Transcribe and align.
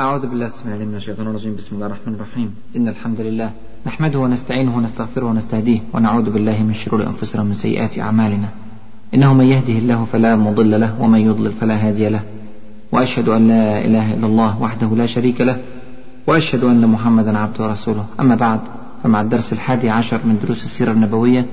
أعوذ 0.00 0.26
بالله 0.26 0.46
السميع 0.46 0.74
العليم 0.74 0.88
من 0.88 0.96
الشيطان 0.96 1.26
الرجيم. 1.26 1.56
بسم 1.56 1.76
الله 1.76 1.86
الرحمن 1.86 2.14
الرحيم. 2.14 2.54
إن 2.76 2.88
الحمد 2.88 3.20
لله 3.20 3.50
نحمده 3.86 4.18
ونستعينه 4.18 4.76
ونستغفره 4.76 5.24
ونستهديه 5.24 5.80
ونعوذ 5.94 6.30
بالله 6.30 6.62
من 6.62 6.74
شرور 6.74 7.06
أنفسنا 7.06 7.42
ومن 7.42 7.54
سيئات 7.54 7.98
أعمالنا. 7.98 8.48
إنه 9.14 9.34
من 9.34 9.44
يهده 9.44 9.72
الله 9.72 10.04
فلا 10.04 10.36
مضل 10.36 10.80
له 10.80 11.02
ومن 11.02 11.18
يضلل 11.18 11.52
فلا 11.52 11.88
هادي 11.88 12.08
له. 12.08 12.22
وأشهد 12.92 13.28
أن 13.28 13.48
لا 13.48 13.84
إله 13.86 14.14
إلا 14.14 14.26
الله 14.26 14.62
وحده 14.62 14.88
لا 14.96 15.06
شريك 15.06 15.40
له. 15.40 15.56
وأشهد 16.26 16.64
أن 16.64 16.86
محمدا 16.86 17.38
عبده 17.38 17.64
ورسوله. 17.64 18.06
أما 18.20 18.34
بعد 18.34 18.60
فمع 19.02 19.20
الدرس 19.20 19.52
الحادي 19.52 19.90
عشر 19.90 20.20
من 20.24 20.38
دروس 20.42 20.64
السيرة 20.64 20.92
النبوية 20.92 21.46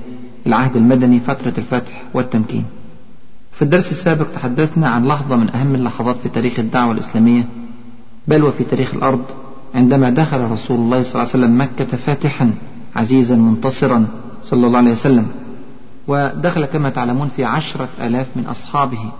العهد 0.46 0.76
المدني 0.76 1.20
فترة 1.20 1.54
الفتح 1.58 2.02
والتمكين. 2.14 2.64
في 3.52 3.62
الدرس 3.62 3.92
السابق 3.92 4.26
تحدثنا 4.34 4.88
عن 4.88 5.06
لحظة 5.06 5.36
من 5.36 5.50
أهم 5.54 5.74
اللحظات 5.74 6.16
في 6.16 6.28
تاريخ 6.28 6.58
الدعوة 6.58 6.92
الإسلامية 6.92 7.46
بل 8.28 8.44
وفي 8.44 8.64
تاريخ 8.64 8.94
الأرض 8.94 9.24
عندما 9.74 10.10
دخل 10.10 10.40
رسول 10.40 10.76
الله 10.76 11.02
صلى 11.02 11.10
الله 11.10 11.20
عليه 11.20 11.30
وسلم 11.30 11.60
مكة 11.60 11.96
فاتحا 11.96 12.54
عزيزا 12.96 13.36
منتصرا 13.36 14.06
صلى 14.42 14.66
الله 14.66 14.78
عليه 14.78 14.90
وسلم 14.90 15.26
ودخل 16.08 16.64
كما 16.64 16.90
تعلمون 16.90 17.28
في 17.28 17.44
عشرة 17.44 17.88
آلاف 18.00 18.36
من 18.36 18.46
أصحابه 18.46 19.12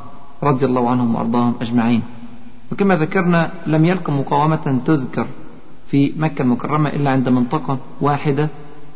رضي 0.43 0.67
الله 0.67 0.91
عنهم 0.91 1.15
وأرضاهم 1.15 1.55
أجمعين. 1.61 2.03
وكما 2.73 2.97
ذكرنا 2.97 3.51
لم 3.67 3.85
يلق 3.85 4.11
مقاومة 4.11 4.81
تذكر 4.87 5.27
في 5.91 6.13
مكة 6.17 6.43
المكرمة 6.43 6.89
إلا 6.89 7.11
عند 7.11 7.29
منطقة 7.29 7.79
واحدة 8.01 8.49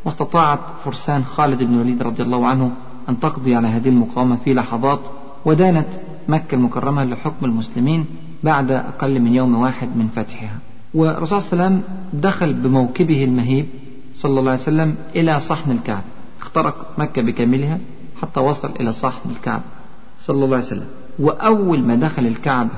واستطاعت 0.05 0.61
فرسان 0.85 1.25
خالد 1.25 1.59
بن 1.59 1.75
الوليد 1.75 2.03
رضي 2.03 2.23
الله 2.23 2.47
عنه 2.47 2.71
أن 3.09 3.21
تقضي 3.21 3.55
على 3.55 3.69
هذه 3.69 3.89
المقاومة 3.89 4.37
في 4.37 4.55
لحظات 4.55 5.01
ودانت 5.45 5.87
مكة 6.29 6.55
المكرمة 6.55 7.05
لحكم 7.05 7.47
المسلمين 7.47 8.07
بعد 8.45 8.71
أقل 8.71 9.21
من 9.21 9.35
يوم 9.35 9.55
واحد 9.55 9.97
من 9.97 10.09
فتحها. 10.09 10.59
والرسول 10.95 11.43
صلى 11.43 11.53
الله 11.53 11.65
عليه 11.65 11.75
وسلم 11.77 11.83
دخل 12.13 12.53
بموكبه 12.53 13.25
المهيب 13.25 13.67
صلى 14.15 14.41
الله 14.41 14.51
عليه 14.51 14.63
وسلم 14.63 14.97
إلى 15.17 15.41
صحن 15.41 15.71
الكعبة 15.71 16.05
اخترق 16.41 16.87
مكة 16.99 17.23
بكاملها 17.23 17.79
حتى 18.23 18.41
وصل 18.41 18.71
إلى 18.81 18.93
صحن 18.93 19.31
الكعبة 19.31 19.63
صلى 20.19 20.45
الله 20.45 20.57
عليه 20.57 20.67
وسلم. 20.67 20.87
وأول 21.19 21.83
ما 21.83 21.95
دخل 21.95 22.27
الكعبة 22.27 22.71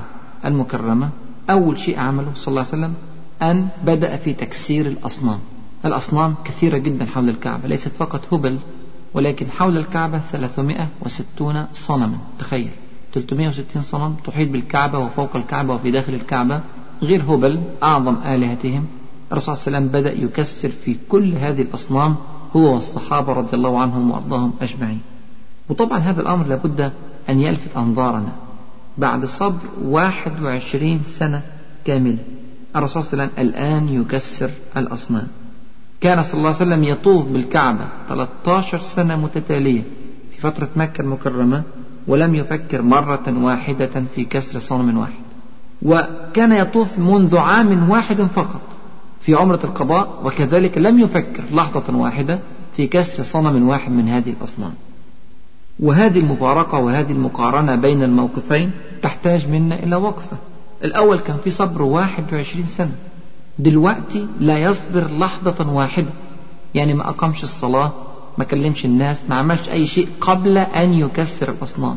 المكرمة 0.45 1.09
أول 1.49 1.77
شيء 1.77 1.99
عمله 1.99 2.31
صلى 2.35 2.47
الله 2.47 2.59
عليه 2.59 2.69
وسلم 2.69 2.93
أن 3.41 3.67
بدأ 3.85 4.15
في 4.15 4.33
تكسير 4.33 4.85
الأصنام. 4.85 5.39
الأصنام 5.85 6.35
كثيرة 6.45 6.77
جدا 6.77 7.05
حول 7.05 7.29
الكعبة 7.29 7.67
ليست 7.67 7.91
فقط 7.97 8.33
هبل 8.33 8.57
ولكن 9.13 9.51
حول 9.51 9.77
الكعبة 9.77 10.21
360 10.31 11.65
صنما. 11.73 12.17
تخيل. 12.39 12.69
360 13.15 13.81
صنم 13.81 14.15
تحيط 14.25 14.49
بالكعبة 14.49 14.99
وفوق 14.99 15.35
الكعبة 15.35 15.73
وفي 15.73 15.91
داخل 15.91 16.13
الكعبة 16.13 16.61
غير 17.01 17.23
هبل 17.23 17.59
أعظم 17.83 18.15
آلهتهم. 18.15 18.85
الرسول 19.31 19.57
صلى 19.57 19.67
الله 19.67 19.77
عليه 19.77 19.87
وسلم 19.87 20.01
بدأ 20.01 20.23
يكسر 20.25 20.69
في 20.69 20.95
كل 21.09 21.33
هذه 21.33 21.61
الأصنام 21.61 22.15
هو 22.55 22.73
والصحابة 22.73 23.33
رضي 23.33 23.57
الله 23.57 23.81
عنهم 23.81 24.11
وأرضاهم 24.11 24.53
أجمعين. 24.61 24.99
وطبعا 25.69 25.99
هذا 25.99 26.21
الأمر 26.21 26.47
لابد 26.47 26.91
أن 27.29 27.39
يلفت 27.39 27.77
أنظارنا. 27.77 28.31
بعد 28.97 29.25
صبر 29.25 29.59
21 29.83 31.01
سنة 31.05 31.41
كاملة 31.85 32.17
الرسول 32.75 33.03
صلى 33.03 33.13
الله 33.13 33.23
عليه 33.23 33.33
وسلم 33.33 33.49
الآن 33.49 34.01
يكسر 34.01 34.51
الأصنام. 34.77 35.27
كان 36.01 36.23
صلى 36.23 36.33
الله 36.33 36.47
عليه 36.47 36.57
وسلم 36.57 36.83
يطوف 36.83 37.25
بالكعبة 37.27 37.87
13 38.09 38.79
سنة 38.79 39.15
متتالية 39.15 39.83
في 40.31 40.41
فترة 40.41 40.69
مكة 40.75 41.01
المكرمة. 41.01 41.63
ولم 42.07 42.35
يفكر 42.35 42.81
مرة 42.81 43.45
واحدة 43.45 44.03
في 44.15 44.25
كسر 44.25 44.59
صنم 44.59 44.97
واحد. 44.97 45.25
وكان 45.81 46.51
يطوف 46.51 46.99
منذ 46.99 47.37
عام 47.37 47.89
واحد 47.89 48.21
فقط 48.21 48.61
في 49.21 49.35
عمرة 49.35 49.59
القضاء 49.63 50.21
وكذلك 50.23 50.77
لم 50.77 50.99
يفكر 50.99 51.43
لحظة 51.51 51.97
واحدة 51.97 52.39
في 52.77 52.87
كسر 52.87 53.23
صنم 53.23 53.67
واحد 53.69 53.91
من 53.91 54.07
هذه 54.07 54.33
الأصنام. 54.39 54.73
وهذه 55.79 56.19
المفارقة 56.19 56.79
وهذه 56.79 57.11
المقارنة 57.11 57.75
بين 57.75 58.03
الموقفين 58.03 58.71
تحتاج 59.01 59.47
منا 59.47 59.83
إلى 59.83 59.95
وقفة. 59.95 60.37
الأول 60.83 61.19
كان 61.19 61.37
في 61.37 61.49
صبر 61.51 61.81
21 61.81 62.65
سنة. 62.65 62.95
دلوقتي 63.59 64.27
لا 64.39 64.57
يصبر 64.57 65.07
لحظة 65.19 65.71
واحدة. 65.71 66.09
يعني 66.75 66.93
ما 66.93 67.09
أقامش 67.09 67.43
الصلاة 67.43 67.91
ما 68.37 68.43
كلمش 68.43 68.85
الناس 68.85 69.23
ما 69.29 69.35
عملش 69.35 69.69
أي 69.69 69.87
شيء 69.87 70.07
قبل 70.21 70.57
أن 70.57 70.93
يكسر 70.93 71.49
الأصنام. 71.49 71.95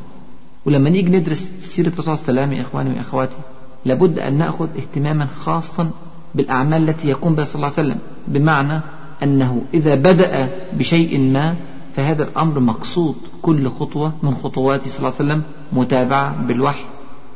ولما 0.66 0.90
نيجي 0.90 1.18
ندرس 1.18 1.52
سيرة 1.60 1.88
الرسول 1.88 2.18
صلى 2.18 2.28
الله 2.28 2.42
عليه 2.42 2.42
وسلم 2.42 2.52
يا 2.52 2.62
إخواني 2.62 2.98
وأخواتي 2.98 3.36
لابد 3.84 4.18
أن 4.18 4.38
نأخذ 4.38 4.68
اهتماما 4.76 5.26
خاصا 5.26 5.90
بالأعمال 6.34 6.88
التي 6.88 7.08
يقوم 7.08 7.34
بها 7.34 7.44
صلى 7.44 7.54
الله 7.54 7.72
عليه 7.78 7.88
وسلم. 7.88 7.98
بمعنى 8.28 8.80
أنه 9.22 9.62
إذا 9.74 9.94
بدأ 9.94 10.50
بشيء 10.72 11.20
ما 11.20 11.56
فهذا 11.96 12.22
الأمر 12.24 12.60
مقصود 12.60 13.14
كل 13.42 13.68
خطوة 13.70 14.12
من 14.22 14.34
خطواته 14.34 14.90
صلى 14.90 14.98
الله 14.98 15.12
عليه 15.20 15.24
وسلم 15.24 15.42
متابعة 15.72 16.46
بالوحي 16.46 16.84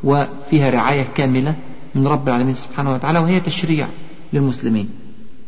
وفيها 0.03 0.69
رعاية 0.69 1.03
كاملة 1.15 1.55
من 1.95 2.07
رب 2.07 2.27
العالمين 2.27 2.55
سبحانه 2.55 2.93
وتعالى 2.93 3.19
وهي 3.19 3.39
تشريع 3.39 3.87
للمسلمين. 4.33 4.89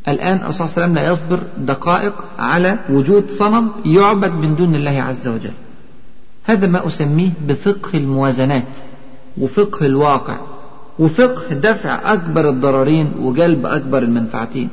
الآن 0.07 0.38
الرسول 0.41 0.67
صلى 0.67 0.67
الله 0.67 0.83
عليه 0.83 0.83
وسلم 0.83 0.95
لا 0.95 1.11
يصبر 1.11 1.39
دقائق 1.57 2.13
على 2.39 2.79
وجود 2.89 3.29
صنم 3.29 3.71
يعبد 3.85 4.31
من 4.31 4.55
دون 4.55 4.75
الله 4.75 5.01
عز 5.01 5.27
وجل. 5.27 5.53
هذا 6.45 6.67
ما 6.67 6.88
أسميه 6.88 7.31
بفقه 7.47 7.97
الموازنات 7.97 8.71
وفقه 9.38 9.85
الواقع 9.85 10.38
وفقه 10.99 11.53
دفع 11.53 12.13
أكبر 12.13 12.49
الضررين 12.49 13.13
وجلب 13.19 13.65
أكبر 13.65 13.97
المنفعتين. 14.03 14.69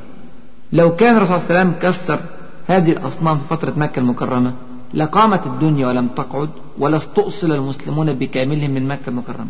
لو 0.73 0.95
كان 0.95 1.15
الرسول 1.17 1.39
صلى 1.39 1.45
الله 1.45 1.59
عليه 1.59 1.69
وسلم 1.69 1.89
كسر 1.89 2.19
هذه 2.67 2.91
الأصنام 2.91 3.37
في 3.37 3.47
فترة 3.47 3.73
مكة 3.77 3.99
المكرمة 3.99 4.53
لقامت 4.93 5.47
الدنيا 5.47 5.87
ولم 5.87 6.07
تقعد 6.07 6.49
ولا 6.77 6.97
استؤصل 6.97 7.51
المسلمون 7.51 8.13
بكاملهم 8.13 8.71
من 8.71 8.87
مكة 8.87 9.09
المكرمة. 9.09 9.47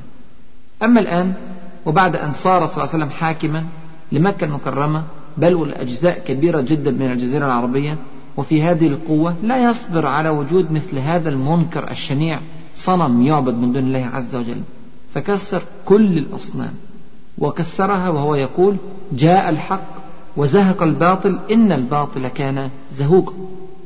أما 0.83 0.99
الآن 0.99 1.33
وبعد 1.85 2.15
أن 2.15 2.33
صار 2.33 2.67
صلى 2.67 2.83
الله 2.83 2.93
عليه 2.93 3.03
وسلم 3.03 3.09
حاكما 3.09 3.63
لمكة 4.11 4.45
المكرمة 4.45 5.03
بل 5.37 5.53
والأجزاء 5.53 6.19
كبيرة 6.19 6.61
جدا 6.61 6.91
من 6.91 7.11
الجزيرة 7.11 7.45
العربية 7.45 7.97
وفي 8.37 8.61
هذه 8.63 8.87
القوة 8.87 9.35
لا 9.43 9.69
يصبر 9.69 10.05
على 10.05 10.29
وجود 10.29 10.71
مثل 10.71 10.97
هذا 10.97 11.29
المنكر 11.29 11.91
الشنيع 11.91 12.39
صنم 12.75 13.21
يعبد 13.21 13.53
من 13.53 13.71
دون 13.71 13.83
الله 13.83 14.05
عز 14.05 14.35
وجل. 14.35 14.61
فكسر 15.13 15.63
كل 15.85 16.17
الأصنام 16.17 16.73
وكسرها 17.37 18.09
وهو 18.09 18.35
يقول 18.35 18.77
جاء 19.11 19.49
الحق 19.49 19.87
وزهق 20.37 20.83
الباطل 20.83 21.39
إن 21.51 21.71
الباطل 21.71 22.27
كان 22.27 22.69
زهوقا. 22.91 23.33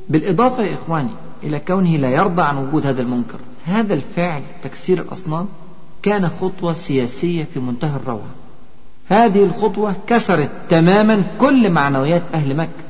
بالإضافة 0.09 0.63
يا 0.63 0.73
إخواني 0.73 1.11
إلى 1.43 1.59
كونه 1.59 1.97
لا 1.97 2.09
يرضى 2.09 2.41
عن 2.41 2.57
وجود 2.57 2.85
هذا 2.87 3.01
المنكر 3.01 3.39
هذا 3.65 3.93
الفعل 3.93 4.41
تكسير 4.63 5.01
الأصنام 5.01 5.45
كان 6.03 6.29
خطوة 6.29 6.73
سياسية 6.73 7.43
في 7.43 7.59
منتهى 7.59 7.95
الروعة. 7.95 8.35
هذه 9.09 9.43
الخطوة 9.43 9.95
كسرت 10.07 10.49
تماما 10.69 11.23
كل 11.39 11.69
معنويات 11.69 12.23
أهل 12.33 12.57
مكة. 12.57 12.87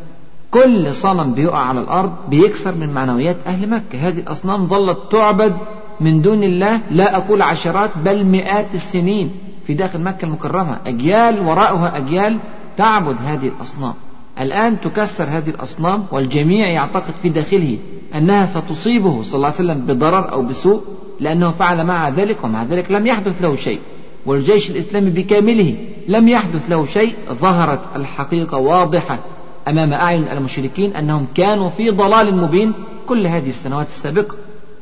كل 0.51 0.93
صنم 0.93 1.33
بيقع 1.33 1.57
على 1.57 1.79
الأرض 1.79 2.13
بيكسر 2.29 2.75
من 2.75 2.93
معنويات 2.93 3.37
أهل 3.47 3.69
مكة. 3.69 4.07
هذه 4.07 4.19
الأصنام 4.19 4.65
ظلت 4.65 4.97
تعبد 5.11 5.53
من 5.99 6.21
دون 6.21 6.43
الله 6.43 6.81
لا 6.91 7.17
أقول 7.17 7.41
عشرات 7.41 7.97
بل 7.97 8.25
مئات 8.25 8.73
السنين 8.73 9.31
في 9.67 9.73
داخل 9.73 10.01
مكة 10.01 10.25
المكرمة. 10.25 10.77
أجيال 10.85 11.39
وراءها 11.39 11.97
أجيال 11.97 12.39
تعبد 12.77 13.15
هذه 13.21 13.47
الأصنام. 13.47 13.93
الآن 14.39 14.79
تكسر 14.81 15.23
هذه 15.23 15.49
الأصنام 15.49 16.05
والجميع 16.11 16.67
يعتقد 16.67 17.13
في 17.21 17.29
داخله 17.29 17.77
أنها 18.15 18.45
ستصيبه 18.45 19.21
صلى 19.21 19.35
الله 19.35 19.47
عليه 19.47 19.55
وسلم 19.55 19.85
بضرر 19.85 20.31
أو 20.31 20.41
بسوء 20.41 20.81
لأنه 21.19 21.51
فعل 21.51 21.83
مع 21.83 22.09
ذلك 22.09 22.43
ومع 22.43 22.63
ذلك 22.63 22.91
لم 22.91 23.07
يحدث 23.07 23.41
له 23.41 23.55
شيء. 23.55 23.79
والجيش 24.27 24.71
الإسلامي 24.71 25.09
بكامله 25.09 25.77
لم 26.07 26.27
يحدث 26.27 26.69
له 26.69 26.85
شيء 26.85 27.15
ظهرت 27.29 27.79
الحقيقة 27.95 28.57
واضحة 28.57 29.19
أمام 29.67 29.93
أعين 29.93 30.23
المشركين 30.23 30.95
أنهم 30.95 31.27
كانوا 31.35 31.69
في 31.69 31.89
ضلال 31.89 32.37
مبين 32.37 32.73
كل 33.07 33.27
هذه 33.27 33.49
السنوات 33.49 33.87
السابقة. 33.87 34.35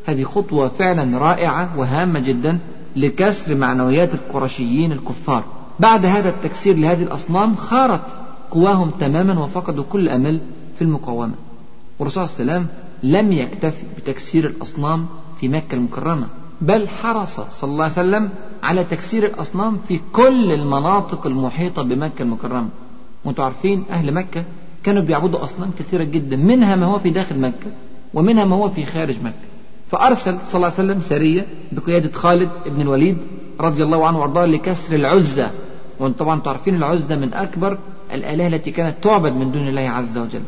هذه 0.05 0.23
خطوة 0.23 0.67
فعلا 0.67 1.17
رائعة 1.17 1.79
وهامة 1.79 2.19
جدا 2.19 2.59
لكسر 2.95 3.55
معنويات 3.55 4.13
القرشيين 4.13 4.91
الكفار. 4.91 5.43
بعد 5.79 6.05
هذا 6.05 6.29
التكسير 6.29 6.75
لهذه 6.75 7.03
الأصنام 7.03 7.55
خارت 7.55 8.01
قواهم 8.51 8.89
تماما 8.89 9.43
وفقدوا 9.43 9.83
كل 9.83 10.09
أمل 10.09 10.41
في 10.75 10.81
المقاومة. 10.81 11.33
والرسول 11.99 12.27
صلى 12.27 12.41
الله 12.41 12.53
عليه 12.53 12.63
وسلم 12.63 12.67
لم 13.03 13.31
يكتفي 13.31 13.83
بتكسير 13.97 14.45
الأصنام 14.45 15.05
في 15.39 15.47
مكة 15.47 15.75
المكرمة. 15.75 16.27
بل 16.61 16.87
حرص 16.87 17.39
صلى 17.39 17.71
الله 17.71 17.83
عليه 17.83 17.93
وسلم 17.93 18.29
على 18.63 18.83
تكسير 18.83 19.25
الأصنام 19.25 19.77
في 19.87 19.99
كل 20.13 20.51
المناطق 20.51 21.27
المحيطة 21.27 21.83
بمكة 21.83 22.21
المكرمة. 22.21 22.69
وأنتم 23.25 23.43
عارفين 23.43 23.83
أهل 23.89 24.13
مكة 24.13 24.43
كانوا 24.83 25.03
بيعبدوا 25.03 25.43
أصنام 25.43 25.71
كثيرة 25.79 26.03
جدا 26.03 26.35
منها 26.35 26.75
ما 26.75 26.85
هو 26.85 26.99
في 26.99 27.09
داخل 27.09 27.39
مكة 27.39 27.71
ومنها 28.13 28.45
ما 28.45 28.55
هو 28.55 28.69
في 28.69 28.85
خارج 28.85 29.23
مكة. 29.23 29.45
فأرسل 29.87 30.37
صلى 30.45 30.55
الله 30.55 30.65
عليه 30.65 30.83
وسلم 30.83 31.01
سرية 31.01 31.45
بقيادة 31.71 32.11
خالد 32.11 32.49
بن 32.65 32.81
الوليد 32.81 33.17
رضي 33.59 33.83
الله 33.83 34.07
عنه 34.07 34.19
وأرضاه 34.19 34.45
لكسر 34.45 34.95
العزة. 34.95 35.51
وأنتم 35.99 36.17
طبعا 36.17 36.39
تعرفين 36.39 36.75
العزة 36.75 37.15
من 37.15 37.33
أكبر 37.33 37.77
الآلهة 38.13 38.47
التي 38.47 38.71
كانت 38.71 39.03
تعبد 39.03 39.31
من 39.31 39.51
دون 39.51 39.67
الله 39.67 39.81
عز 39.81 40.17
وجل. 40.17 40.41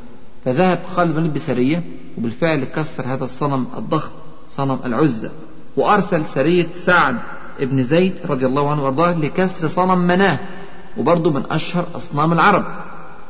فذهب 0.45 0.79
خالد 0.95 1.15
بن 1.15 1.33
بسرية 1.33 1.83
وبالفعل 2.17 2.65
كسر 2.65 3.03
هذا 3.05 3.25
الصنم 3.25 3.65
الضخم 3.77 4.11
صنم 4.49 4.79
العزة. 4.85 5.31
وأرسل 5.77 6.25
سرية 6.25 6.67
سعد 6.85 7.17
ابن 7.59 7.83
زيد 7.83 8.13
رضي 8.29 8.45
الله 8.45 8.71
عنه 8.71 8.83
وأرضاه 8.83 9.13
لكسر 9.13 9.67
صنم 9.67 9.97
مناه 9.97 10.39
وبرضه 10.97 11.31
من 11.31 11.51
أشهر 11.51 11.87
أصنام 11.95 12.33
العرب. 12.33 12.65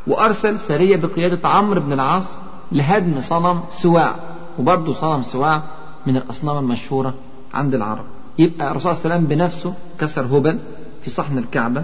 وأرسل 0.08 0.60
سرية 0.60 0.96
بقيادة 0.96 1.50
عمرو 1.50 1.82
بن 1.82 1.94
العاص 1.94 2.28
لهدم 2.72 3.22
صنم 3.22 3.60
سواع 3.82 4.16
وبرضه 4.60 4.94
صنم 4.94 5.24
سواع 5.24 5.62
من 6.06 6.18
الأصنام 6.18 6.58
المشهورة 6.58 7.14
عند 7.54 7.74
العرب. 7.74 8.06
يبقى 8.40 8.72
الرسول 8.72 8.96
صلى 8.96 9.06
الله 9.06 9.16
عليه 9.16 9.26
وسلم 9.26 9.38
بنفسه 9.38 9.74
كسر 10.00 10.26
هبل 10.26 10.60
في 11.02 11.10
صحن 11.10 11.38
الكعبة 11.38 11.84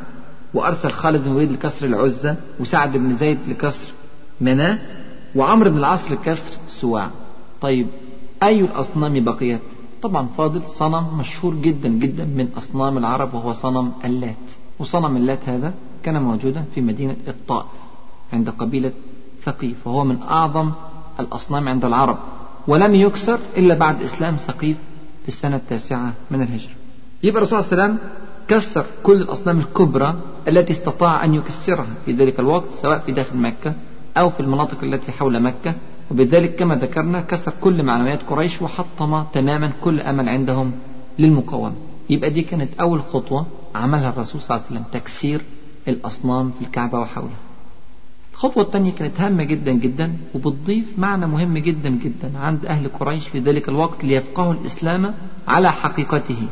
وأرسل 0.54 0.92
خالد 0.92 1.24
بن 1.24 1.32
الوليد 1.32 1.52
لكسر 1.52 1.86
العزة 1.86 2.36
وسعد 2.60 2.98
بن 2.98 3.16
زيد 3.16 3.40
لكسر 3.48 3.90
مناه 4.42 4.80
وعمرو 5.36 5.70
بن 5.70 5.78
العاص 5.78 6.12
لكسر 6.12 6.52
سواع. 6.68 7.10
طيب 7.62 7.88
أي 8.44 8.60
الأصنام 8.62 9.24
بقيت؟ 9.24 9.62
طبعا 10.04 10.28
فاضل 10.38 10.62
صنم 10.68 11.18
مشهور 11.20 11.56
جدا 11.56 11.90
جدا 11.90 12.26
من 12.26 12.48
أصنام 12.58 12.98
العرب 12.98 13.34
وهو 13.34 13.54
صنم 13.54 13.92
اللات. 14.06 14.46
وصنم 14.80 15.18
اللات 15.18 15.50
هذا 15.50 15.74
كان 16.04 16.22
موجودا 16.22 16.66
في 16.76 16.82
مدينة 16.82 17.16
الطائف 17.28 17.68
عند 18.34 18.50
قبيلة 18.50 18.92
ثقيف 19.44 19.88
وهو 19.88 20.04
من 20.04 20.22
أعظم 20.22 20.72
الأصنام 21.20 21.70
عند 21.70 21.86
العرب. 21.86 22.18
ولم 22.68 22.96
يكسر 22.96 23.40
إلا 23.58 23.78
بعد 23.78 24.02
إسلام 24.02 24.36
ثقيف 24.36 24.78
في 25.22 25.28
السنة 25.28 25.56
التاسعة 25.56 26.14
من 26.32 26.42
الهجرة. 26.42 26.76
يبقى 27.24 27.38
الرسول 27.42 27.64
صلى 27.64 27.72
الله 27.72 27.84
عليه 27.84 27.94
وسلم 27.94 28.10
كسر 28.48 28.86
كل 29.04 29.22
الأصنام 29.22 29.60
الكبرى 29.60 30.16
التي 30.48 30.74
استطاع 30.74 31.24
أن 31.26 31.34
يكسرها 31.34 31.88
في 32.06 32.12
ذلك 32.12 32.40
الوقت 32.40 32.70
سواء 32.82 33.00
في 33.00 33.12
داخل 33.12 33.38
مكة 33.38 33.74
أو 34.18 34.30
في 34.30 34.40
المناطق 34.40 34.84
التي 34.84 35.12
حول 35.12 35.44
مكة. 35.44 35.74
وبذلك 36.12 36.56
كما 36.56 36.76
ذكرنا 36.76 37.22
كسر 37.22 37.54
كل 37.62 37.84
معنويات 37.84 38.20
قريش 38.30 38.62
وحطم 38.62 39.24
تماما 39.34 39.72
كل 39.82 40.02
أمل 40.02 40.30
عندهم 40.30 40.72
للمقاومة. 41.20 41.74
يبقى 42.10 42.30
دي 42.30 42.42
كانت 42.42 42.70
أول 42.82 43.02
خطوة 43.02 43.46
عملها 43.76 44.10
الرسول 44.10 44.42
صلى 44.42 44.56
الله 44.58 44.68
عليه 44.68 44.76
وسلم 44.76 45.02
تكسير 45.02 45.42
الأصنام 45.88 46.52
في 46.60 46.66
الكعبة 46.66 47.00
وحولها. 47.00 47.38
الخطوة 48.34 48.64
الثانية 48.64 48.92
كانت 48.92 49.22
هامة 49.22 49.44
جدا 49.44 49.72
جدا 49.72 50.14
وبتضيف 50.36 51.00
معنى 51.00 51.28
مهم 51.28 51.58
جدا 51.58 51.90
جدا 51.90 52.32
عند 52.40 52.66
أهل 52.66 52.88
قريش 52.88 53.28
في 53.28 53.40
ذلك 53.40 53.70
الوقت 53.70 54.04
ليفقهوا 54.04 54.54
الإسلام 54.54 55.14
على 55.48 55.72
حقيقته. 55.72 56.48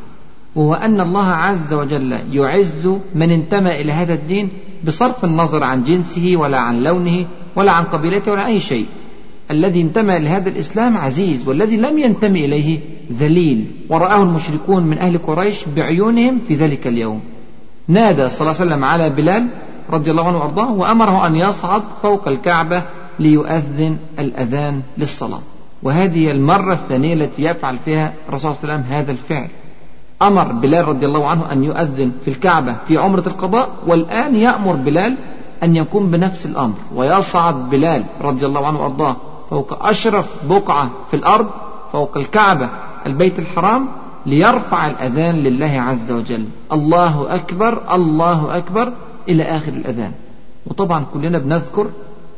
وهو 0.55 0.73
أن 0.73 1.01
الله 1.01 1.25
عز 1.25 1.73
وجل 1.73 2.11
يعز 2.11 2.87
من 3.15 3.31
انتمى 3.31 3.81
إلى 3.81 3.91
هذا 3.91 4.13
الدين 4.13 4.49
بصرف 4.87 5.25
النظر 5.25 5.63
عن 5.63 5.83
جنسه 5.83 6.37
ولا 6.37 6.57
عن 6.57 6.83
لونه 6.83 7.25
ولا 7.55 7.71
عن 7.71 7.83
قبيلته 7.83 8.31
ولا 8.31 8.47
أي 8.47 8.59
شيء. 8.59 8.87
الذي 9.51 9.81
انتمى 9.81 10.19
لهذا 10.19 10.49
الإسلام 10.49 10.97
عزيز 10.97 11.47
والذي 11.47 11.77
لم 11.77 11.99
ينتمي 11.99 12.45
إليه 12.45 12.79
ذليل. 13.13 13.65
ورآه 13.89 14.23
المشركون 14.23 14.83
من 14.83 14.97
أهل 14.97 15.17
قريش 15.17 15.65
بعيونهم 15.75 16.39
في 16.47 16.55
ذلك 16.55 16.87
اليوم. 16.87 17.19
نادى 17.87 18.29
صلى 18.29 18.41
الله 18.41 18.61
عليه 18.61 18.71
وسلم 18.71 18.83
على 18.85 19.09
بلال 19.09 19.49
رضي 19.89 20.11
الله 20.11 20.27
عنه 20.27 20.37
وأرضاه 20.37 20.73
وأمره 20.73 21.27
أن 21.27 21.35
يصعد 21.35 21.81
فوق 22.01 22.27
الكعبة 22.27 22.83
ليؤذن 23.19 23.97
الأذان 24.19 24.81
للصلاة. 24.97 25.41
وهذه 25.83 26.31
المرة 26.31 26.73
الثانية 26.73 27.13
التي 27.13 27.43
يفعل 27.43 27.77
فيها 27.77 28.13
الرسول 28.29 28.55
صلى 28.55 28.63
الله 28.63 28.73
عليه 28.73 28.83
وسلم 28.83 28.93
هذا 28.93 29.11
الفعل. 29.11 29.47
أمر 30.21 30.51
بلال 30.51 30.87
رضي 30.87 31.05
الله 31.05 31.27
عنه 31.27 31.51
أن 31.51 31.63
يؤذن 31.63 32.11
في 32.21 32.27
الكعبة 32.27 32.75
في 32.87 32.97
عمرة 32.97 33.27
القضاء 33.27 33.69
والآن 33.87 34.35
يأمر 34.35 34.75
بلال 34.75 35.15
أن 35.63 35.75
يقوم 35.75 36.11
بنفس 36.11 36.45
الأمر. 36.45 36.75
ويصعد 36.95 37.69
بلال 37.69 38.05
رضي 38.21 38.45
الله 38.45 38.67
عنه 38.67 38.79
وأرضاه 38.79 39.15
فوق 39.51 39.85
أشرف 39.85 40.45
بقعة 40.49 40.89
في 41.09 41.13
الأرض 41.13 41.47
فوق 41.91 42.17
الكعبة 42.17 42.69
البيت 43.05 43.39
الحرام 43.39 43.87
ليرفع 44.25 44.87
الأذان 44.87 45.35
لله 45.35 45.81
عز 45.81 46.11
وجل. 46.11 46.45
الله 46.71 47.35
أكبر 47.35 47.95
الله 47.95 48.57
أكبر 48.57 48.93
إلى 49.29 49.43
آخر 49.43 49.73
الأذان. 49.73 50.11
وطبعا 50.67 51.05
كلنا 51.13 51.37
بنذكر 51.37 51.87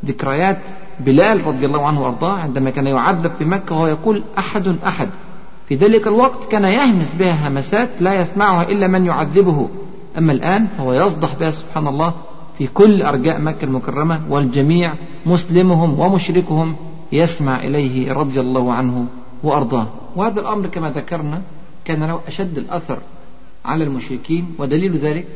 ذكريات 0.04 0.58
بلال 1.00 1.46
رضي 1.46 1.66
الله 1.66 1.86
عنه 1.86 2.02
وأرضاه 2.02 2.32
عندما 2.32 2.70
كان 2.70 2.86
يعذب 2.86 3.30
في 3.38 3.44
مكة 3.44 3.74
وهو 3.74 3.86
يقول 3.86 4.22
أحد 4.38 4.76
أحد. 4.86 5.08
في 5.68 5.74
ذلك 5.74 6.06
الوقت 6.06 6.44
كان 6.50 6.64
يهمس 6.64 7.14
بها 7.18 7.48
همسات 7.48 7.88
لا 8.00 8.20
يسمعها 8.20 8.62
إلا 8.62 8.86
من 8.86 9.06
يعذبه. 9.06 9.68
أما 10.18 10.32
الآن 10.32 10.66
فهو 10.66 10.92
يصدح 10.92 11.34
بها 11.34 11.50
سبحان 11.50 11.86
الله 11.88 12.12
في 12.58 12.66
كل 12.66 13.02
أرجاء 13.02 13.40
مكة 13.40 13.64
المكرمة 13.64 14.20
والجميع 14.28 14.92
مسلمهم 15.26 16.00
ومشركهم. 16.00 16.76
يسمع 17.14 17.60
إليه 17.60 18.12
رضي 18.12 18.40
الله 18.40 18.72
عنه 18.72 19.06
وأرضاه. 19.42 19.88
وهذا 20.16 20.40
الأمر 20.40 20.66
كما 20.66 20.90
ذكرنا 20.90 21.42
كان 21.84 22.02
له 22.04 22.20
أشد 22.28 22.58
الأثر 22.58 22.98
على 23.64 23.84
المشركين 23.84 24.54
ودليل 24.58 24.96
ذلك 24.96 25.26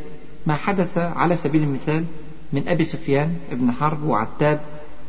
ما 0.46 0.54
حدث 0.54 0.98
على 0.98 1.36
سبيل 1.36 1.62
المثال 1.62 2.04
من 2.52 2.68
أبي 2.68 2.84
سفيان 2.84 3.34
ابن 3.50 3.72
حرب 3.72 4.02
وعتاب 4.02 4.60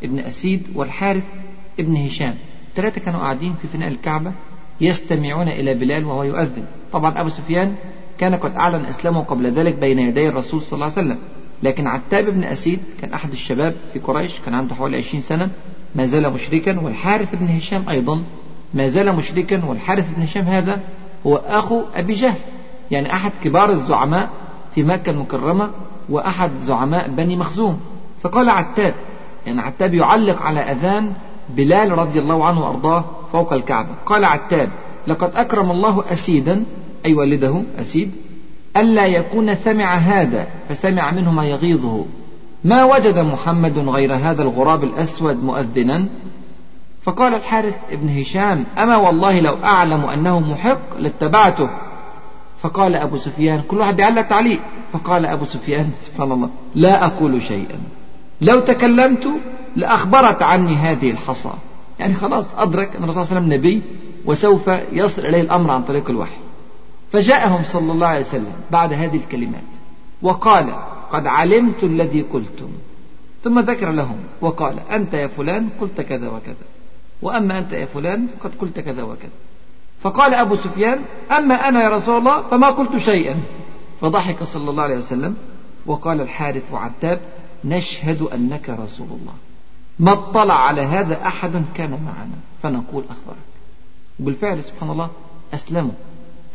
ابن 0.04 0.20
أسيد 0.20 0.64
والحارث 0.76 1.24
ابن 1.80 1.96
هشام. 1.96 2.36
ثلاثة 2.76 3.02
كانوا 3.02 3.20
قاعدين 3.20 3.54
في 3.54 3.68
فناء 3.68 3.88
الكعبة 3.88 4.32
يستمعون 4.82 5.48
إلى 5.48 5.74
بلال 5.74 6.06
وهو 6.06 6.24
يؤذن. 6.24 6.66
طبعا 6.92 7.22
أبو 7.22 7.30
سفيان 7.30 7.76
كان 8.18 8.36
قد 8.36 8.52
أعلن 8.56 8.86
إسلامه 8.86 9.22
قبل 9.22 9.52
ذلك 9.52 9.76
بين 9.76 10.00
يدي 10.00 10.30
الرسول 10.30 10.62
صلى 10.62 10.74
الله 10.74 10.86
عليه 10.86 11.02
وسلم. 11.02 11.20
لكن 11.64 11.88
عتاب 11.88 12.26
بن 12.26 12.44
أسيد 12.44 12.80
كان 13.02 13.14
أحد 13.14 13.32
الشباب 13.32 13.76
في 13.94 14.00
قريش 14.00 14.40
كان 14.40 14.54
عنده 14.54 14.76
حوالي 14.76 14.98
20 14.98 15.24
سنة 15.24 15.50
ما 15.96 16.06
زال 16.06 16.34
مشركا 16.34 16.80
والحارث 16.80 17.36
بن 17.36 17.48
هشام 17.48 17.90
أيضا. 17.90 18.24
ما 18.74 18.88
زال 18.88 19.16
مشركا 19.16 19.66
والحارث 19.66 20.14
بن 20.16 20.22
هشام 20.22 20.46
هذا 20.46 20.80
هو 21.28 21.36
أخو 21.36 21.82
أبي 21.96 22.14
جهل. 22.14 22.38
يعني 22.92 23.14
أحد 23.14 23.32
كبار 23.44 23.70
الزعماء 23.70 24.30
في 24.76 24.84
مكة 24.84 25.10
المكرمة 25.10 25.70
وأحد 26.10 26.52
زعماء 26.62 27.10
بني 27.10 27.36
مخزوم. 27.36 27.80
فقال 28.22 28.50
عتاب. 28.50 28.94
يعني 29.48 29.62
عتاب 29.62 29.94
يعلق 29.94 30.42
على 30.42 30.60
أذان 30.60 31.14
بلال 31.50 31.92
رضي 31.92 32.20
الله 32.20 32.46
عنه 32.46 32.60
وأرضاه 32.60 33.04
فوق 33.32 33.54
الكعبة. 33.54 33.90
قال 34.06 34.26
عتاب 34.26 34.70
لقد 35.08 35.32
أكرم 35.36 35.72
الله 35.72 36.04
أسيدا. 36.12 36.64
أي 37.06 37.14
والده 37.14 37.64
أسيد. 37.78 38.12
ألا 38.78 39.06
يكون 39.06 39.56
سمع 39.56 39.96
هذا 39.96 40.48
فسمع 40.70 41.12
منه 41.12 41.32
ما 41.32 41.46
يغيظه. 41.46 42.06
ما 42.64 42.84
وجد 42.84 43.20
محمد 43.20 43.78
غير 43.78 44.16
هذا 44.16 44.42
الغراب 44.44 44.84
الأسود 44.84 45.44
مؤذنا؟ 45.44 46.08
فقال 47.02 47.34
الحارث 47.34 47.76
ابن 47.92 48.20
هشام 48.20 48.66
أما 48.78 48.98
والله 48.98 49.40
لو 49.40 49.56
أعلم 49.64 50.06
أنه 50.06 50.40
محق 50.40 50.98
لاتبعته. 51.00 51.70
فقال 52.62 52.96
أبو 52.96 53.18
سفيان 53.18 53.62
كل 53.62 53.78
واحد 53.78 53.96
بيعلق 53.96 54.22
تعليق. 54.22 54.62
فقال 54.94 55.26
أبو 55.26 55.46
سفيان 55.46 55.90
سبحان 56.06 56.32
الله 56.32 56.50
لا 56.76 57.06
أقول 57.06 57.42
شيئا. 57.42 57.80
لو 58.42 58.60
تكلمت 58.60 59.28
لأخبرت 59.76 60.42
عني 60.42 60.76
هذه 60.76 61.12
الحصى. 61.12 61.54
يعني 62.00 62.14
خلاص 62.14 62.46
أدرك 62.58 62.96
أن 62.96 63.04
الرسول 63.04 63.26
صلى 63.26 63.38
الله 63.38 63.48
عليه 63.48 63.48
وسلم 63.48 63.54
نبي 63.54 63.82
وسوف 64.26 64.68
يصل 64.92 65.26
إليه 65.26 65.42
الأمر 65.42 65.72
عن 65.72 65.84
طريق 65.84 66.10
الوحي. 66.10 66.38
فجاءهم 67.12 67.64
صلى 67.64 67.92
الله 67.92 68.08
عليه 68.08 68.26
وسلم 68.26 68.54
بعد 68.72 68.94
هذه 68.94 69.18
الكلمات 69.18 69.64
وقال 70.22 70.74
قد 71.12 71.28
علمت 71.28 71.84
الذي 71.84 72.22
قلتم. 72.22 72.70
ثم 73.44 73.60
ذكر 73.60 73.92
لهم 73.92 74.18
وقال 74.42 74.80
أنت 74.80 75.14
يا 75.14 75.28
فلان 75.28 75.70
قلت 75.82 76.02
كذا 76.02 76.30
وكذا. 76.30 76.66
وأما 77.22 77.60
أنت 77.60 77.72
يا 77.72 77.86
فلان 77.86 78.28
فقد 78.28 78.52
قلت 78.56 78.80
كذا 78.80 79.04
وكذا. 79.04 79.32
فقال 80.02 80.34
أبو 80.34 80.56
سفيان 80.56 81.00
أما 81.32 81.70
أنا 81.70 81.84
يا 81.84 81.90
رسول 81.90 82.18
الله 82.18 82.42
فما 82.42 82.70
قلت 82.70 82.98
شيئا. 82.98 83.36
فضحك 84.02 84.44
صلى 84.44 84.70
الله 84.70 84.84
عليه 84.84 84.98
وسلم. 84.98 85.36
وقال 85.86 86.22
الحارث 86.22 86.74
وعتاب 86.74 87.20
نشهد 87.66 88.22
أنك 88.22 88.70
رسول 88.70 89.08
الله. 89.08 89.34
ما 90.00 90.14
اطلع 90.14 90.54
على 90.54 90.82
هذا 90.82 91.28
أحد 91.28 91.64
كان 91.76 91.92
معنا. 91.92 92.38
فنقول 92.62 93.04
أخبرك. 93.10 93.50
وبالفعل 94.20 94.64
سبحان 94.64 94.90
الله 94.90 95.10
أسلموا 95.54 95.92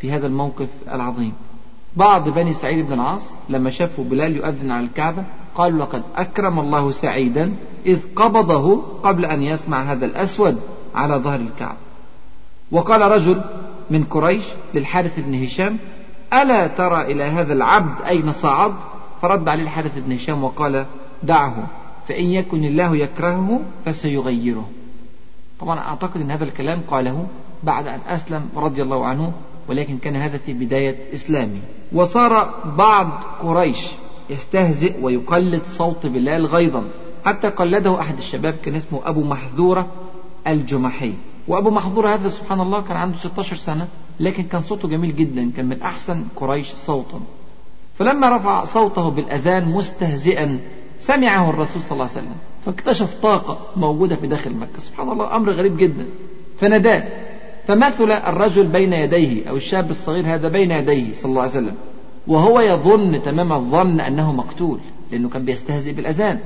في 0.01 0.13
هذا 0.13 0.27
الموقف 0.27 0.69
العظيم. 0.93 1.33
بعض 1.97 2.29
بني 2.29 2.55
سعيد 2.55 2.87
بن 2.87 2.93
العاص 2.93 3.31
لما 3.49 3.71
شافوا 3.71 4.05
بلال 4.05 4.37
يؤذن 4.37 4.71
على 4.71 4.87
الكعبة 4.87 5.25
قالوا 5.55 5.79
لقد 5.79 6.03
أكرم 6.17 6.61
الله 6.61 6.91
سعيدا 6.91 7.55
إذ 7.87 7.99
قبضه 8.17 8.83
قبل 9.03 9.25
أن 9.25 9.43
يسمع 9.43 9.83
هذا 9.83 10.07
الأسود 10.07 10.61
على 10.95 11.15
ظهر 11.15 11.41
الكعبة. 11.41 11.79
وقال 12.73 13.01
رجل 13.01 13.41
من 13.91 14.05
قريش 14.05 14.45
للحارث 14.75 15.21
بن 15.21 15.45
هشام 15.45 15.79
ألا 16.33 16.67
ترى 16.67 17.01
إلى 17.03 17.25
هذا 17.25 17.53
العبد 17.53 18.03
أين 18.03 18.33
صعد؟ 18.33 18.75
فرد 19.23 19.49
عليه 19.49 19.63
الحارث 19.63 19.99
بن 19.99 20.13
هشام 20.13 20.45
وقال 20.45 20.87
دعه 21.23 21.67
فإن 22.09 22.25
يكن 22.25 22.65
الله 22.65 22.97
يكرهه 22.97 23.61
فسيغيره. 23.85 24.69
طبعا 25.61 25.79
أعتقد 25.81 26.21
أن 26.21 26.31
هذا 26.31 26.45
الكلام 26.45 26.81
قاله 26.89 27.27
بعد 27.63 27.87
أن 27.87 28.01
أسلم 28.09 28.49
رضي 28.57 28.83
الله 28.83 29.07
عنه 29.07 29.33
ولكن 29.69 29.99
كان 29.99 30.17
هذا 30.17 30.39
في 30.39 30.53
بداية 30.53 31.15
إسلامه 31.15 31.61
وصار 31.93 32.55
بعض 32.79 33.09
قريش 33.43 33.79
يستهزئ 34.31 34.95
ويقلد 35.03 35.63
صوت 35.79 36.07
بلال 36.07 36.47
غيظا. 36.47 36.85
حتى 37.25 37.49
قلده 37.49 38.01
أحد 38.01 38.19
الشباب 38.19 38.55
كان 38.65 38.75
اسمه 38.75 39.01
أبو 39.05 39.25
محذورة 39.25 39.87
الجمحي. 40.47 41.15
وأبو 41.49 41.71
محظورة 41.71 42.15
هذا 42.15 42.29
سبحان 42.29 42.61
الله 42.61 42.81
كان 42.81 42.97
عنده 42.97 43.19
16 43.19 43.57
سنة 43.57 43.89
لكن 44.21 44.43
كان 44.43 44.63
صوته 44.63 44.89
جميل 44.89 45.17
جدا 45.17 45.51
كان 45.57 45.69
من 45.69 45.83
أحسن 45.83 46.25
قريش 46.37 46.75
صوتا. 46.75 47.21
فلما 47.99 48.37
رفع 48.37 48.65
صوته 48.65 49.09
بالأذان 49.09 49.69
مستهزئا 49.69 50.59
سمعه 51.01 51.51
الرسول 51.51 51.83
صلى 51.83 51.93
الله 51.93 52.11
عليه 52.11 52.19
وسلم. 52.19 52.37
فاكتشف 52.65 53.15
طاقة 53.23 53.59
موجودة 53.77 54.17
في 54.17 54.27
داخل 54.27 54.57
مكة. 54.57 54.79
سبحان 54.79 55.09
الله 55.09 55.37
أمر 55.37 55.53
غريب 55.53 55.77
جدا. 55.77 56.07
فناداه. 56.59 57.34
فمثل 57.67 58.11
الرجل 58.11 58.67
بين 58.67 58.93
يديه 58.93 59.49
أو 59.49 59.57
الشاب 59.57 59.91
الصغير 59.91 60.35
هذا 60.35 60.49
بين 60.49 60.71
يديه 60.71 61.15
صلى 61.15 61.31
الله 61.31 61.43
عليه 61.43 61.51
وسلم 61.51 61.75
وهو 62.27 62.61
يظن 62.61 63.23
تمام 63.23 63.53
الظن 63.53 64.01
أنه 64.01 64.33
مقتول 64.33 64.81
لأنه 65.13 65.29
كان 65.29 65.45
بيستهزئ 65.45 65.93
بالأذان. 65.93 66.41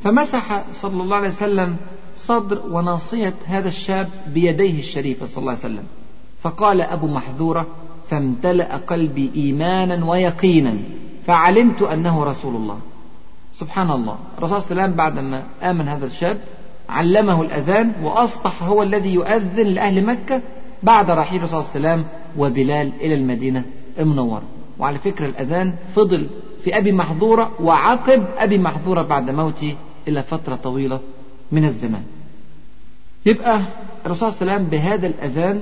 فمسح 0.00 0.70
صلى 0.70 1.02
الله 1.02 1.16
عليه 1.16 1.28
وسلم 1.28 1.76
صدر 2.16 2.62
وناصية 2.70 3.34
هذا 3.46 3.68
الشاب 3.68 4.08
بيديه 4.34 4.78
الشريفة 4.78 5.26
صلى 5.26 5.38
الله 5.38 5.50
عليه 5.50 5.60
وسلم. 5.60 5.84
فقال 6.40 6.80
أبو 6.80 7.06
محذورة 7.06 7.66
فامتلأ 8.08 8.76
قلبي 8.76 9.30
إيمانا 9.36 10.04
ويقينا 10.04 10.78
فعلمت 11.26 11.82
أنه 11.82 12.24
رسول 12.24 12.56
الله. 12.56 12.78
سبحان 13.52 13.90
الله. 13.90 14.18
الرسول 14.38 14.60
صلى 14.60 14.70
الله 14.70 14.82
عليه 14.82 14.92
وسلم 14.92 14.96
بعدما 14.96 15.42
آمن 15.62 15.88
هذا 15.88 16.06
الشاب 16.06 16.40
علمه 16.88 17.42
الأذان 17.42 17.92
وأصبح 18.02 18.62
هو 18.62 18.82
الذي 18.82 19.14
يؤذن 19.14 19.66
لأهل 19.66 20.06
مكة 20.06 20.42
بعد 20.82 21.10
رحيل 21.10 21.38
الرسول 21.38 21.64
صلى 21.64 21.76
الله 21.76 21.88
عليه 21.90 22.02
وسلم 22.02 22.10
وبلال 22.38 22.92
إلى 23.00 23.14
المدينة 23.14 23.64
المنورة. 23.98 24.42
وعلى 24.78 24.98
فكرة 24.98 25.26
الأذان 25.26 25.74
فضل 25.94 26.26
في 26.64 26.78
أبي 26.78 26.92
محظورة 26.92 27.52
وعقب 27.60 28.24
أبي 28.38 28.58
محظورة 28.58 29.02
بعد 29.02 29.30
موته 29.30 29.76
إلى 30.08 30.22
فترة 30.22 30.54
طويلة 30.56 31.00
من 31.52 31.64
الزمان. 31.64 32.02
يبقى 33.26 33.62
الرسول 34.06 34.32
صلى 34.32 34.40
الله 34.40 34.52
عليه 34.52 34.62
وسلم 34.62 34.70
بهذا 34.70 35.06
الأذان 35.06 35.60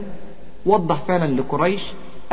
وضح 0.66 1.00
فعلا 1.00 1.40
لقريش 1.40 1.82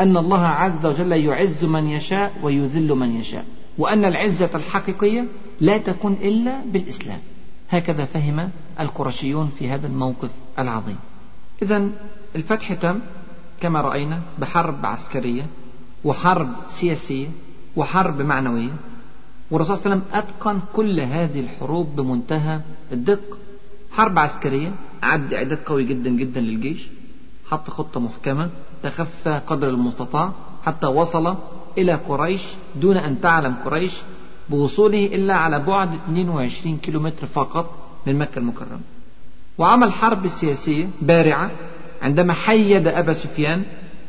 أن 0.00 0.16
الله 0.16 0.40
عز 0.46 0.86
وجل 0.86 1.12
يعز 1.12 1.64
من 1.64 1.86
يشاء 1.86 2.32
ويذل 2.42 2.94
من 2.94 3.16
يشاء 3.20 3.44
وأن 3.78 4.04
العزة 4.04 4.50
الحقيقية 4.54 5.24
لا 5.60 5.78
تكون 5.78 6.12
إلا 6.12 6.60
بالإسلام. 6.72 7.18
هكذا 7.70 8.04
فهم 8.04 8.50
القرشيون 8.80 9.52
في 9.58 9.68
هذا 9.68 9.86
الموقف 9.86 10.30
العظيم. 10.58 10.96
إذا 11.62 11.90
الفتح 12.36 12.72
تم 12.72 13.00
كما 13.60 13.80
رأينا 13.80 14.20
بحرب 14.38 14.86
عسكرية 14.86 15.46
وحرب 16.04 16.48
سياسية 16.68 17.28
وحرب 17.76 18.22
معنوية 18.22 18.72
والرسول 19.50 19.76
صلى 19.78 19.86
الله 19.86 19.96
عليه 19.96 20.06
وسلم 20.06 20.18
أتقن 20.18 20.60
كل 20.72 21.00
هذه 21.00 21.40
الحروب 21.40 21.96
بمنتهى 21.96 22.60
الدقة 22.92 23.36
حرب 23.90 24.18
عسكرية 24.18 24.72
أعد 25.04 25.34
إعداد 25.34 25.58
قوي 25.58 25.84
جدا 25.84 26.10
جدا 26.10 26.40
للجيش 26.40 26.88
حط 27.50 27.70
خطة 27.70 28.00
محكمة 28.00 28.50
تخفى 28.82 29.40
قدر 29.46 29.68
المستطاع 29.68 30.32
حتى 30.64 30.86
وصل 30.86 31.36
إلى 31.78 31.94
قريش 31.94 32.42
دون 32.76 32.96
أن 32.96 33.20
تعلم 33.20 33.54
قريش 33.64 33.92
بوصوله 34.50 35.06
إلا 35.06 35.34
على 35.34 35.58
بعد 35.58 35.94
22 35.94 36.76
كيلومتر 36.76 37.26
فقط 37.26 37.74
من 38.06 38.18
مكة 38.18 38.38
المكرمة. 38.38 38.80
وعمل 39.58 39.92
حرب 39.92 40.26
سياسية 40.28 40.88
بارعة 41.02 41.50
عندما 42.02 42.32
حيد 42.32 42.88
أبا 42.88 43.12
سفيان 43.14 43.62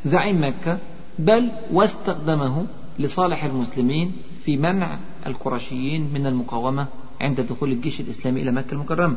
زعيم 0.05 0.43
مكة 0.43 0.77
بل 1.19 1.49
واستخدمه 1.71 2.65
لصالح 2.99 3.43
المسلمين 3.43 4.11
في 4.45 4.57
منع 4.57 4.97
القرشيين 5.27 6.09
من 6.13 6.25
المقاومة 6.25 6.87
عند 7.21 7.41
دخول 7.41 7.71
الجيش 7.71 7.99
الإسلامي 7.99 8.41
إلى 8.41 8.51
مكة 8.51 8.73
المكرمة. 8.73 9.15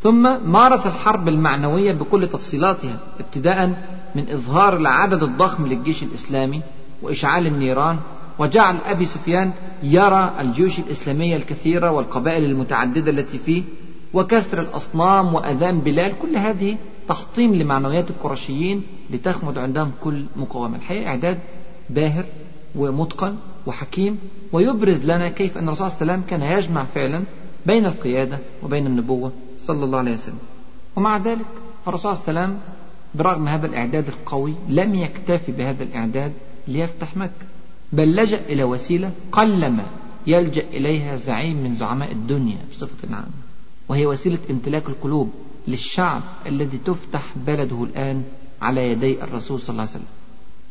ثم 0.00 0.50
مارس 0.50 0.86
الحرب 0.86 1.28
المعنوية 1.28 1.92
بكل 1.92 2.28
تفصيلاتها 2.28 2.98
ابتداء 3.20 3.66
من 4.14 4.28
إظهار 4.30 4.76
العدد 4.76 5.22
الضخم 5.22 5.66
للجيش 5.66 6.02
الإسلامي 6.02 6.60
وإشعال 7.02 7.46
النيران 7.46 7.98
وجعل 8.38 8.76
أبي 8.76 9.04
سفيان 9.06 9.52
يرى 9.82 10.34
الجيوش 10.40 10.78
الإسلامية 10.78 11.36
الكثيرة 11.36 11.90
والقبائل 11.90 12.44
المتعددة 12.44 13.10
التي 13.10 13.38
فيه 13.38 13.62
وكسر 14.14 14.60
الأصنام 14.60 15.34
وأذان 15.34 15.80
بلال 15.80 16.12
كل 16.22 16.36
هذه 16.36 16.76
تحطيم 17.08 17.54
لمعنويات 17.54 18.10
القرشيين 18.10 18.82
لتخمد 19.10 19.58
عندهم 19.58 19.92
كل 20.04 20.24
مقاومة. 20.36 20.76
الحقيقة 20.76 21.06
إعداد 21.06 21.38
باهر 21.90 22.24
ومتقن 22.76 23.36
وحكيم 23.66 24.18
ويبرز 24.52 25.04
لنا 25.04 25.28
كيف 25.28 25.58
أن 25.58 25.68
الرسول 25.68 25.90
صلى 25.90 26.00
الله 26.00 26.12
عليه 26.12 26.22
وسلم 26.22 26.30
كان 26.30 26.58
يجمع 26.58 26.84
فعلا 26.84 27.22
بين 27.66 27.86
القيادة 27.86 28.38
وبين 28.62 28.86
النبوة 28.86 29.32
صلى 29.58 29.84
الله 29.84 29.98
عليه 29.98 30.14
وسلم. 30.14 30.38
ومع 30.96 31.16
ذلك 31.16 31.46
فالرسول 31.84 32.16
صلى 32.16 32.28
الله 32.28 32.40
عليه 32.40 32.50
وسلم 32.50 32.60
برغم 33.14 33.48
هذا 33.48 33.66
الإعداد 33.66 34.08
القوي 34.08 34.54
لم 34.68 34.94
يكتفي 34.94 35.52
بهذا 35.52 35.82
الإعداد 35.82 36.32
ليفتح 36.68 37.16
مكة. 37.16 37.46
بل 37.96 38.16
لجأ 38.16 38.40
إلى 38.40 38.64
وسيلة 38.64 39.12
قلما 39.32 39.86
يلجأ 40.26 40.62
إليها 40.62 41.16
زعيم 41.16 41.56
من 41.56 41.74
زعماء 41.74 42.12
الدنيا 42.12 42.58
بصفة 42.72 43.14
عامة 43.14 43.26
وهي 43.88 44.06
وسيلة 44.06 44.38
امتلاك 44.50 44.88
القلوب 44.88 45.30
للشعب 45.68 46.22
الذي 46.46 46.78
تفتح 46.78 47.22
بلده 47.46 47.84
الآن 47.84 48.22
على 48.62 48.90
يدي 48.90 49.22
الرسول 49.22 49.60
صلى 49.60 49.68
الله 49.70 49.82
عليه 49.82 49.90
وسلم. 49.90 50.06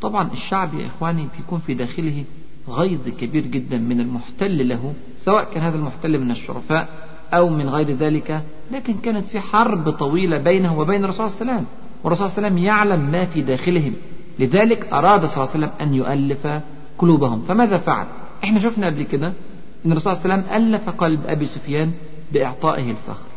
طبعا 0.02 0.32
الشعب 0.32 0.74
يا 0.74 0.86
إخواني 0.86 1.28
بيكون 1.38 1.60
في 1.60 1.74
داخله 1.74 2.24
غيظ 2.70 3.10
كبير 3.10 3.48
جدا 3.48 3.78
من 3.78 4.00
المحتل 4.00 4.70
له 4.70 4.94
سواء 5.20 5.54
كان 5.54 5.64
هذا 5.64 5.78
المحتل 5.78 6.20
من 6.20 6.32
الشرفاء 6.32 6.90
أو 7.34 7.50
من 7.50 7.70
غير 7.70 7.92
ذلك 7.92 8.44
لكن 8.72 8.94
كانت 8.94 9.26
في 9.28 9.40
حرب 9.40 9.90
طويلة 9.90 10.38
بينه 10.38 10.80
وبين 10.80 11.04
الرسول 11.04 11.30
صلى 11.30 11.42
الله 11.42 11.52
عليه 11.54 11.62
وسلم. 11.62 11.68
والرسول 12.04 12.30
صلى 12.30 12.38
الله 12.38 12.48
عليه 12.48 12.56
وسلم 12.56 12.66
يعلم 12.66 13.12
ما 13.12 13.26
في 13.26 13.42
داخلهم. 13.42 13.94
لذلك 14.40 14.94
أراد 14.94 15.26
صلى 15.26 15.44
الله 15.44 15.50
عليه 15.54 15.66
وسلم 15.66 15.72
أن 15.82 15.94
يؤلف 15.94 16.48
قلوبهم. 16.98 17.42
فماذا 17.48 17.78
فعل؟ 17.78 18.06
إحنا 18.44 18.60
شفنا 18.60 18.88
قبل 18.88 19.04
كده 19.04 19.34
إن 19.86 19.92
الرسول 19.92 20.16
صلى 20.16 20.26
الله 20.26 20.34
عليه 20.34 20.44
وسلم 20.44 20.74
ألف 20.76 20.90
قلب 20.90 21.20
أبي 21.26 21.46
سفيان 21.46 21.92
بإعطائه 22.34 22.92
الفخر. 22.92 23.30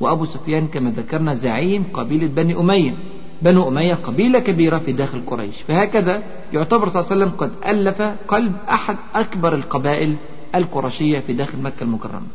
وأبو 0.00 0.24
سفيان 0.24 0.66
كما 0.66 0.90
ذكرنا 0.90 1.34
زعيم 1.34 1.84
قبيلة 1.92 2.26
بني 2.26 2.56
أمية. 2.56 2.94
بنو 3.42 3.68
أمية 3.68 3.94
قبيلة 3.94 4.38
كبيرة 4.38 4.78
في 4.78 4.92
داخل 4.92 5.22
قريش. 5.26 5.62
فهكذا 5.62 6.22
يعتبر 6.52 6.88
صلى 6.88 7.00
الله 7.00 7.12
عليه 7.12 7.24
وسلم 7.24 7.38
قد 7.38 7.50
ألف 7.68 8.02
قلب 8.28 8.52
أحد 8.70 8.96
أكبر 9.14 9.54
القبائل 9.54 10.16
القرشية 10.54 11.20
في 11.20 11.32
داخل 11.32 11.62
مكة 11.62 11.82
المكرمة. 11.82 12.26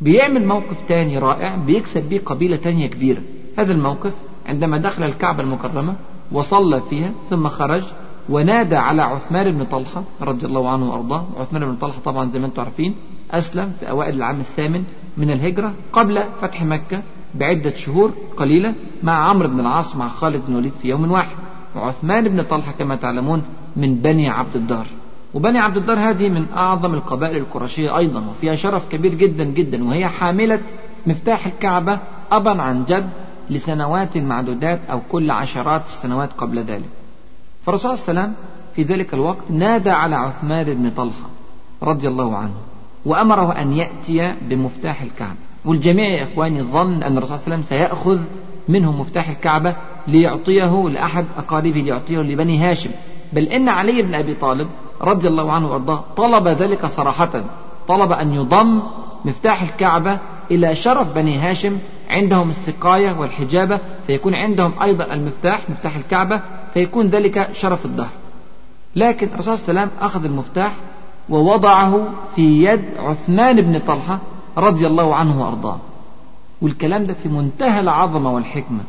بيعمل 0.00 0.46
موقف 0.46 0.88
تاني 0.88 1.18
رائع 1.18 1.56
بيكسب 1.56 2.08
بيه 2.08 2.20
قبيلة 2.20 2.56
تانية 2.56 2.86
كبيرة. 2.86 3.22
هذا 3.58 3.72
الموقف 3.72 4.14
عندما 4.46 4.78
دخل 4.78 5.02
الكعبة 5.02 5.42
المكرمة 5.42 5.94
وصلى 6.32 6.80
فيها 6.80 7.12
ثم 7.28 7.48
خرج 7.48 7.82
ونادى 8.28 8.76
على 8.76 9.02
عثمان 9.02 9.50
بن 9.50 9.64
طلحة 9.64 10.02
رضي 10.22 10.46
الله 10.46 10.70
عنه 10.70 10.90
وأرضاه. 10.90 11.26
عثمان 11.36 11.66
بن 11.66 11.76
طلحة 11.76 12.00
طبعا 12.00 12.28
زي 12.28 12.38
ما 12.38 12.46
أنتم 12.46 12.62
عارفين 12.62 12.94
أسلم 13.30 13.72
في 13.80 13.90
أوائل 13.90 14.14
العام 14.14 14.40
الثامن 14.40 14.84
من 15.16 15.30
الهجرة 15.30 15.72
قبل 15.92 16.24
فتح 16.40 16.62
مكة 16.62 17.02
بعدة 17.34 17.72
شهور 17.74 18.12
قليلة 18.36 18.74
مع 19.02 19.28
عمرو 19.30 19.48
بن 19.48 19.60
العاص 19.60 19.96
مع 19.96 20.08
خالد 20.08 20.42
بن 20.46 20.52
الوليد 20.52 20.72
في 20.82 20.88
يوم 20.88 21.10
واحد. 21.10 21.36
وعثمان 21.76 22.28
بن 22.28 22.42
طلحة 22.42 22.72
كما 22.72 22.96
تعلمون 22.96 23.42
من 23.76 23.94
بني 23.94 24.28
عبد 24.28 24.56
الدار. 24.56 24.86
وبني 25.34 25.58
عبد 25.58 25.76
الدار 25.76 25.98
هذه 25.98 26.28
من 26.28 26.46
أعظم 26.56 26.94
القبائل 26.94 27.36
القرشية 27.36 27.96
أيضا 27.96 28.20
وفيها 28.30 28.54
شرف 28.54 28.88
كبير 28.88 29.14
جدا 29.14 29.44
جدا 29.44 29.84
وهي 29.84 30.08
حاملة 30.08 30.60
مفتاح 31.06 31.46
الكعبة 31.46 31.98
أبا 32.32 32.62
عن 32.62 32.84
جد 32.84 33.10
لسنوات 33.50 34.18
معدودات 34.18 34.80
أو 34.90 35.00
كل 35.08 35.30
عشرات 35.30 35.86
السنوات 35.86 36.32
قبل 36.32 36.58
ذلك. 36.58 36.99
فالرسول 37.70 37.98
صلى 37.98 38.08
الله 38.08 38.20
عليه 38.20 38.30
وسلم 38.30 38.44
في 38.74 38.82
ذلك 38.82 39.14
الوقت 39.14 39.50
نادى 39.50 39.90
على 39.90 40.16
عثمان 40.16 40.74
بن 40.74 40.90
طلحة 40.90 41.28
رضي 41.82 42.08
الله 42.08 42.36
عنه 42.36 42.54
وأمره 43.06 43.52
أن 43.52 43.72
يأتي 43.72 44.34
بمفتاح 44.42 45.02
الكعبة. 45.02 45.38
والجميع 45.64 46.08
يا 46.08 46.22
إخواني 46.24 46.62
ظن 46.62 47.02
أن 47.02 47.18
الرسول 47.18 47.38
صلى 47.38 47.46
الله 47.46 47.56
عليه 47.56 47.64
وسلم 47.64 47.78
سيأخذ 47.78 48.20
منه 48.68 48.92
مفتاح 48.92 49.28
الكعبة 49.28 49.76
ليعطيه 50.08 50.88
لأحد 50.88 51.24
أقاربه 51.36 51.80
ليعطيه 51.80 52.18
لبني 52.18 52.58
هاشم. 52.58 52.90
بل 53.32 53.48
إن 53.48 53.68
علي 53.68 54.02
بن 54.02 54.14
أبي 54.14 54.34
طالب 54.34 54.68
رضي 55.02 55.28
الله 55.28 55.52
عنه 55.52 55.70
وأرضاه 55.70 56.04
طلب 56.16 56.48
ذلك 56.48 56.86
صراحة 56.86 57.44
طلب 57.88 58.12
أن 58.12 58.32
يضم 58.32 58.82
مفتاح 59.24 59.62
الكعبة 59.62 60.18
إلى 60.50 60.74
شرف 60.74 61.14
بني 61.14 61.38
هاشم 61.38 61.78
عندهم 62.10 62.48
السقاية 62.48 63.12
والحجابة 63.20 63.78
فيكون 64.06 64.34
عندهم 64.34 64.72
أيضا 64.82 65.04
المفتاح 65.04 65.70
مفتاح 65.70 65.96
الكعبة 65.96 66.40
فيكون 66.74 67.06
ذلك 67.06 67.48
شرف 67.52 67.84
الدهر. 67.86 68.10
لكن 68.96 69.26
الرسول 69.34 69.58
صلى 69.58 69.68
الله 69.68 69.80
عليه 69.80 69.90
وسلم 69.90 70.04
أخذ 70.06 70.24
المفتاح 70.24 70.74
ووضعه 71.28 72.08
في 72.34 72.64
يد 72.64 72.84
عثمان 72.98 73.60
بن 73.60 73.78
طلحة 73.78 74.18
رضي 74.58 74.86
الله 74.86 75.14
عنه 75.16 75.42
وأرضاه. 75.42 75.78
والكلام 76.62 77.06
ده 77.06 77.14
في 77.14 77.28
منتهى 77.28 77.80
العظمة 77.80 78.32
والحكمة. 78.34 78.80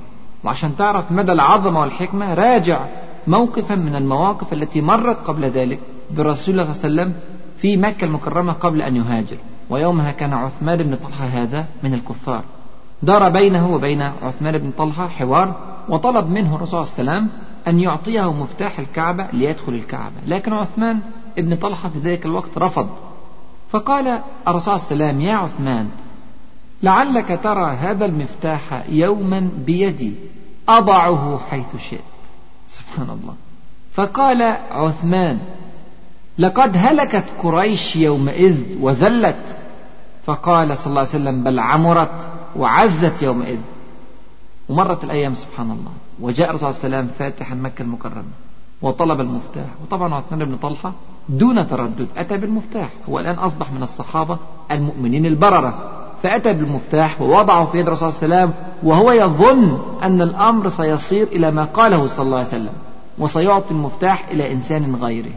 وعشان 0.43 0.75
تعرف 0.75 1.11
مدى 1.11 1.31
العظمة 1.31 1.79
والحكمة 1.79 2.33
راجع 2.33 2.79
موقفا 3.27 3.75
من 3.75 3.95
المواقف 3.95 4.53
التي 4.53 4.81
مرت 4.81 5.17
قبل 5.27 5.45
ذلك 5.45 5.79
برسول 6.17 6.59
الله 6.59 6.73
صلى 6.73 6.85
الله 6.89 7.01
عليه 7.01 7.11
وسلم 7.11 7.13
في 7.57 7.77
مكة 7.77 8.05
المكرمة 8.05 8.53
قبل 8.53 8.81
أن 8.81 8.95
يهاجر. 8.95 9.37
ويومها 9.69 10.11
كان 10.11 10.33
عثمان 10.33 10.77
بن 10.77 10.95
طلحة 10.95 11.25
هذا 11.25 11.65
من 11.83 11.93
الكفار. 11.93 12.43
دار 13.03 13.29
بينه 13.29 13.73
وبين 13.73 14.01
عثمان 14.01 14.57
بن 14.57 14.71
طلحة 14.77 15.07
حوار 15.07 15.55
وطلب 15.89 16.29
منه 16.29 16.55
الرسول 16.55 16.87
صلى 16.87 16.99
الله 16.99 17.11
عليه 17.11 17.21
وسلم 17.21 17.37
أن 17.67 17.79
يعطيه 17.79 18.33
مفتاح 18.33 18.79
الكعبة 18.79 19.27
ليدخل 19.33 19.73
الكعبة. 19.73 20.15
لكن 20.25 20.53
عثمان 20.53 20.99
بن 21.37 21.55
طلحة 21.55 21.89
في 21.89 21.99
ذلك 21.99 22.25
الوقت 22.25 22.57
رفض. 22.57 22.89
فقال 23.69 24.21
الرسول 24.47 24.79
صلى 24.79 24.91
الله 24.91 25.05
عليه 25.05 25.13
وسلم 25.15 25.21
يا 25.21 25.35
عثمان 25.35 25.89
لعلك 26.83 27.39
ترى 27.43 27.71
هذا 27.71 28.05
المفتاح 28.05 28.83
يوما 28.89 29.49
بيدي. 29.65 30.15
أضعه 30.69 31.39
حيث 31.49 31.75
شئت. 31.89 32.01
سبحان 32.69 33.09
الله. 33.09 33.35
فقال 33.93 34.41
عثمان 34.71 35.39
لقد 36.37 36.71
هلكت 36.75 37.25
قريش 37.43 37.95
يومئذ 37.95 38.77
وذلت. 38.81 39.57
فقال 40.25 40.77
صلى 40.77 40.87
الله 40.87 40.99
عليه 40.99 41.09
وسلم 41.09 41.43
بل 41.43 41.59
عمرت 41.59 42.29
وعزت 42.55 43.21
يومئذ. 43.21 43.59
ومرت 44.69 45.03
الأيام 45.03 45.35
سبحان 45.35 45.71
الله. 45.71 45.91
وجاء 46.19 46.49
الرسول 46.49 46.73
صلى 46.73 46.85
الله 46.85 46.97
عليه 46.97 47.07
وسلم 47.07 47.15
فاتحا 47.19 47.55
مكة 47.55 47.81
المكرمة 47.81 48.23
وطلب 48.81 49.19
المفتاح. 49.21 49.65
وطبعا 49.83 50.15
عثمان 50.15 50.45
بن 50.45 50.57
طلحة 50.57 50.93
دون 51.29 51.67
تردد 51.67 52.07
أتى 52.17 52.37
بالمفتاح. 52.37 52.89
هو 53.09 53.19
الآن 53.19 53.35
أصبح 53.35 53.71
من 53.71 53.83
الصحابة 53.83 54.37
المؤمنين 54.71 55.25
البررة. 55.25 55.97
فأتى 56.23 56.53
بالمفتاح 56.53 57.21
ووضعه 57.21 57.65
في 57.65 57.79
يد 57.79 57.87
الرسول 57.87 58.13
صلى 58.13 58.25
الله 58.25 58.35
عليه 58.37 58.45
وسلم 58.45 58.63
وهو 58.83 59.11
يظن 59.11 59.79
أن 60.03 60.21
الأمر 60.21 60.69
سيصير 60.69 61.27
إلى 61.27 61.51
ما 61.51 61.63
قاله 61.65 62.07
صلى 62.07 62.25
الله 62.25 62.37
عليه 62.37 62.47
وسلم 62.47 62.73
وسيعطي 63.17 63.71
المفتاح 63.71 64.27
إلى 64.27 64.51
إنسان 64.51 64.95
غيره. 64.95 65.33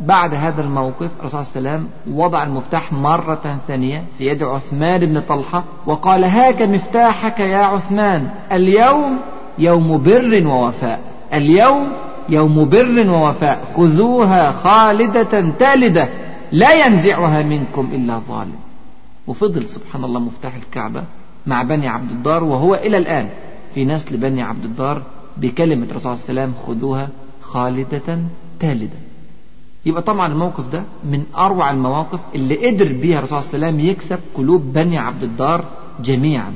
فبعد 0.00 0.34
هذا 0.34 0.60
الموقف 0.60 1.10
الرسول 1.20 1.44
صلى 1.44 1.56
الله 1.56 1.70
عليه 1.70 1.80
وسلم 1.80 2.16
وضع 2.18 2.42
المفتاح 2.42 2.92
مرة 2.92 3.58
ثانية 3.68 4.04
في 4.18 4.24
يد 4.24 4.42
عثمان 4.42 5.06
بن 5.06 5.20
طلحة 5.20 5.64
وقال 5.86 6.24
هاك 6.24 6.62
مفتاحك 6.62 7.40
يا 7.40 7.58
عثمان 7.58 8.28
اليوم 8.52 9.18
يوم 9.58 10.02
بر 10.02 10.46
ووفاء 10.46 11.00
اليوم 11.32 11.92
يوم 12.28 12.68
بر 12.68 13.10
ووفاء 13.10 13.64
خذوها 13.76 14.52
خالدة 14.52 15.52
تالدة 15.58 16.08
لا 16.52 16.86
ينزعها 16.86 17.42
منكم 17.42 17.90
إلا 17.92 18.18
ظالم 18.18 18.58
وفضل 19.26 19.68
سبحان 19.68 20.04
الله 20.04 20.20
مفتاح 20.20 20.54
الكعبة 20.54 21.04
مع 21.46 21.62
بني 21.62 21.88
عبد 21.88 22.10
الدار 22.10 22.44
وهو 22.44 22.74
إلى 22.74 22.98
الآن 22.98 23.28
في 23.74 23.84
نسل 23.84 24.16
بني 24.16 24.42
عبد 24.42 24.64
الدار 24.64 25.02
بكلمة 25.36 25.84
الرسول 25.84 26.18
صلى 26.18 26.30
الله 26.30 26.42
عليه 26.42 26.52
وسلم 26.52 26.54
خذوها 26.66 27.08
خالدة 27.40 28.18
تالدة. 28.60 29.07
يبقى 29.86 30.02
طبعا 30.02 30.32
الموقف 30.32 30.72
ده 30.72 30.82
من 31.04 31.24
أروع 31.36 31.70
المواقف 31.70 32.20
اللي 32.34 32.66
قدر 32.66 32.92
بيها 32.92 33.18
الرسول 33.18 33.42
صلى 33.42 33.54
الله 33.54 33.66
عليه 33.66 33.76
وسلم 33.76 33.90
يكسب 33.90 34.18
قلوب 34.34 34.72
بني 34.72 34.98
عبد 34.98 35.22
الدار 35.22 35.64
جميعا. 36.00 36.52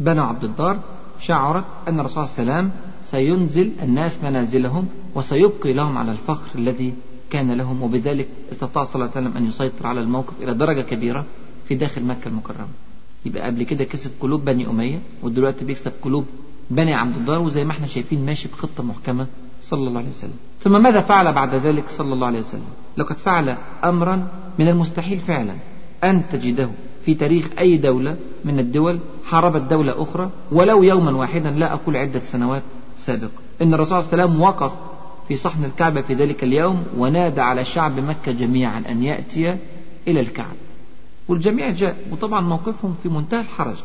بنو 0.00 0.22
عبد 0.22 0.44
الدار 0.44 0.78
شعرت 1.20 1.64
أن 1.88 2.00
الرسول 2.00 2.28
صلى 2.28 2.42
الله 2.42 2.52
عليه 2.54 2.62
وسلم 2.66 2.70
سينزل 3.04 3.72
الناس 3.82 4.18
منازلهم 4.24 4.86
وسيبقي 5.14 5.72
لهم 5.72 5.98
على 5.98 6.12
الفخر 6.12 6.58
الذي 6.58 6.94
كان 7.30 7.52
لهم 7.52 7.82
وبذلك 7.82 8.28
استطاع 8.52 8.84
صلى 8.84 8.94
الله 8.94 9.10
عليه 9.16 9.26
وسلم 9.26 9.36
أن 9.36 9.48
يسيطر 9.48 9.86
على 9.86 10.00
الموقف 10.00 10.32
إلى 10.42 10.54
درجة 10.54 10.80
كبيرة 10.82 11.24
في 11.68 11.74
داخل 11.74 12.04
مكة 12.04 12.28
المكرمة. 12.28 12.68
يبقى 13.26 13.42
قبل 13.46 13.62
كده 13.62 13.84
كسب 13.84 14.10
قلوب 14.20 14.44
بني 14.44 14.66
أمية 14.70 14.98
ودلوقتي 15.22 15.64
بيكسب 15.64 15.92
قلوب 16.02 16.24
بني 16.70 16.94
عبد 16.94 17.16
الدار 17.16 17.40
وزي 17.40 17.64
ما 17.64 17.72
إحنا 17.72 17.86
شايفين 17.86 18.26
ماشي 18.26 18.48
بخطة 18.48 18.82
محكمة 18.82 19.26
صلى 19.60 19.88
الله 19.88 19.98
عليه 20.00 20.10
وسلم. 20.10 20.36
ثم 20.64 20.82
ماذا 20.82 21.00
فعل 21.00 21.32
بعد 21.32 21.54
ذلك 21.54 21.84
صلى 21.88 22.14
الله 22.14 22.26
عليه 22.26 22.38
وسلم؟ 22.38 22.68
لقد 22.96 23.16
فعل 23.16 23.56
أمرا 23.84 24.28
من 24.58 24.68
المستحيل 24.68 25.18
فعلا 25.18 25.54
أن 26.04 26.22
تجده 26.32 26.68
في 27.04 27.14
تاريخ 27.14 27.46
أي 27.58 27.76
دولة 27.76 28.16
من 28.44 28.58
الدول 28.58 28.98
حاربت 29.24 29.70
دولة 29.70 30.02
أخرى 30.02 30.30
ولو 30.52 30.82
يوما 30.82 31.16
واحدا 31.16 31.50
لا 31.50 31.72
أقول 31.72 31.96
عدة 31.96 32.20
سنوات 32.32 32.62
سابقة. 32.96 33.30
إن 33.62 33.74
الرسول 33.74 34.02
صلى 34.02 34.12
الله 34.12 34.22
عليه 34.22 34.24
وسلم 34.24 34.42
وقف 34.42 34.72
في 35.28 35.36
صحن 35.36 35.64
الكعبة 35.64 36.00
في 36.00 36.14
ذلك 36.14 36.44
اليوم 36.44 36.84
ونادى 36.96 37.40
على 37.40 37.64
شعب 37.64 38.00
مكة 38.00 38.32
جميعا 38.32 38.78
أن 38.88 39.02
يأتي 39.02 39.56
إلى 40.08 40.20
الكعبة. 40.20 40.64
والجميع 41.28 41.70
جاء 41.70 41.96
وطبعا 42.12 42.40
موقفهم 42.40 42.94
في 43.02 43.08
منتهى 43.08 43.40
الحرج. 43.40 43.76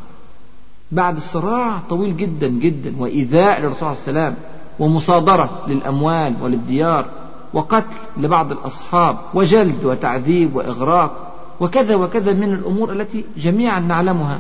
بعد 0.92 1.20
صراع 1.20 1.80
طويل 1.90 2.18
جدا 2.18 2.48
جدا 2.48 2.94
وإيذاء 2.98 3.62
للرسول 3.62 3.96
صلى 3.96 4.08
الله 4.08 4.22
عليه 4.22 4.30
وسلم 4.30 4.59
ومصادرة 4.80 5.64
للأموال 5.68 6.36
وللديار 6.42 7.06
وقتل 7.54 7.96
لبعض 8.18 8.52
الأصحاب 8.52 9.18
وجلد 9.34 9.86
وتعذيب 9.86 10.56
وإغراق 10.56 11.34
وكذا 11.60 11.96
وكذا 11.96 12.34
من 12.34 12.54
الأمور 12.54 12.94
التي 12.94 13.26
جميعا 13.38 13.80
نعلمها. 13.80 14.40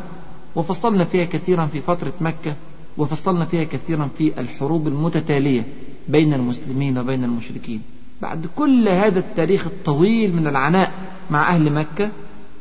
وفصلنا 0.55 1.05
فيها 1.05 1.25
كثيرا 1.25 1.65
في 1.65 1.81
فترة 1.81 2.13
مكة 2.21 2.55
وفصلنا 2.97 3.45
فيها 3.45 3.63
كثيرا 3.63 4.09
في 4.17 4.39
الحروب 4.39 4.87
المتتالية 4.87 5.63
بين 6.07 6.33
المسلمين 6.33 6.97
وبين 6.97 7.23
المشركين. 7.23 7.81
بعد 8.21 8.45
كل 8.55 8.89
هذا 8.89 9.19
التاريخ 9.19 9.67
الطويل 9.67 10.35
من 10.35 10.47
العناء 10.47 10.91
مع 11.31 11.49
أهل 11.49 11.73
مكة 11.73 12.09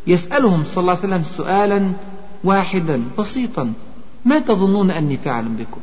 يسألهم 0.06 0.64
صلى 0.64 0.78
الله 0.78 0.96
عليه 0.96 1.00
وسلم 1.08 1.22
سؤالا 1.36 1.92
واحدا 2.44 3.04
بسيطا 3.18 3.72
ما 4.24 4.38
تظنون 4.38 4.90
أني 4.90 5.16
فاعل 5.16 5.48
بكم؟ 5.48 5.80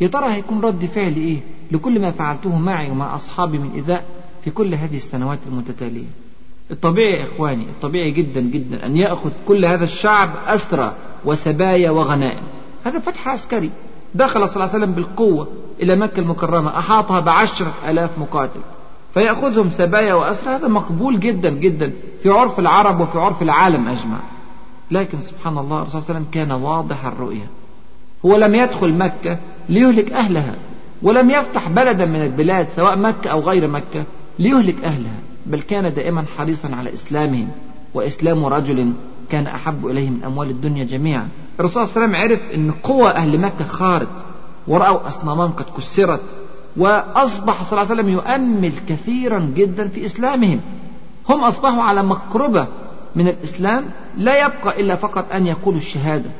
يا 0.00 0.08
ترى 0.08 0.34
هيكون 0.34 0.60
رد 0.60 0.84
فعلي 0.84 1.20
إيه؟ 1.20 1.40
لكل 1.72 2.00
ما 2.00 2.10
فعلته 2.10 2.58
معي 2.58 2.90
ومع 2.90 3.14
أصحابي 3.14 3.58
من 3.58 3.70
إيذاء 3.74 4.04
في 4.44 4.50
كل 4.50 4.74
هذه 4.74 4.96
السنوات 4.96 5.38
المتتالية. 5.48 6.06
الطبيعي 6.70 7.12
يا 7.12 7.24
إخواني 7.24 7.64
الطبيعي 7.64 8.10
جدا 8.10 8.40
جدا 8.40 8.86
أن 8.86 8.96
يأخذ 8.96 9.30
كل 9.48 9.64
هذا 9.64 9.84
الشعب 9.84 10.30
أسرى 10.46 10.94
وسبايا 11.24 11.90
وغنائم. 11.90 12.42
هذا 12.84 12.98
فتح 12.98 13.28
عسكري. 13.28 13.70
دخل 14.14 14.48
صلى 14.48 14.56
الله 14.56 14.74
عليه 14.74 14.84
وسلم 14.84 14.92
بالقوة 14.94 15.48
إلى 15.82 15.96
مكة 15.96 16.20
المكرمة 16.20 16.78
أحاطها 16.78 17.20
بعشر 17.20 17.72
ألاف 17.86 18.18
مقاتل. 18.18 18.60
فيأخذهم 19.14 19.70
سبايا 19.70 20.14
وأسرى 20.14 20.54
هذا 20.54 20.68
مقبول 20.68 21.20
جدا 21.20 21.50
جدا 21.50 21.92
في 22.22 22.28
عرف 22.28 22.58
العرب 22.58 23.00
وفي 23.00 23.18
عرف 23.18 23.42
العالم 23.42 23.88
أجمع. 23.88 24.18
لكن 24.90 25.18
سبحان 25.18 25.58
الله 25.58 25.76
الرسول 25.76 26.02
صلى 26.02 26.10
الله 26.10 26.14
عليه 26.14 26.20
وسلم 26.20 26.30
كان 26.32 26.62
واضح 26.62 27.06
الرؤية. 27.06 27.46
هو 28.26 28.36
لم 28.36 28.54
يدخل 28.54 28.94
مكة 28.98 29.38
ليهلك 29.68 30.12
أهلها 30.12 30.54
ولم 31.02 31.30
يفتح 31.30 31.68
بلدا 31.68 32.04
من 32.04 32.22
البلاد 32.22 32.68
سواء 32.68 32.98
مكة 32.98 33.30
أو 33.30 33.40
غير 33.40 33.68
مكة 33.68 34.04
ليهلك 34.38 34.84
أهلها 34.84 35.18
بل 35.46 35.60
كان 35.60 35.94
دائما 35.94 36.24
حريصا 36.36 36.68
على 36.74 36.94
إسلامهم 36.94 37.48
وإسلام 37.94 38.44
رجل 38.44 38.92
كان 39.30 39.46
أحب 39.46 39.86
إليه 39.86 40.10
من 40.10 40.24
أموال 40.24 40.50
الدنيا 40.50 40.84
جميعا. 40.84 41.28
الرسول 41.60 41.88
صلى 41.88 42.04
الله 42.04 42.16
عليه 42.18 42.26
وسلم 42.26 42.30
عرف 42.30 42.54
أن 42.54 42.70
قوى 42.70 43.10
أهل 43.10 43.40
مكة 43.40 43.64
خارت 43.64 44.08
ورأوا 44.68 45.08
أصنامهم 45.08 45.50
قد 45.52 45.64
كسرت 45.76 46.20
وأصبح 46.76 47.62
صلى 47.62 47.80
الله 47.82 47.90
عليه 47.90 48.02
وسلم 48.02 48.08
يؤمل 48.08 48.72
كثيرا 48.88 49.38
جدا 49.56 49.88
في 49.88 50.06
إسلامهم. 50.06 50.60
هم 51.28 51.44
أصبحوا 51.44 51.82
على 51.82 52.02
مقربة 52.02 52.66
من 53.16 53.28
الإسلام 53.28 53.84
لا 54.16 54.46
يبقى 54.46 54.80
إلا 54.80 54.96
فقط 54.96 55.32
أن 55.32 55.46
يقولوا 55.46 55.80
الشهادة. 55.80 56.30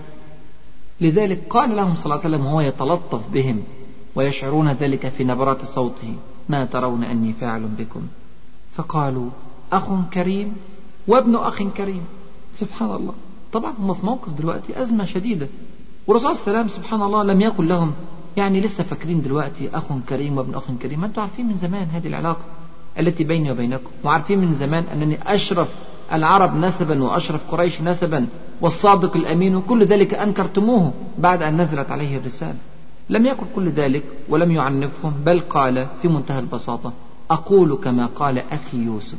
لذلك 1.04 1.40
قال 1.50 1.76
لهم 1.76 1.94
صلى 1.94 2.04
الله 2.04 2.24
عليه 2.24 2.28
وسلم 2.28 2.46
وهو 2.46 2.60
يتلطف 2.60 3.28
بهم 3.28 3.62
ويشعرون 4.14 4.72
ذلك 4.72 5.08
في 5.08 5.24
نبرات 5.24 5.64
صوته 5.64 6.14
ما 6.48 6.64
ترون 6.64 7.04
أني 7.04 7.32
فاعل 7.32 7.62
بكم. 7.78 8.02
فقالوا 8.74 9.30
أخ 9.72 9.88
كريم 10.14 10.56
وابن 11.08 11.34
أخ 11.36 11.62
كريم. 11.62 12.02
سبحان 12.56 12.90
الله. 12.90 13.14
طبعا 13.52 13.72
هم 13.78 13.94
في 13.94 14.06
موقف 14.06 14.32
دلوقتي 14.32 14.82
أزمة 14.82 15.04
شديدة. 15.04 15.48
والرسول 16.06 16.36
صلى 16.36 16.46
الله 16.46 16.58
عليه 16.58 16.72
سبحان 16.72 17.02
الله 17.02 17.22
لم 17.22 17.40
يقل 17.40 17.68
لهم 17.68 17.92
يعني 18.36 18.60
لسه 18.60 18.84
فاكرين 18.84 19.22
دلوقتي 19.22 19.70
أخ 19.74 19.84
كريم 20.08 20.38
وابن 20.38 20.54
أخ 20.54 20.64
كريم. 20.82 21.00
ما 21.00 21.06
أنتم 21.06 21.20
عارفين 21.22 21.46
من 21.46 21.56
زمان 21.56 21.88
هذه 21.88 22.06
العلاقة 22.06 22.44
التي 22.98 23.24
بيني 23.24 23.50
وبينكم 23.50 23.90
وعارفين 24.04 24.38
من 24.38 24.54
زمان 24.54 24.84
أنني 24.84 25.34
أشرف 25.34 25.68
العرب 26.12 26.56
نسبا 26.56 27.02
وأشرف 27.02 27.50
قريش 27.50 27.80
نسبا 27.80 28.26
والصادق 28.60 29.16
الأمين 29.16 29.56
وكل 29.56 29.84
ذلك 29.84 30.14
أنكرتموه 30.14 30.92
بعد 31.18 31.42
أن 31.42 31.60
نزلت 31.60 31.90
عليه 31.90 32.18
الرسالة. 32.18 32.58
لم 33.10 33.26
يكن 33.26 33.46
كل 33.56 33.68
ذلك 33.68 34.02
ولم 34.28 34.50
يعنفهم 34.50 35.12
بل 35.24 35.40
قال 35.40 35.86
في 36.02 36.08
منتهى 36.08 36.38
البساطة 36.38 36.92
أقول 37.30 37.78
كما 37.84 38.06
قال 38.06 38.38
أخي 38.38 38.76
يوسف 38.76 39.18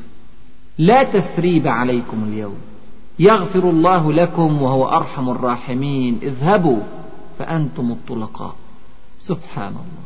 لا 0.78 1.04
تثريب 1.04 1.67
عليكم 1.67 2.24
اليوم. 2.24 2.58
يغفر 3.19 3.69
الله 3.69 4.13
لكم 4.13 4.62
وهو 4.62 4.88
أرحم 4.88 5.30
الراحمين. 5.30 6.19
اذهبوا 6.21 6.80
فأنتم 7.39 7.91
الطلقاء. 7.91 8.56
سبحان 9.19 9.71
الله. 9.71 10.06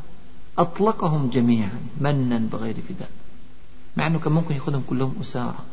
أطلقهم 0.57 1.29
جميعا 1.29 1.79
منا 2.01 2.37
بغير 2.51 2.75
فداء. 2.89 3.09
مع 3.97 4.07
أنه 4.07 4.19
كان 4.19 4.33
ممكن 4.33 4.55
يأخذهم 4.55 4.83
كلهم 4.89 5.13
أسارة. 5.21 5.63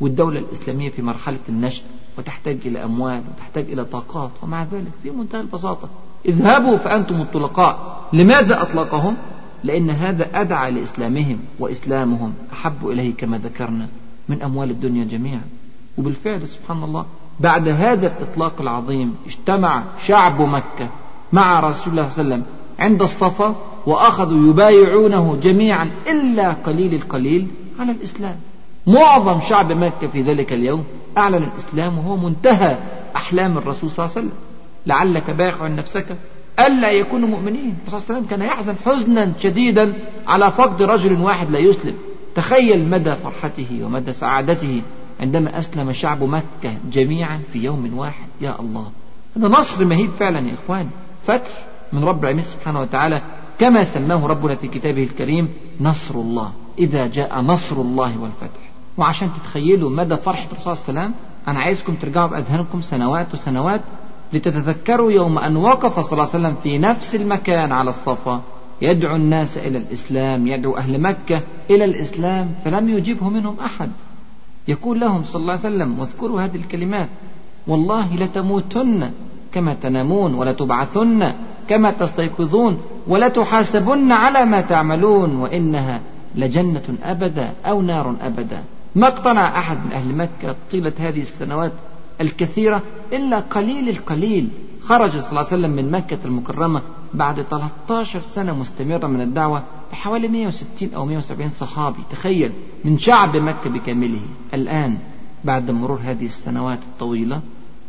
والدولة 0.00 0.38
الإسلامية 0.38 0.90
في 0.90 1.02
مرحلة 1.02 1.38
النشأ 1.48 1.82
وتحتاج 2.18 2.58
إلى 2.66 2.84
أموال 2.84 3.22
وتحتاج 3.34 3.64
إلى 3.72 3.84
طاقات 3.84 4.30
ومع 4.42 4.62
ذلك 4.62 4.92
في 5.02 5.10
منتهى 5.10 5.40
البساطة. 5.40 5.88
اذهبوا 6.26 6.76
فأنتم 6.76 7.20
الطلقاء. 7.20 8.00
لماذا 8.12 8.62
أطلقهم؟ 8.62 9.16
لأن 9.64 9.90
هذا 9.90 10.40
أدعى 10.40 10.70
لإسلامهم 10.70 11.38
وإسلامهم 11.58 12.34
أحب 12.52 12.88
إليه 12.88 13.14
كما 13.14 13.38
ذكرنا 13.38 13.86
من 14.28 14.42
أموال 14.42 14.70
الدنيا 14.70 15.04
جميعا. 15.04 15.42
وبالفعل 15.98 16.48
سبحان 16.48 16.82
الله 16.82 17.06
بعد 17.40 17.68
هذا 17.68 18.06
الإطلاق 18.06 18.60
العظيم 18.60 19.14
اجتمع 19.26 19.84
شعب 19.98 20.40
مكة 20.40 20.88
مع 21.32 21.60
رسول 21.60 21.88
الله 21.88 22.08
صلى 22.08 22.22
الله 22.22 22.34
عليه 22.34 22.44
وسلم 22.44 22.44
عند 22.78 23.02
الصفا 23.02 23.56
وأخذوا 23.86 24.50
يبايعونه 24.50 25.36
جميعا 25.42 25.90
إلا 26.06 26.52
قليل 26.52 26.94
القليل 26.94 27.46
على 27.78 27.92
الإسلام. 27.92 28.36
معظم 28.86 29.40
شعب 29.40 29.72
مكة 29.72 30.06
في 30.12 30.22
ذلك 30.22 30.52
اليوم 30.52 30.84
أعلن 31.18 31.42
الإسلام 31.44 31.98
وهو 31.98 32.16
منتهى 32.16 32.78
أحلام 33.16 33.58
الرسول 33.58 33.90
صلى 33.90 34.04
الله 34.04 34.16
عليه 34.16 34.26
وسلم. 34.26 34.38
لعلك 34.86 35.30
باخع 35.30 35.68
نفسك. 35.68 36.16
ألا 36.58 36.90
يكونوا 36.90 37.28
مؤمنين. 37.28 37.76
الرسول 37.88 38.00
صلى 38.00 38.16
الله 38.16 38.16
عليه 38.16 38.26
وسلم 38.26 38.30
كان 38.30 38.42
يحزن 38.42 38.76
حزنا 38.86 39.32
شديدا 39.38 39.92
على 40.26 40.50
فقد 40.50 40.82
رجل 40.82 41.20
واحد 41.20 41.50
لا 41.50 41.58
يسلم. 41.58 41.94
تخيل 42.34 42.90
مدى 42.90 43.14
فرحته 43.14 43.80
ومدى 43.82 44.12
سعادته 44.12 44.82
عندما 45.20 45.58
أسلم 45.58 45.92
شعب 45.92 46.22
مكة 46.22 46.76
جميعا 46.92 47.40
في 47.52 47.64
يوم 47.64 47.98
واحد. 47.98 48.26
يا 48.40 48.60
الله. 48.60 48.90
هذا 49.36 49.48
نصر 49.48 49.84
مهيب 49.84 50.10
فعلا 50.10 50.48
يا 50.48 50.54
إخواني 50.64 50.88
فتح 51.26 51.64
من 51.92 52.04
رب 52.04 52.22
العالمين 52.22 52.44
سبحانه 52.44 52.80
وتعالى 52.80 53.22
كما 53.58 53.84
سماه 53.84 54.26
ربنا 54.26 54.54
في 54.54 54.68
كتابه 54.68 55.02
الكريم 55.02 55.48
نصر 55.80 56.14
الله. 56.14 56.52
إذا 56.78 57.06
جاء 57.06 57.40
نصر 57.40 57.76
الله 57.76 58.20
والفتح. 58.20 58.71
وعشان 58.98 59.28
تتخيلوا 59.34 59.90
مدى 59.90 60.16
فرحة 60.16 60.46
الرسول 60.52 60.76
صلى 60.76 60.88
الله 60.88 61.00
عليه 61.00 61.10
وسلم 61.10 61.14
أنا 61.48 61.60
عايزكم 61.60 61.94
ترجعوا 61.94 62.26
بأذهانكم 62.26 62.82
سنوات 62.82 63.34
وسنوات 63.34 63.80
لتتذكروا 64.32 65.12
يوم 65.12 65.38
أن 65.38 65.56
وقف 65.56 66.00
صلى 66.00 66.12
الله 66.12 66.28
عليه 66.34 66.38
وسلم 66.38 66.54
في 66.62 66.78
نفس 66.78 67.14
المكان 67.14 67.72
على 67.72 67.90
الصفا. 67.90 68.40
يدعو 68.82 69.16
الناس 69.16 69.58
إلى 69.58 69.78
الإسلام 69.78 70.46
يدعو 70.46 70.76
أهل 70.76 71.00
مكة 71.00 71.42
إلى 71.70 71.84
الإسلام 71.84 72.48
فلم 72.64 72.88
يجبه 72.88 73.28
منهم 73.28 73.56
أحد. 73.60 73.90
يقول 74.68 75.00
لهم 75.00 75.24
صلى 75.24 75.40
الله 75.40 75.52
عليه 75.52 75.60
وسلم 75.60 75.98
واذكروا 75.98 76.40
هذه 76.40 76.56
الكلمات. 76.56 77.08
والله 77.66 78.16
لتموتن 78.16 79.10
كما 79.52 79.74
تنامون 79.74 80.34
ولتبعثن 80.34 81.32
كما 81.68 81.90
تستيقظون 81.90 82.78
ولتحاسبن 83.08 84.12
على 84.12 84.44
ما 84.44 84.60
تعملون 84.60 85.36
وإنها 85.36 86.00
لجنة 86.34 86.82
أبدا 87.02 87.52
أو 87.64 87.82
نار 87.82 88.16
أبدا. 88.22 88.62
ما 88.94 89.06
اقتنع 89.08 89.58
أحد 89.58 89.86
من 89.86 89.92
أهل 89.92 90.14
مكة 90.14 90.56
طيلة 90.70 90.92
هذه 90.98 91.20
السنوات 91.20 91.72
الكثيرة 92.20 92.82
إلا 93.12 93.40
قليل 93.40 93.88
القليل. 93.88 94.48
خرج 94.82 95.10
صلى 95.10 95.28
الله 95.28 95.38
عليه 95.38 95.48
وسلم 95.48 95.70
من 95.70 95.90
مكة 95.90 96.18
المكرمة 96.24 96.82
بعد 97.14 97.42
13 97.42 98.20
سنة 98.20 98.58
مستمرة 98.58 99.06
من 99.06 99.20
الدعوة 99.20 99.62
بحوالي 99.92 100.28
160 100.28 100.94
أو 100.94 101.06
170 101.06 101.50
صحابي. 101.50 102.02
تخيل 102.10 102.52
من 102.84 102.98
شعب 102.98 103.36
مكة 103.36 103.70
بكامله. 103.70 104.20
الآن 104.54 104.98
بعد 105.44 105.70
مرور 105.70 106.00
هذه 106.04 106.26
السنوات 106.26 106.78
الطويلة 106.78 107.40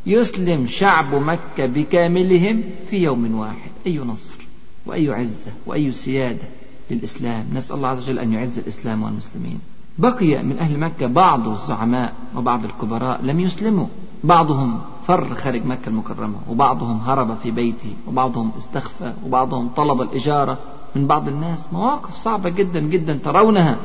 يسلم 0.06 0.68
شعب 0.68 1.16
مكة 1.16 1.66
بكاملهم 1.66 2.64
في 2.90 2.98
يوم 2.98 3.36
واحد. 3.36 3.72
أي 3.88 3.98
نصر 3.98 4.40
وأي 4.86 5.10
عزة 5.10 5.52
وأي 5.66 5.92
سيادة 5.92 6.48
للإسلام. 6.92 7.46
نسأل 7.54 7.76
الله 7.76 7.88
عز 7.88 8.04
وجل 8.04 8.20
أن 8.20 8.34
يعز 8.34 8.58
الإسلام 8.60 9.04
والمسلمين. 9.04 9.60
بقي 9.98 10.44
من 10.44 10.58
أهل 10.58 10.80
مكة 10.80 11.08
بعض 11.08 11.48
الزعماء 11.48 12.14
وبعض 12.36 12.66
الكبراء 12.66 13.22
لم 13.22 13.40
يسلموا. 13.40 13.88
بعضهم 14.24 14.82
فر 15.04 15.36
خارج 15.36 15.66
مكة 15.66 15.90
المكرمة 15.90 16.36
وبعضهم 16.50 17.00
هرب 17.00 17.38
في 17.38 17.52
بيته 17.52 17.94
وبعضهم 18.08 18.52
استخفى 18.58 19.14
وبعضهم 19.26 19.68
طلب 19.68 20.02
الإجارة 20.02 20.58
من 20.96 21.08
بعض 21.08 21.28
الناس. 21.28 21.60
مواقف 21.74 22.16
صعبة 22.16 22.50
جدا 22.50 22.80
جدا 22.80 23.20
ترونها. 23.24 23.78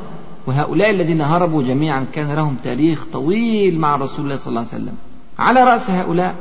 وهؤلاء 0.47 0.89
الذين 0.89 1.21
هربوا 1.21 1.63
جميعا 1.63 2.05
كان 2.13 2.31
لهم 2.31 2.55
تاريخ 2.63 3.05
طويل 3.13 3.79
مع 3.79 3.95
رسول 3.95 4.25
الله 4.25 4.35
صلى 4.35 4.47
الله 4.47 4.59
عليه 4.59 4.69
وسلم. 4.69 4.95
على 5.39 5.63
رأس 5.63 5.89
هؤلاء 5.89 6.35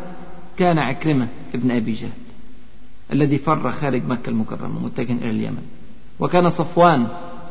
كان 0.56 0.78
عكرمة 0.78 1.28
ابن 1.54 1.70
أبي 1.70 1.92
جهل 1.92 2.10
الذي 3.12 3.38
فر 3.38 3.70
خارج 3.70 4.02
مكة 4.04 4.30
المكرمة 4.30 4.84
متجها 4.84 5.14
إلى 5.14 5.30
اليمن. 5.30 5.62
وكان 6.20 6.50
صفوان 6.50 7.06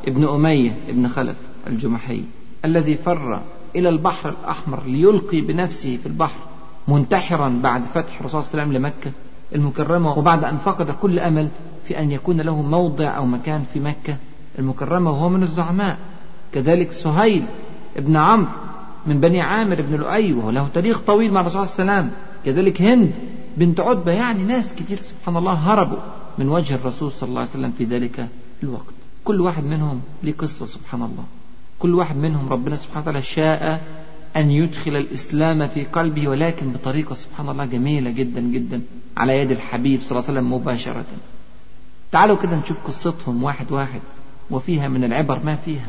ابن 0.07 0.27
أمية 0.27 0.77
ابن 0.87 1.07
خلف. 1.07 1.37
الجمحي 1.67 2.23
الذي 2.65 2.95
فر 2.95 3.41
إلى 3.75 3.89
البحر 3.89 4.29
الأحمر 4.29 4.83
ليلقي 4.85 5.41
بنفسه 5.41 5.97
في 5.97 6.05
البحر 6.05 6.39
منتحرا 6.87 7.59
بعد 7.63 7.83
فتح 7.83 8.19
الرسول 8.19 8.43
صلى 8.43 8.51
الله 8.51 8.61
عليه 8.61 8.71
وسلم 8.71 8.73
لمكة 8.73 9.11
المكرمة 9.55 10.17
وبعد 10.17 10.43
أن 10.43 10.57
فقد 10.57 10.91
كل 10.91 11.19
أمل 11.19 11.49
في 11.87 11.99
أن 11.99 12.11
يكون 12.11 12.41
له 12.41 12.61
موضع 12.61 13.17
أو 13.17 13.25
مكان 13.25 13.63
في 13.73 13.79
مكة. 13.79 14.17
المكرمة 14.59 15.11
وهو 15.11 15.29
من 15.29 15.43
الزعماء. 15.43 15.97
كذلك 16.53 16.91
سهيل 16.91 17.45
ابن 17.97 18.15
عمرو 18.15 18.47
من 19.05 19.19
بني 19.19 19.41
عامر 19.41 19.81
بن 19.81 19.95
لؤي 19.95 20.33
وهو 20.33 20.49
له 20.49 20.67
تاريخ 20.67 20.99
طويل 20.99 21.33
مع 21.33 21.41
الرسول 21.41 21.67
صلى 21.67 21.79
الله 21.79 21.93
عليه 21.93 22.01
وسلم. 22.07 22.11
كذلك 22.45 22.81
هند 22.81 23.11
بنت 23.57 23.79
عتبة 23.79 24.11
يعني 24.11 24.43
ناس 24.43 24.73
كتير 24.73 24.97
سبحان 24.97 25.37
الله 25.37 25.53
هربوا 25.53 25.99
من 26.37 26.49
وجه 26.49 26.75
الرسول 26.75 27.11
صلى 27.11 27.29
الله 27.29 27.41
عليه 27.41 27.49
وسلم 27.49 27.71
في 27.71 27.83
ذلك 27.83 28.27
الوقت. 28.63 28.93
كل 29.23 29.41
واحد 29.41 29.63
منهم 29.63 30.01
له 30.23 30.33
قصة 30.37 30.65
سبحان 30.65 31.01
الله. 31.01 31.23
كل 31.79 31.95
واحد 31.95 32.17
منهم 32.17 32.49
ربنا 32.49 32.75
سبحانه 32.75 33.01
وتعالى 33.01 33.21
شاء 33.21 33.81
أن 34.35 34.51
يدخل 34.51 34.95
الإسلام 34.95 35.67
في 35.67 35.83
قلبه 35.83 36.27
ولكن 36.27 36.71
بطريقة 36.71 37.15
سبحان 37.15 37.49
الله 37.49 37.65
جميلة 37.65 38.11
جدا 38.11 38.41
جدا 38.41 38.81
على 39.17 39.33
يد 39.33 39.51
الحبيب 39.51 40.01
صلى 40.01 40.11
الله 40.11 40.29
عليه 40.29 40.39
وسلم 40.39 40.53
مباشرة. 40.53 41.05
تعالوا 42.11 42.37
كده 42.37 42.55
نشوف 42.55 42.87
قصتهم 42.87 43.43
واحد 43.43 43.71
واحد 43.71 44.01
وفيها 44.51 44.87
من 44.87 45.03
العبر 45.03 45.45
ما 45.45 45.55
فيها. 45.55 45.87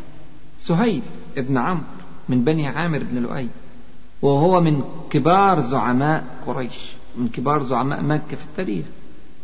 سهيل 0.58 1.02
ابن 1.36 1.56
عمرو 1.56 1.84
من 2.28 2.44
بني 2.44 2.68
عامر 2.68 3.02
بن 3.02 3.18
لؤي 3.18 3.48
وهو 4.22 4.60
من 4.60 4.82
كبار 5.10 5.60
زعماء 5.60 6.24
قريش 6.46 6.92
من 7.16 7.28
كبار 7.28 7.62
زعماء 7.62 8.02
مكة 8.02 8.36
في 8.36 8.44
التاريخ 8.44 8.84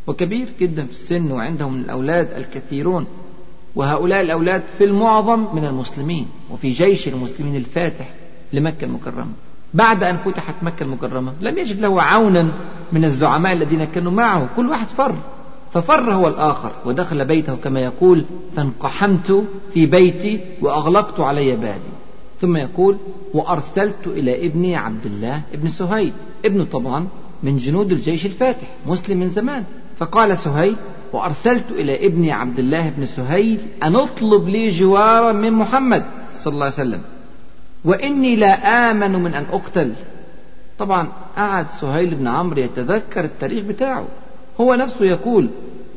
وكبير 0.07 0.49
جدا 0.61 0.85
في 0.85 0.91
السن 0.91 1.33
وعنده 1.33 1.69
من 1.69 1.81
الأولاد 1.81 2.33
الكثيرون. 2.33 3.07
وهؤلاء 3.77 4.21
الأولاد 4.21 4.63
في 4.79 4.85
المعظم 4.85 5.55
من 5.55 5.65
المسلمين 5.65 6.27
وفي 6.51 6.71
جيش 6.71 7.09
المسلمين 7.09 7.57
الفاتح 7.57 8.09
لمكة 8.53 8.85
المكرمة. 8.85 9.33
بعد 9.75 10.03
أن 10.03 10.17
فتحت 10.17 10.55
مكة 10.63 10.83
المكرمة 10.83 11.33
لم 11.41 11.59
يجد 11.59 11.81
له 11.81 12.03
عونا 12.03 12.49
من 12.93 13.05
الزعماء 13.05 13.53
الذين 13.53 13.85
كانوا 13.85 14.13
معه. 14.13 14.49
كل 14.57 14.69
واحد 14.69 14.87
فر. 14.87 15.15
ففر 15.71 16.13
هو 16.13 16.29
الآخر 16.29 16.73
ودخل 16.85 17.25
بيته 17.25 17.57
كما 17.57 17.81
يقول 17.81 18.25
فانقحمت 18.57 19.45
في 19.73 19.87
بيتي 19.87 20.41
وأغلقت 20.63 21.21
علي 21.21 21.57
بابي 21.57 21.95
ثم 22.41 22.57
يقول 22.57 22.97
وأرسلت 23.35 24.07
إلى 24.07 24.47
ابني 24.47 24.77
عبد 24.77 25.07
الله 25.07 25.43
ابن 25.55 25.69
سهيل. 25.69 26.13
ابنه 26.45 26.65
طبعا 26.65 27.07
من 27.43 27.57
جنود 27.57 27.93
الجيش 27.93 28.27
الفاتح 28.27 28.67
مسلم 28.87 29.19
من 29.19 29.31
زمان. 29.31 29.65
فقال 29.97 30.39
سهيل 30.39 30.77
وأرسلت 31.15 31.71
إلى 31.71 32.07
ابني 32.07 32.33
عبد 32.33 32.59
الله 32.59 32.89
بن 32.97 33.07
سهيل 33.07 33.61
أن 33.83 33.97
اطلب 33.97 34.49
لي 34.49 34.71
جوارا 34.71 35.33
من 35.33 35.53
محمد 35.53 36.05
صلى 36.35 36.53
الله 36.53 36.65
عليه 36.65 36.75
وسلم. 36.75 37.01
وإني 37.85 38.37
لا 38.37 38.91
آمن 38.91 39.13
من 39.23 39.35
أن 39.35 39.45
أقتل. 39.45 39.93
طبعا 40.79 41.09
قعد 41.37 41.67
سهيل 41.81 42.15
بن 42.15 42.27
عمرو 42.27 42.61
يتذكر 42.61 43.25
التاريخ 43.25 43.65
بتاعه. 43.65 44.05
هو 44.61 44.75
نفسه 44.75 45.05
يقول 45.05 45.49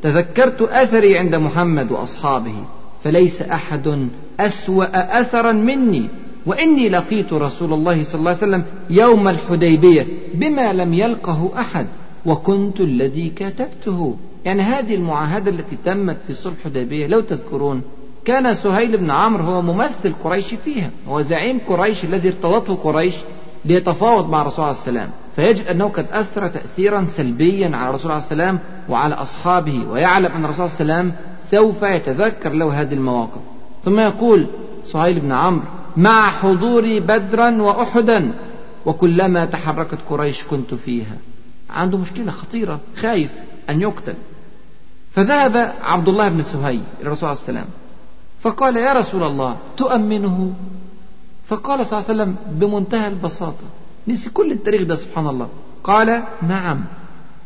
تذكرت 0.02 0.62
أثري 0.62 1.18
عند 1.18 1.34
محمد 1.34 1.92
وأصحابه 1.92 2.64
فليس 3.04 3.42
أحد 3.42 4.08
أسوأ 4.40 5.20
أثرا 5.20 5.52
مني. 5.52 6.08
وإني 6.46 6.88
لقيت 6.88 7.32
رسول 7.32 7.72
الله 7.72 8.02
صلى 8.02 8.18
الله 8.18 8.30
عليه 8.30 8.46
وسلم 8.46 8.64
يوم 8.90 9.28
الحديبية 9.28 10.06
بما 10.34 10.72
لم 10.72 10.94
يلقه 10.94 11.50
أحد 11.58 11.86
وكنت 12.26 12.80
الذي 12.80 13.32
كتبته. 13.36 14.16
يعني 14.48 14.62
هذه 14.62 14.94
المعاهدة 14.94 15.50
التي 15.50 15.76
تمت 15.84 16.16
في 16.26 16.34
صلح 16.34 16.54
الحديبية 16.56 17.06
لو 17.06 17.20
تذكرون 17.20 17.82
كان 18.24 18.54
سهيل 18.54 18.96
بن 18.96 19.10
عمرو 19.10 19.44
هو 19.44 19.62
ممثل 19.62 20.12
قريش 20.24 20.54
فيها. 20.54 20.90
هو 21.08 21.20
زعيم 21.20 21.60
قريش 21.68 22.04
الذي 22.04 22.28
ارتضته 22.28 22.74
قريش 22.74 23.14
ليتفاوض 23.64 24.28
مع 24.30 24.42
الرسول 24.42 24.64
عليه 24.64 24.76
السلام 24.76 25.10
فيجد 25.36 25.66
أنه 25.66 25.88
قد 25.88 26.06
أثر 26.10 26.48
تأثيرا 26.48 27.04
سلبيا 27.04 27.76
على 27.76 27.90
الرسول 27.90 28.10
عليه 28.10 28.22
السلام 28.24 28.58
وعلى 28.88 29.14
أصحابه 29.14 29.86
ويعلم 29.90 30.32
أن 30.32 30.44
الرسول 30.44 30.62
عليه 30.62 30.74
السلام 30.74 31.12
سوف 31.50 31.82
يتذكر 31.82 32.52
له 32.52 32.80
هذه 32.80 32.94
المواقف. 32.94 33.40
ثم 33.84 34.00
يقول 34.00 34.46
سهيل 34.84 35.20
بن 35.20 35.32
عمرو 35.32 35.66
مع 35.96 36.30
حضوري 36.30 37.00
بدرا 37.00 37.62
وأحدا 37.62 38.32
وكلما 38.86 39.44
تحركت 39.44 39.98
قريش 40.10 40.46
كنت 40.46 40.74
فيها. 40.74 41.16
عنده 41.70 41.98
مشكلة 41.98 42.30
خطيرة 42.30 42.80
خايف 42.96 43.32
أن 43.70 43.80
يقتل. 43.80 44.14
فذهب 45.10 45.72
عبد 45.82 46.08
الله 46.08 46.28
بن 46.28 46.42
سهيل 46.42 46.82
إلى 47.00 47.06
الرسول 47.08 47.28
عليه 47.28 47.38
السلام 47.40 47.64
فقال 48.40 48.76
يا 48.76 48.92
رسول 48.92 49.22
الله 49.22 49.56
تؤمنه؟ 49.76 50.52
فقال 51.44 51.86
صلى 51.86 51.98
الله 51.98 52.08
عليه 52.08 52.22
وسلم 52.22 52.36
بمنتهى 52.50 53.08
البساطة 53.08 53.66
نسي 54.08 54.30
كل 54.30 54.52
التاريخ 54.52 54.82
ده 54.82 54.96
سبحان 54.96 55.26
الله. 55.26 55.48
قال 55.84 56.22
نعم 56.48 56.84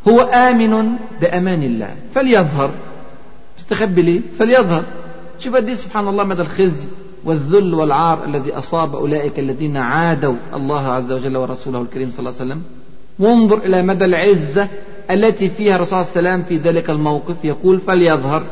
هو 0.08 0.20
آمن 0.20 0.96
بأمان 1.20 1.62
الله 1.62 1.96
فليظهر. 2.14 2.70
مستخبي 3.58 4.02
ليه؟ 4.02 4.20
فليظهر. 4.38 4.84
شوف 5.38 5.56
قد 5.56 5.72
سبحان 5.72 6.08
الله 6.08 6.24
مدى 6.24 6.42
الخزي 6.42 6.88
والذل 7.24 7.74
والعار 7.74 8.24
الذي 8.24 8.52
أصاب 8.58 8.96
أولئك 8.96 9.38
الذين 9.38 9.76
عادوا 9.76 10.36
الله 10.54 10.86
عز 10.86 11.12
وجل 11.12 11.36
ورسوله 11.36 11.80
الكريم 11.82 12.10
صلى 12.10 12.18
الله 12.18 12.40
عليه 12.40 12.44
وسلم. 12.44 12.62
وانظر 13.18 13.58
إلى 13.58 13.82
مدى 13.82 14.04
العزة 14.04 14.68
التي 15.10 15.48
فيها 15.48 15.76
الرسول 15.76 16.04
صلى 16.04 16.18
الله 16.18 16.30
عليه 16.30 16.42
وسلم 16.42 16.42
في 16.48 16.68
ذلك 16.68 16.90
الموقف 16.90 17.44
يقول 17.44 17.80
فليظهر. 17.80 18.42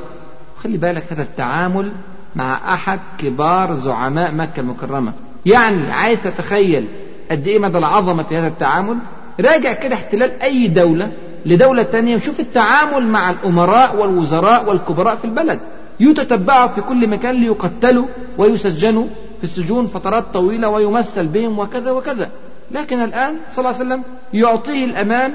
خلي 0.56 0.78
بالك 0.78 1.12
هذا 1.12 1.22
التعامل 1.22 1.92
مع 2.36 2.74
أحد 2.74 3.00
كبار 3.18 3.74
زعماء 3.74 4.34
مكة 4.34 4.60
المكرمة. 4.60 5.12
يعني 5.46 5.92
عايز 5.92 6.20
تتخيل 6.22 6.88
قد 7.30 7.46
إيه 7.46 7.58
مدى 7.58 7.78
العظمة 7.78 8.22
في 8.22 8.36
هذا 8.36 8.48
التعامل؟ 8.48 8.96
راجع 9.40 9.72
كده 9.72 9.94
احتلال 9.94 10.42
أي 10.42 10.68
دولة 10.68 11.12
لدولة 11.46 11.82
تانية 11.82 12.16
وشوف 12.16 12.40
التعامل 12.40 13.06
مع 13.06 13.30
الأمراء 13.30 13.96
والوزراء 13.96 14.68
والكبراء 14.68 15.14
في 15.14 15.24
البلد. 15.24 15.60
يتتبعوا 16.00 16.68
في 16.68 16.80
كل 16.80 17.08
مكان 17.08 17.34
ليقتلوا 17.34 18.06
ويسجنوا 18.38 19.06
في 19.38 19.44
السجون 19.44 19.86
فترات 19.86 20.24
طويلة 20.34 20.68
ويمثل 20.68 21.26
بهم 21.26 21.58
وكذا 21.58 21.90
وكذا. 21.90 22.30
لكن 22.70 23.00
الآن 23.00 23.36
صلى 23.52 23.58
الله 23.58 23.80
عليه 23.80 23.86
وسلم 23.86 24.02
يعطيه 24.34 24.84
الأمان 24.84 25.32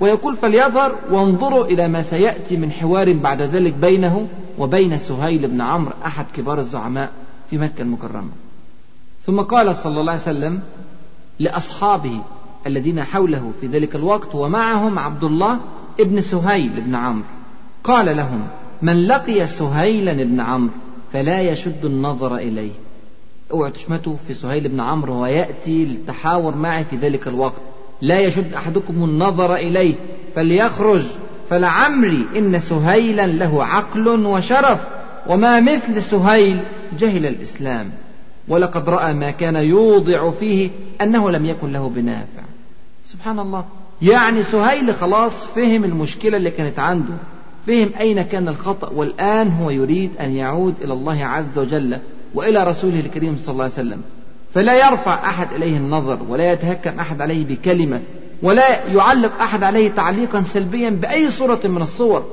ويقول 0.00 0.36
فليظهر 0.36 0.94
وانظروا 1.10 1.64
إلى 1.64 1.88
ما 1.88 2.02
سيأتي 2.02 2.56
من 2.56 2.72
حوار 2.72 3.12
بعد 3.12 3.42
ذلك 3.42 3.72
بينه 3.72 4.26
وبين 4.58 4.98
سهيل 4.98 5.48
بن 5.48 5.60
عمرو 5.60 5.92
أحد 6.06 6.26
كبار 6.36 6.58
الزعماء 6.58 7.10
في 7.50 7.58
مكة 7.58 7.82
المكرمة. 7.82 8.30
ثم 9.22 9.40
قال 9.40 9.76
صلى 9.76 10.00
الله 10.00 10.12
عليه 10.12 10.22
وسلم 10.22 10.60
لأصحابه 11.38 12.20
الذين 12.66 13.02
حوله 13.02 13.52
في 13.60 13.66
ذلك 13.66 13.96
الوقت 13.96 14.34
ومعهم 14.34 14.98
عبد 14.98 15.24
الله 15.24 15.60
ابن 16.00 16.20
سهيل 16.20 16.80
بن 16.80 16.94
عمرو. 16.94 17.24
قال 17.84 18.16
لهم 18.16 18.46
من 18.82 19.06
لقي 19.06 19.46
سهيلا 19.46 20.12
بن 20.12 20.40
عمرو 20.40 20.72
فلا 21.12 21.40
يشد 21.40 21.84
النظر 21.84 22.36
إليه. 22.36 22.72
اوعوا 23.50 23.70
تشمتوا 23.70 24.16
في 24.26 24.34
سهيل 24.34 24.68
بن 24.68 24.80
عمرو 24.80 25.22
ويأتي 25.22 25.84
للتحاور 25.84 26.56
معي 26.56 26.84
في 26.84 26.96
ذلك 26.96 27.28
الوقت. 27.28 27.62
لا 28.04 28.20
يشد 28.20 28.54
أحدكم 28.54 29.04
النظر 29.04 29.54
إليه 29.54 29.94
فليخرج 30.34 31.02
فلعمري 31.48 32.26
إن 32.36 32.60
سهيلا 32.60 33.26
له 33.26 33.64
عقل 33.64 34.08
وشرف 34.08 34.80
وما 35.28 35.60
مثل 35.60 36.02
سهيل 36.02 36.60
جهل 36.98 37.26
الإسلام. 37.26 37.90
ولقد 38.48 38.88
رأى 38.88 39.14
ما 39.14 39.30
كان 39.30 39.56
يوضع 39.56 40.30
فيه 40.30 40.70
أنه 41.00 41.30
لم 41.30 41.46
يكن 41.46 41.72
له 41.72 41.88
بنافع. 41.88 42.42
سبحان 43.04 43.38
الله. 43.38 43.64
يعني 44.02 44.42
سهيل 44.42 44.94
خلاص 44.94 45.46
فهم 45.46 45.84
المشكلة 45.84 46.36
اللي 46.36 46.50
كانت 46.50 46.78
عنده. 46.78 47.14
فهم 47.66 47.90
أين 48.00 48.22
كان 48.22 48.48
الخطأ 48.48 48.90
والآن 48.90 49.48
هو 49.48 49.70
يريد 49.70 50.10
أن 50.20 50.30
يعود 50.30 50.74
إلى 50.82 50.92
الله 50.92 51.24
عز 51.24 51.58
وجل 51.58 51.98
وإلى 52.34 52.64
رسوله 52.64 53.00
الكريم 53.00 53.36
صلى 53.36 53.52
الله 53.52 53.64
عليه 53.64 53.74
وسلم. 53.74 54.00
فلا 54.54 54.88
يرفع 54.88 55.28
أحد 55.28 55.52
إليه 55.52 55.76
النظر 55.76 56.18
ولا 56.28 56.52
يتهكم 56.52 57.00
أحد 57.00 57.20
عليه 57.20 57.46
بكلمة 57.46 58.00
ولا 58.42 58.86
يعلق 58.86 59.40
أحد 59.40 59.62
عليه 59.62 59.90
تعليقا 59.90 60.42
سلبيا 60.42 60.90
بأي 60.90 61.30
صورة 61.30 61.60
من 61.64 61.82
الصور. 61.82 62.24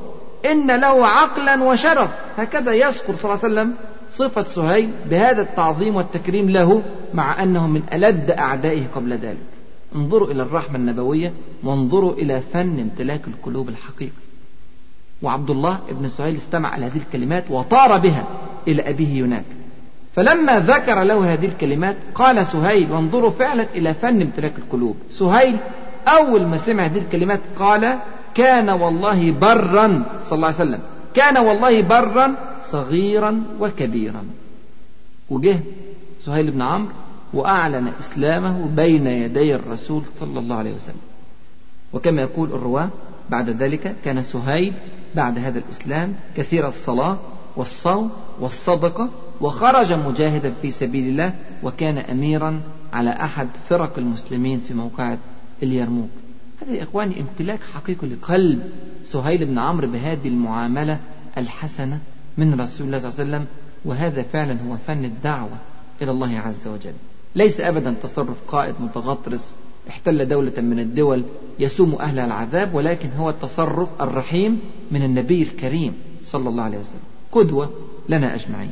إن 0.46 0.72
له 0.72 1.08
عقلا 1.08 1.64
وشرف. 1.64 2.10
هكذا 2.38 2.74
يذكر 2.74 3.16
صلى 3.16 3.26
الله 3.26 3.40
عليه 3.44 3.54
وسلم 3.54 3.74
صفة 4.12 4.44
سهيل 4.44 4.90
بهذا 5.10 5.42
التعظيم 5.42 5.96
والتكريم 5.96 6.50
له 6.50 6.82
مع 7.14 7.44
أنه 7.44 7.68
من 7.68 7.84
ألد 7.94 8.32
أعدائه 8.32 8.88
قبل 8.96 9.14
ذلك. 9.14 9.38
انظروا 9.96 10.32
إلى 10.32 10.44
الرحمة 10.44 10.76
النبوية 10.76 11.34
وانظروا 11.64 12.14
إلى 12.14 12.42
فن 12.42 12.80
امتلاك 12.80 13.28
القلوب 13.28 13.70
الحقيقي 13.70 14.12
وعبد 15.22 15.50
الله 15.50 15.80
بن 15.92 16.10
سهيل 16.10 16.36
استمع 16.36 16.76
إلى 16.78 16.86
هذه 16.86 16.98
الكلمات 16.98 17.52
وطار 17.52 17.98
بها 17.98 18.26
إلى 18.68 18.90
أبيه 18.90 19.26
هناك. 19.26 19.46
فلما 20.16 20.60
ذكر 20.60 21.04
له 21.04 21.34
هذه 21.34 21.46
الكلمات 21.46 21.98
قال 22.16 22.48
سهيل 22.48 22.92
وانظروا 22.92 23.30
فعلا 23.30 23.64
إلى 23.64 23.94
فن 23.94 24.22
امتلاك 24.22 24.58
القلوب. 24.58 24.96
سهيل 25.12 25.58
أول 26.08 26.46
ما 26.46 26.58
سمع 26.58 26.86
هذه 26.86 26.98
الكلمات 26.98 27.40
قال 27.60 27.98
كان 28.36 28.70
والله 28.70 29.32
برا 29.32 30.04
صلى 30.28 30.36
الله 30.36 30.48
عليه 30.48 30.56
وسلم. 30.56 30.80
كان 31.14 31.38
والله 31.38 31.82
برا 31.82 32.36
صغيرا 32.72 33.44
وكبيرا. 33.60 34.24
وجه 35.30 35.60
سهيل 36.26 36.52
بن 36.52 36.62
عمرو 36.62 36.92
وأعلن 37.34 37.88
إسلامه 38.00 38.68
بين 38.76 39.08
يدي 39.08 39.56
الرسول 39.56 40.04
صلى 40.20 40.40
الله 40.40 40.56
عليه 40.56 40.76
وسلم. 40.76 41.02
وكما 41.94 42.22
يقول 42.22 42.50
الرواة 42.50 42.90
بعد 43.30 43.50
ذلك 43.50 43.96
كان 44.06 44.24
سهيل 44.24 44.74
بعد 45.16 45.40
هذا 45.40 45.60
الإسلام 45.60 46.14
كثير 46.38 46.68
الصلاة 46.68 47.18
والصوم 47.56 48.12
والصدقة 48.40 49.10
وخرج 49.42 49.94
مجاهدا 49.94 50.52
في 50.52 50.72
سبيل 50.72 51.08
الله 51.08 51.34
وكان 51.64 51.98
أميرا 51.98 52.62
على 52.94 53.10
أحد 53.10 53.48
فرق 53.70 53.98
المسلمين 53.98 54.60
في 54.60 54.74
موقعة 54.74 55.18
اليرموك. 55.64 56.10
هذا 56.62 56.72
يا 56.72 56.84
إخواني 56.84 57.22
امتلاك 57.22 57.60
حقيقي 57.64 58.08
لقلب 58.08 58.62
سهيل 59.04 59.46
بن 59.46 59.60
عمرو 59.60 59.88
بهذه 59.88 60.28
المعاملة 60.28 61.00
الحسنة 61.38 62.00
من 62.38 62.62
رسول 62.62 62.88
الله 62.88 63.00
صلى 63.00 63.10
الله 63.10 63.20
عليه 63.20 63.30
وسلم 63.30 63.46
وهذا 63.86 64.22
فعلا 64.22 64.58
هو 64.70 64.78
فن 64.88 65.06
الدعوة 65.06 65.58
إلى 66.02 66.12
الله 66.12 66.40
عز 66.40 66.68
وجل. 66.68 66.94
ليس 67.36 67.60
أبدا 67.60 67.96
تصرف 68.04 68.38
قائد 68.48 68.76
متغطرس 68.80 69.54
احتل 69.90 70.28
دولة 70.28 70.62
من 70.62 70.80
الدول 70.80 71.24
يسوم 71.60 71.96
أهلها 71.96 72.26
العذاب 72.26 72.74
ولكن 72.74 73.10
هو 73.18 73.30
التصرف 73.30 74.02
الرحيم 74.02 74.60
من 74.92 75.04
النبي 75.04 75.42
الكريم 75.42 75.94
صلى 76.24 76.50
الله 76.50 76.64
عليه 76.64 76.78
وسلم. 76.78 77.02
قدوة 77.32 77.70
لنا 78.10 78.36
أجمعين. 78.36 78.72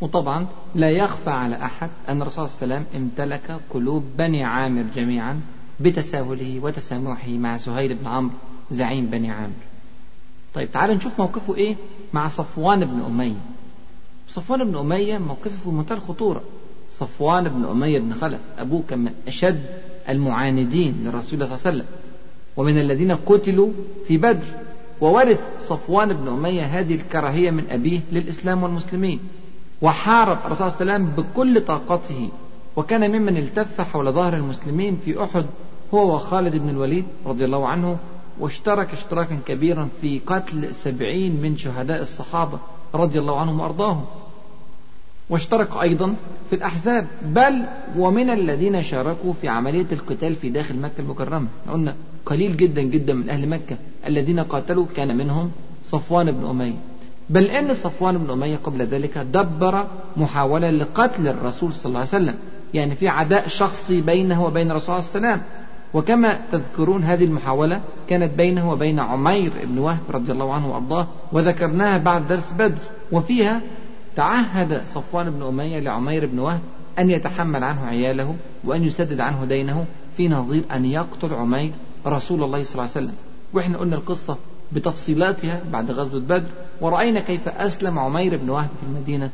وطبعا 0.00 0.46
لا 0.74 0.90
يخفى 0.90 1.30
على 1.30 1.56
أحد 1.56 1.90
أن 2.08 2.22
الرسول 2.22 2.48
صلى 2.48 2.62
الله 2.62 2.76
عليه 2.76 2.86
وسلم 2.86 3.02
امتلك 3.02 3.60
قلوب 3.70 4.04
بني 4.18 4.44
عامر 4.44 4.84
جميعا 4.96 5.40
بتساهله 5.80 6.60
وتسامحه 6.62 7.30
مع 7.30 7.56
سهيل 7.56 7.94
بن 7.94 8.06
عمرو 8.06 8.34
زعيم 8.70 9.06
بني 9.06 9.30
عامر. 9.30 9.52
طيب 10.54 10.72
تعالوا 10.72 10.94
نشوف 10.94 11.20
موقفه 11.20 11.54
إيه؟ 11.54 11.76
مع 12.12 12.28
صفوان 12.28 12.84
بن 12.84 13.00
أمية. 13.00 13.36
صفوان 14.28 14.64
بن 14.64 14.76
أمية 14.76 15.18
موقفه 15.18 15.62
في 15.62 15.68
منتهى 15.68 15.96
الخطورة. 15.96 16.42
صفوان 16.92 17.48
بن 17.48 17.64
أمية 17.64 18.00
بن 18.00 18.14
خلف 18.14 18.40
أبوه 18.58 18.82
كان 18.88 18.98
من 18.98 19.12
أشد 19.26 19.62
المعاندين 20.08 20.96
للرسول 21.04 21.24
صلى 21.24 21.34
الله 21.34 21.58
عليه 21.66 21.76
وسلم 21.76 21.86
ومن 22.56 22.78
الذين 22.78 23.12
قتلوا 23.12 23.70
في 24.06 24.18
بدر. 24.18 24.46
وورث 25.00 25.40
صفوان 25.68 26.12
بن 26.12 26.28
أمية 26.28 26.62
هذه 26.62 26.94
الكراهية 26.94 27.50
من 27.50 27.70
أبيه 27.70 28.00
للإسلام 28.12 28.62
والمسلمين. 28.62 29.20
وحارب 29.82 30.38
الرسول 30.44 30.70
صلى 30.70 30.80
الله 30.80 30.92
عليه 30.92 31.04
وسلم 31.04 31.24
بكل 31.24 31.60
طاقته. 31.60 32.28
وكان 32.76 33.10
ممن 33.10 33.36
التف 33.36 33.80
حول 33.80 34.12
ظهر 34.12 34.34
المسلمين 34.34 34.96
في 34.96 35.22
أحد 35.22 35.46
هو 35.94 36.14
وخالد 36.14 36.56
بن 36.56 36.68
الوليد 36.68 37.04
رضي 37.26 37.44
الله 37.44 37.68
عنه 37.68 37.96
واشترك 38.40 38.92
اشتراكا 38.92 39.38
كبيرا 39.46 39.88
في 40.00 40.18
قتل 40.26 40.74
سبعين 40.74 41.42
من 41.42 41.56
شهداء 41.56 42.02
الصحابة 42.02 42.58
رضي 42.94 43.18
الله 43.18 43.40
عنهم 43.40 43.60
وأرضاهم. 43.60 44.04
واشترك 45.30 45.76
أيضا 45.82 46.14
في 46.50 46.56
الأحزاب 46.56 47.06
بل 47.24 47.62
ومن 47.96 48.30
الذين 48.30 48.82
شاركوا 48.82 49.32
في 49.32 49.48
عملية 49.48 49.86
القتال 49.92 50.34
في 50.34 50.50
داخل 50.50 50.76
مكة 50.76 51.00
المكرمة. 51.00 51.48
قلنا 51.68 51.94
قليل 52.26 52.56
جدا 52.56 52.82
جدا 52.82 53.14
من 53.14 53.30
أهل 53.30 53.48
مكة 53.48 53.76
الذين 54.06 54.40
قاتلوا 54.40 54.86
كان 54.96 55.16
منهم 55.16 55.50
صفوان 55.84 56.32
بن 56.32 56.46
أمية. 56.46 56.74
بل 57.30 57.44
أن 57.44 57.74
صفوان 57.74 58.18
بن 58.18 58.30
أمية 58.30 58.56
قبل 58.56 58.82
ذلك 58.82 59.18
دبر 59.18 59.86
محاولة 60.16 60.70
لقتل 60.70 61.28
الرسول 61.28 61.72
صلى 61.72 61.86
الله 61.86 61.98
عليه 61.98 62.08
وسلم. 62.08 62.34
يعني 62.74 62.94
في 62.94 63.08
عداء 63.08 63.48
شخصي 63.48 64.00
بينه 64.00 64.44
وبين 64.44 64.70
الرسول 64.70 64.86
صلى 64.86 64.98
الله 64.98 65.28
عليه 65.28 65.36
وسلم. 65.36 65.42
وكما 65.94 66.40
تذكرون 66.52 67.04
هذه 67.04 67.24
المحاولة 67.24 67.80
كانت 68.08 68.34
بينه 68.34 68.70
وبين 68.70 69.00
عمير 69.00 69.52
بن 69.64 69.78
وهب 69.78 70.00
رضي 70.10 70.32
الله 70.32 70.54
عنه 70.54 70.72
وأرضاه 70.72 71.06
وذكرناها 71.32 71.98
بعد 71.98 72.28
درس 72.28 72.52
بدر. 72.58 72.82
وفيها 73.12 73.60
تعهد 74.16 74.82
صفوان 74.94 75.30
بن 75.30 75.42
أمية 75.42 75.78
لعمير 75.78 76.26
بن 76.26 76.38
وهب 76.38 76.60
أن 76.98 77.10
يتحمل 77.10 77.64
عنه 77.64 77.86
عياله 77.86 78.34
وأن 78.64 78.84
يسدد 78.84 79.20
عنه 79.20 79.44
دينه 79.44 79.84
في 80.16 80.28
نظير 80.28 80.62
أن 80.72 80.84
يقتل 80.84 81.34
عمير 81.34 81.72
رسول 82.06 82.42
الله 82.44 82.64
صلى 82.64 82.72
الله 82.72 82.82
عليه 82.82 82.90
وسلم. 82.92 83.14
وإحنا 83.52 83.78
قلنا 83.78 83.96
القصة 83.96 84.36
بتفصيلاتها 84.72 85.60
بعد 85.72 85.90
غزوة 85.90 86.20
بدر 86.20 86.48
ورأينا 86.80 87.20
كيف 87.20 87.48
أسلم 87.48 87.98
عمير 87.98 88.36
بن 88.36 88.50
وهب 88.50 88.68
في 88.80 88.86
المدينة 88.86 89.30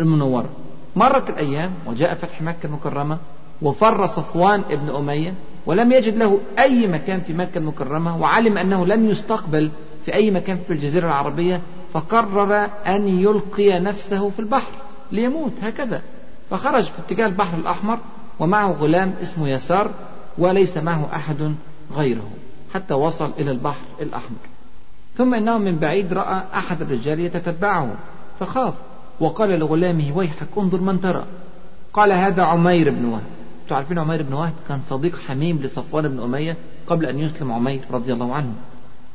المنورة. 0.00 0.48
مرت 0.96 1.30
الأيام 1.30 1.70
وجاء 1.86 2.14
فتح 2.14 2.42
مكة 2.42 2.66
المكرمة 2.66 3.18
وفر 3.62 4.06
صفوان 4.06 4.62
بن 4.62 4.88
أمية 4.96 5.34
ولم 5.66 5.92
يجد 5.92 6.16
له 6.16 6.40
أي 6.58 6.86
مكان 6.86 7.20
في 7.20 7.32
مكة 7.32 7.58
المكرمة 7.58 8.20
وعلم 8.20 8.58
أنه 8.58 8.86
لن 8.86 9.10
يستقبل 9.10 9.70
في 10.04 10.14
أي 10.14 10.30
مكان 10.30 10.58
في 10.66 10.72
الجزيرة 10.72 11.06
العربية 11.06 11.60
فقرر 11.92 12.54
أن 12.86 13.08
يلقي 13.08 13.80
نفسه 13.80 14.30
في 14.30 14.38
البحر 14.38 14.72
ليموت 15.12 15.52
هكذا. 15.60 16.02
فخرج 16.50 16.84
في 16.84 16.98
اتجاه 17.06 17.26
البحر 17.26 17.58
الأحمر 17.58 17.98
ومعه 18.40 18.72
غلام 18.72 19.14
اسمه 19.22 19.48
يسار 19.48 19.90
وليس 20.38 20.76
معه 20.76 21.08
أحد 21.14 21.54
غيره 21.96 22.30
حتى 22.74 22.94
وصل 22.94 23.30
إلى 23.38 23.50
البحر 23.50 23.84
الأحمر. 24.00 24.55
ثم 25.16 25.34
إنه 25.34 25.58
من 25.58 25.76
بعيد 25.76 26.12
رأى 26.12 26.42
أحد 26.54 26.82
الرجال 26.82 27.20
يتتبعه 27.20 27.94
فخاف 28.40 28.74
وقال 29.20 29.50
لغلامه 29.50 30.16
ويحك 30.16 30.48
انظر 30.58 30.80
من 30.80 31.00
ترى. 31.00 31.24
قال 31.92 32.12
هذا 32.12 32.42
عمير 32.42 32.90
بن 32.90 33.04
وهب. 33.04 33.22
أنتوا 33.62 33.76
عارفين 33.76 33.98
عمير 33.98 34.22
بن 34.22 34.32
وهب 34.32 34.52
كان 34.68 34.80
صديق 34.88 35.18
حميم 35.18 35.62
لصفوان 35.62 36.08
بن 36.08 36.20
أمية 36.20 36.56
قبل 36.86 37.06
أن 37.06 37.18
يسلم 37.18 37.52
عمير 37.52 37.80
رضي 37.90 38.12
الله 38.12 38.34
عنه. 38.34 38.52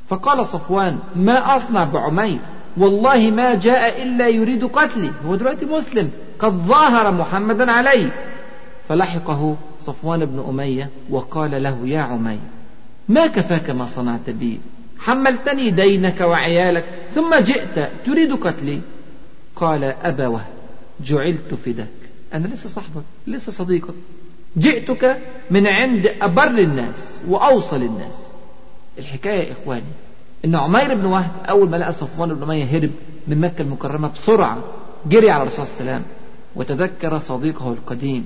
فقال 0.08 0.46
صفوان 0.46 1.00
ما 1.16 1.58
أصنع 1.58 1.84
بعمير؟ 1.84 2.40
والله 2.78 3.32
ما 3.32 3.56
جاء 3.56 4.04
إلا 4.04 4.28
يريد 4.28 4.66
قتلي. 4.66 5.12
هو 5.26 5.36
دلوقتي 5.36 5.66
مسلم 5.66 6.10
قد 6.40 6.52
ظاهر 6.52 7.12
محمدا 7.12 7.72
علي 7.72 8.12
فلحقه 8.88 9.56
صفوان 9.86 10.26
بن 10.26 10.46
أمية 10.50 10.90
وقال 11.10 11.64
له 11.64 11.88
يا 11.88 12.02
عمير 12.02 12.40
ما 13.10 13.28
كفاك 13.28 13.70
ما 13.70 13.86
صنعت 13.86 14.30
بي؟ 14.30 14.60
حملتني 15.02 15.72
دينك 15.72 16.22
وعيالك 16.22 16.86
ثم 17.14 17.36
جئت 17.36 17.90
تريد 18.06 18.34
قتلي 18.34 18.82
قال 19.56 19.84
أبا 19.84 20.28
وهب 20.28 20.46
جعلت 21.02 21.54
فداك. 21.66 21.88
أنا 22.34 22.48
لسه 22.48 22.70
صاحبك 22.70 23.04
لسه 23.28 23.52
صديقك. 23.52 23.94
جئتك 24.58 25.18
من 25.52 25.68
عند 25.68 26.12
أبر 26.22 26.48
الناس 26.60 27.22
وأوصل 27.28 27.84
الناس. 27.84 28.16
الحكاية 28.98 29.48
يا 29.48 29.52
إخواني 29.52 29.92
إن 30.46 30.56
عمير 30.56 30.96
بن 30.96 31.06
وهب 31.06 31.32
أول 31.50 31.70
ما 31.70 31.78
لقى 31.78 31.92
صفوان 31.92 32.34
بن 32.34 32.44
أمية 32.44 32.66
هرب 32.66 32.92
من 33.28 33.42
مكة 33.42 33.62
المكرمة 33.62 34.08
بسرعة 34.08 34.58
جري 35.06 35.32
على 35.32 35.44
الرسول 35.44 35.68
صلى 35.68 35.80
الله 35.80 35.92
عليه 35.92 36.04
وتذكر 36.56 37.20
صديقه 37.20 37.74
القديم 37.74 38.26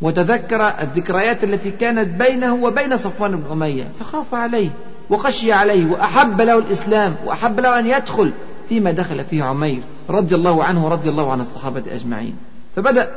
وتذكر 0.00 0.62
الذكريات 0.62 1.44
التي 1.44 1.70
كانت 1.70 2.22
بينه 2.22 2.54
وبين 2.54 2.96
صفوان 2.96 3.36
بن 3.36 3.50
أمية 3.52 3.88
فخاف 4.00 4.34
عليه. 4.34 4.70
وخشي 5.12 5.52
عليه 5.52 5.90
وأحب 5.90 6.40
له 6.40 6.58
الإسلام 6.58 7.16
وأحب 7.24 7.60
له 7.60 7.78
أن 7.78 7.86
يدخل 7.86 8.32
فيما 8.68 8.90
دخل 8.90 9.24
فيه 9.24 9.42
عمير 9.42 9.82
رضي 10.10 10.34
الله 10.34 10.64
عنه 10.64 10.86
ورضي 10.86 11.08
الله 11.08 11.32
عن 11.32 11.40
الصحابة 11.40 11.82
أجمعين. 11.88 12.36
فبدأ 12.76 13.10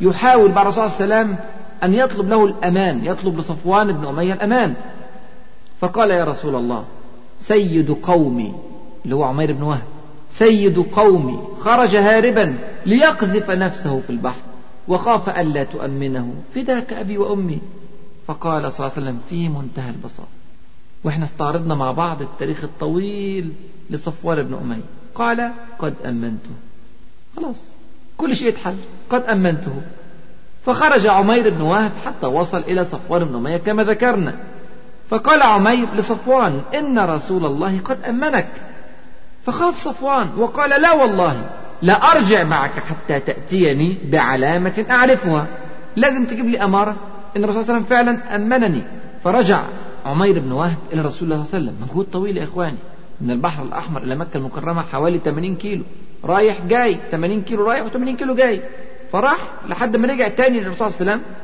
يحاول 0.00 0.52
بعد 0.52 0.66
الرسول 0.66 0.90
صلى 0.90 1.04
الله 1.04 1.16
عليه 1.16 1.26
وسلم 1.26 1.38
أن 1.84 1.94
يطلب 1.94 2.28
له 2.28 2.44
الأمان 2.44 3.04
يطلب 3.04 3.38
لصفوان 3.38 3.92
بن 3.92 4.06
أمية 4.06 4.32
الأمان. 4.32 4.74
فقال 5.78 6.10
يا 6.10 6.24
رسول 6.24 6.54
الله 6.54 6.84
سيد 7.40 7.90
قومي 7.90 8.54
اللي 9.04 9.14
هو 9.14 9.24
عمير 9.24 9.52
بن 9.52 9.62
وهب 9.62 9.82
سيد 10.30 10.78
قومي 10.78 11.38
خرج 11.60 11.96
هاربا 11.96 12.58
ليقذف 12.86 13.50
نفسه 13.50 14.00
في 14.00 14.10
البحر 14.10 14.40
وخاف 14.88 15.28
ألا 15.28 15.64
تؤمنه 15.64 16.34
فداك 16.54 16.92
أبي 16.92 17.18
وأمي. 17.18 17.58
فقال 18.26 18.72
صلى 18.72 18.86
الله 18.86 18.96
عليه 18.96 19.06
وسلم 19.06 19.18
في 19.28 19.48
منتهى 19.48 19.90
البساطة. 19.90 20.39
وإحنا 21.04 21.24
استعرضنا 21.24 21.74
مع 21.74 21.92
بعض 21.92 22.22
التاريخ 22.22 22.64
الطويل 22.64 23.52
لصفوان 23.90 24.42
بن 24.42 24.54
أمية. 24.54 24.82
قال 25.14 25.50
قد 25.78 25.94
أمنته. 26.06 26.50
خلاص 27.36 27.64
كل 28.16 28.36
شيء 28.36 28.48
اتحل. 28.48 28.76
قد 29.10 29.22
أمنته. 29.22 29.82
فخرج 30.62 31.06
عمير 31.06 31.50
بن 31.50 31.60
وهب 31.60 31.92
حتى 32.04 32.26
وصل 32.26 32.58
إلى 32.58 32.84
صفوان 32.84 33.24
بن 33.24 33.34
أمية 33.34 33.56
كما 33.56 33.84
ذكرنا. 33.84 34.34
فقال 35.08 35.42
عمير 35.42 35.94
لصفوان 35.94 36.60
إن 36.74 36.98
رسول 36.98 37.44
الله 37.44 37.78
قد 37.78 38.02
أمنك. 38.02 38.48
فخاف 39.42 39.76
صفوان 39.76 40.28
وقال 40.38 40.82
لا 40.82 40.92
والله 40.92 41.50
لا 41.82 41.92
أرجع 41.92 42.44
معك 42.44 42.70
حتى 42.70 43.20
تأتيني 43.20 43.96
بعلامة 44.04 44.86
أعرفها. 44.90 45.46
لازم 45.96 46.24
تجيب 46.24 46.46
لي 46.46 46.64
أمارة. 46.64 46.96
إن 47.36 47.44
الرسول 47.44 47.64
صلى 47.64 47.76
الله 47.76 47.86
عليه 47.86 47.86
وسلم 47.86 47.96
فعلا 47.96 48.36
أمنني. 48.36 48.82
فرجع. 49.24 49.62
عمير 50.06 50.38
بن 50.38 50.52
وهب 50.52 50.76
إلى 50.92 51.02
رسول 51.02 51.32
الله 51.32 51.44
صلى 51.44 51.58
الله 51.58 51.70
عليه 51.70 51.78
وسلم 51.78 51.88
مجهود 51.88 52.06
طويل 52.12 52.36
يا 52.36 52.44
إخواني. 52.44 52.78
من 53.20 53.30
البحر 53.30 53.62
الأحمر 53.62 54.02
إلى 54.02 54.16
مكة 54.16 54.36
المكرمة 54.36 54.82
حوالي 54.82 55.18
80 55.18 55.56
كيلو. 55.56 55.84
رايح 56.24 56.60
جاي 56.60 57.00
80 57.10 57.42
كيلو 57.42 57.64
رايح 57.64 57.86
و80 57.86 58.16
كيلو 58.16 58.34
جاي. 58.34 58.62
فراح 59.12 59.38
لحد 59.68 59.96
ما 59.96 60.08
رجع 60.12 60.28
تاني 60.28 60.58
للرسول 60.58 60.90
صلى 60.90 61.00
الله 61.00 61.12
عليه 61.12 61.22
وسلم 61.22 61.34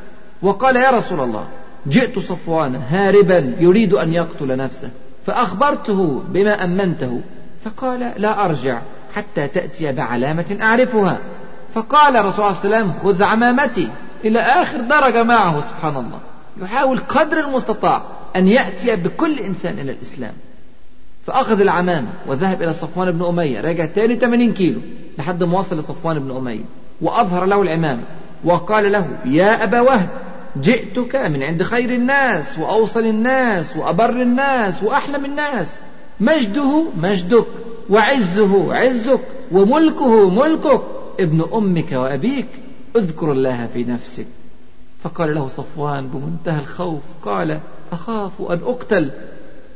وقال 0.43 0.77
يا 0.77 0.91
رسول 0.91 1.21
الله 1.21 1.47
جئت 1.87 2.19
صفوان 2.19 2.75
هاربا 2.75 3.55
يريد 3.61 3.95
أن 3.95 4.13
يقتل 4.13 4.57
نفسه 4.57 4.91
فأخبرته 5.27 6.23
بما 6.29 6.65
أمنته. 6.65 7.21
فقال 7.65 8.13
لا 8.17 8.45
أرجع 8.45 8.81
حتى 9.15 9.49
تأتي 9.49 9.93
بعلامة 9.93 10.59
أعرفها. 10.61 11.19
فقال 11.75 12.17
الرسول 12.17 12.55
صلى 12.55 12.65
الله 12.65 12.77
عليه 12.77 12.87
وسلم 12.87 12.93
خذ 13.03 13.23
عمامتي 13.23 13.91
إلى 14.25 14.41
آخر 14.41 14.81
درجة 14.81 15.23
معه 15.23 15.61
سبحان 15.61 15.97
الله. 15.97 16.21
يحاول 16.63 16.99
قدر 16.99 17.41
المستطاع 17.41 18.03
أن 18.37 18.49
يأتي 18.49 18.97
بكل 18.97 19.39
إنسان 19.39 19.79
إلى 19.79 19.93
الإسلام. 19.93 20.33
فأخذ 21.27 21.61
العمامة 21.61 22.09
وذهب 22.27 22.63
إلى 22.63 22.73
صفوان 22.73 23.11
بن 23.11 23.25
أمية 23.25 23.61
رجع 23.61 23.87
تاني 23.87 24.17
80 24.17 24.53
كيلو 24.53 24.81
لحد 25.19 25.45
ما 25.45 25.59
وصل 25.59 25.79
لصفوان 25.79 26.19
بن 26.19 26.37
أمية. 26.37 26.65
وأظهر 27.01 27.45
له 27.45 27.63
العمامة 27.63 28.03
وقال 28.45 28.93
له 28.93 29.09
يا 29.25 29.65
أبا 29.65 29.81
وهب 29.81 30.09
جئتك 30.61 31.17
من 31.17 31.43
عند 31.43 31.63
خير 31.63 31.91
الناس 31.91 32.59
وأوصل 32.59 33.01
الناس 33.01 33.77
وأبر 33.77 34.23
الناس 34.23 34.83
وأحلم 34.83 35.25
الناس. 35.25 35.69
مجده 36.21 36.85
مجدك 36.97 37.47
وعزه 37.91 38.75
عزك 38.75 39.21
وملكه 39.53 40.31
ملكك. 40.31 40.83
ابن 41.21 41.45
أمك 41.55 41.93
وأبيك 41.93 42.49
اذكر 42.97 43.33
الله 43.33 43.67
في 43.75 43.85
نفسك. 43.85 44.27
فقال 45.07 45.35
له 45.35 45.49
صفوان 45.49 46.09
بمنتهى 46.09 46.61
الخوف 46.61 47.03
قال 47.23 47.61
أخاف 47.93 48.43
أن 48.43 48.61
أقتل. 48.67 49.11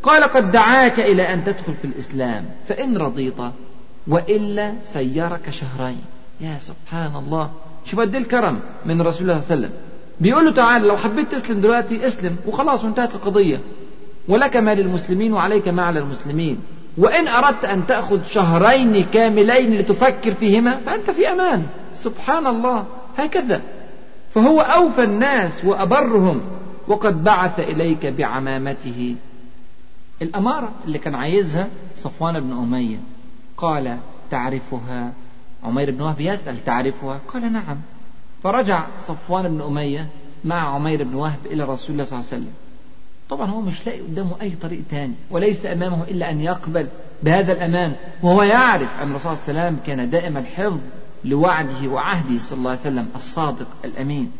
قال 0.02 0.24
قد 0.24 0.52
دعاك 0.52 1.00
إلى 1.00 1.34
أن 1.34 1.44
تدخل 1.44 1.74
في 1.74 1.84
الإسلام 1.84 2.44
فإن 2.66 2.96
رضيت 2.96 3.34
وإلا 4.08 4.72
سيرك 4.92 5.50
شهرين. 5.50 5.98
يا 6.40 6.58
سبحان 6.58 7.16
الله. 7.16 7.50
شوف 7.84 8.00
قد 8.00 8.14
الكرم 8.14 8.60
من 8.86 9.02
رسول 9.02 9.30
الله 9.30 9.40
صلى 9.40 9.54
الله 9.54 9.66
عليه 9.66 9.66
وسلم. 9.66 9.70
بيقول 10.20 10.44
له 10.44 10.50
تعالى 10.50 10.88
لو 10.88 10.96
حبيت 10.96 11.34
تسلم 11.34 11.60
دلوقتي 11.60 12.06
اسلم 12.06 12.36
وخلاص 12.46 12.84
وانتهت 12.84 13.14
القضية. 13.14 13.60
ولك 14.28 14.56
ما 14.56 14.74
للمسلمين 14.74 15.32
وعليك 15.32 15.68
ما 15.68 15.82
على 15.82 15.98
المسلمين. 15.98 16.60
وإن 16.98 17.28
أردت 17.28 17.64
أن 17.64 17.86
تأخذ 17.86 18.24
شهرين 18.24 19.04
كاملين 19.04 19.74
لتفكر 19.74 20.34
فيهما 20.34 20.76
فأنت 20.76 21.10
في 21.10 21.32
أمان. 21.32 21.66
سبحان 21.94 22.46
الله. 22.46 22.84
هكذا. 23.16 23.60
فهو 24.30 24.60
أوفى 24.60 25.02
الناس 25.02 25.64
وأبرهم 25.64 26.40
وقد 26.88 27.24
بعث 27.24 27.60
إليك 27.60 28.06
بعمامته. 28.06 29.16
الأمارة 30.22 30.72
اللي 30.84 30.98
كان 30.98 31.14
عايزها 31.14 31.68
صفوان 31.96 32.40
بن 32.40 32.52
أمية. 32.52 32.98
قال 33.56 33.98
تعرفها؟ 34.30 35.12
عمير 35.64 35.90
بن 35.90 36.00
وهب 36.02 36.20
يسأل 36.20 36.64
تعرفها؟ 36.64 37.20
قال 37.28 37.52
نعم. 37.52 37.76
فرجع 38.42 38.86
صفوان 39.06 39.48
بن 39.48 39.60
أمية 39.62 40.06
مع 40.44 40.74
عمير 40.74 41.04
بن 41.04 41.14
وهب 41.14 41.46
إلى 41.46 41.64
رسول 41.64 41.92
الله 41.92 42.04
صلى 42.04 42.18
الله 42.18 42.28
عليه 42.32 42.42
وسلم. 42.42 42.54
طبعا 43.30 43.50
هو 43.50 43.60
مش 43.60 43.86
لاقي 43.86 44.00
قدامه 44.00 44.36
أي 44.42 44.50
طريق 44.50 44.80
تاني 44.90 45.14
وليس 45.30 45.66
أمامه 45.66 46.04
إلا 46.04 46.30
أن 46.30 46.40
يقبل 46.40 46.88
بهذا 47.22 47.52
الأمان 47.52 47.96
وهو 48.22 48.42
يعرف 48.42 49.00
أن 49.02 49.10
الرسول 49.10 49.36
صلى 49.36 49.48
الله 49.48 49.60
عليه 49.60 49.70
وسلم 49.70 49.86
كان 49.86 50.10
دائما 50.10 50.40
الحفظ 50.40 50.80
لوعده 51.24 51.88
وعهده 51.88 52.38
صلى 52.38 52.58
الله 52.58 52.70
عليه 52.70 52.80
وسلم 52.80 53.08
الصادق 53.16 53.66
الأمين. 53.84 54.32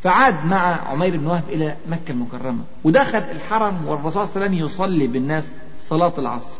فعاد 0.00 0.44
مع 0.44 0.90
عمير 0.90 1.16
بن 1.16 1.26
وهب 1.26 1.44
إلى 1.48 1.76
مكة 1.88 2.10
المكرمة 2.10 2.64
ودخل 2.84 3.18
الحرم 3.18 3.86
والرسول 3.86 4.12
صلى 4.12 4.22
الله 4.22 4.36
عليه 4.36 4.46
وسلم 4.46 4.66
يصلي 4.66 5.06
بالناس 5.06 5.52
صلاة 5.80 6.12
العصر. 6.18 6.58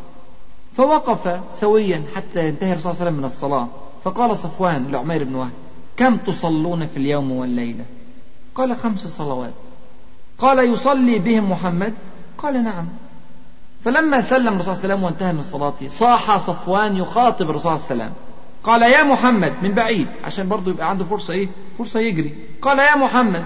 فوقف 0.74 1.40
سويا 1.60 2.02
حتى 2.14 2.48
ينتهي 2.48 2.72
الرسول 2.72 2.94
صلى 2.94 3.00
الله 3.00 3.00
عليه 3.00 3.10
وسلم 3.10 3.18
من 3.18 3.24
الصلاة. 3.24 3.68
فقال 4.04 4.36
صفوان 4.36 4.92
لعمير 4.92 5.24
بن 5.24 5.34
وهب 5.34 5.52
كم 5.96 6.16
تصلون 6.16 6.86
في 6.86 6.96
اليوم 6.96 7.32
والليلة؟ 7.32 7.84
قال 8.54 8.76
خمس 8.76 9.06
صلوات. 9.06 9.54
قال 10.38 10.72
يصلي 10.72 11.18
بهم 11.18 11.50
محمد؟ 11.50 11.94
قال 12.38 12.64
نعم. 12.64 12.88
فلما 13.84 14.20
سلم 14.20 14.54
الرسول 14.54 14.76
صلى 14.76 14.84
الله 14.84 14.84
عليه 14.84 14.94
وسلم 14.94 15.04
وانتهى 15.04 15.32
من 15.32 15.42
صلاته 15.42 15.88
صاح 15.88 16.36
صفوان 16.46 16.96
يخاطب 16.96 17.50
الرسول 17.50 17.62
صلى 17.62 17.74
الله 17.74 17.86
عليه 17.90 18.02
وسلم. 18.04 18.25
قال 18.66 18.82
يا 18.82 19.02
محمد 19.02 19.52
من 19.62 19.72
بعيد 19.72 20.08
عشان 20.24 20.48
برضه 20.48 20.70
يبقى 20.70 20.90
عنده 20.90 21.04
فرصة 21.04 21.32
إيه؟ 21.34 21.48
فرصة 21.78 22.00
يجري. 22.00 22.34
قال 22.62 22.78
يا 22.78 22.96
محمد 22.96 23.44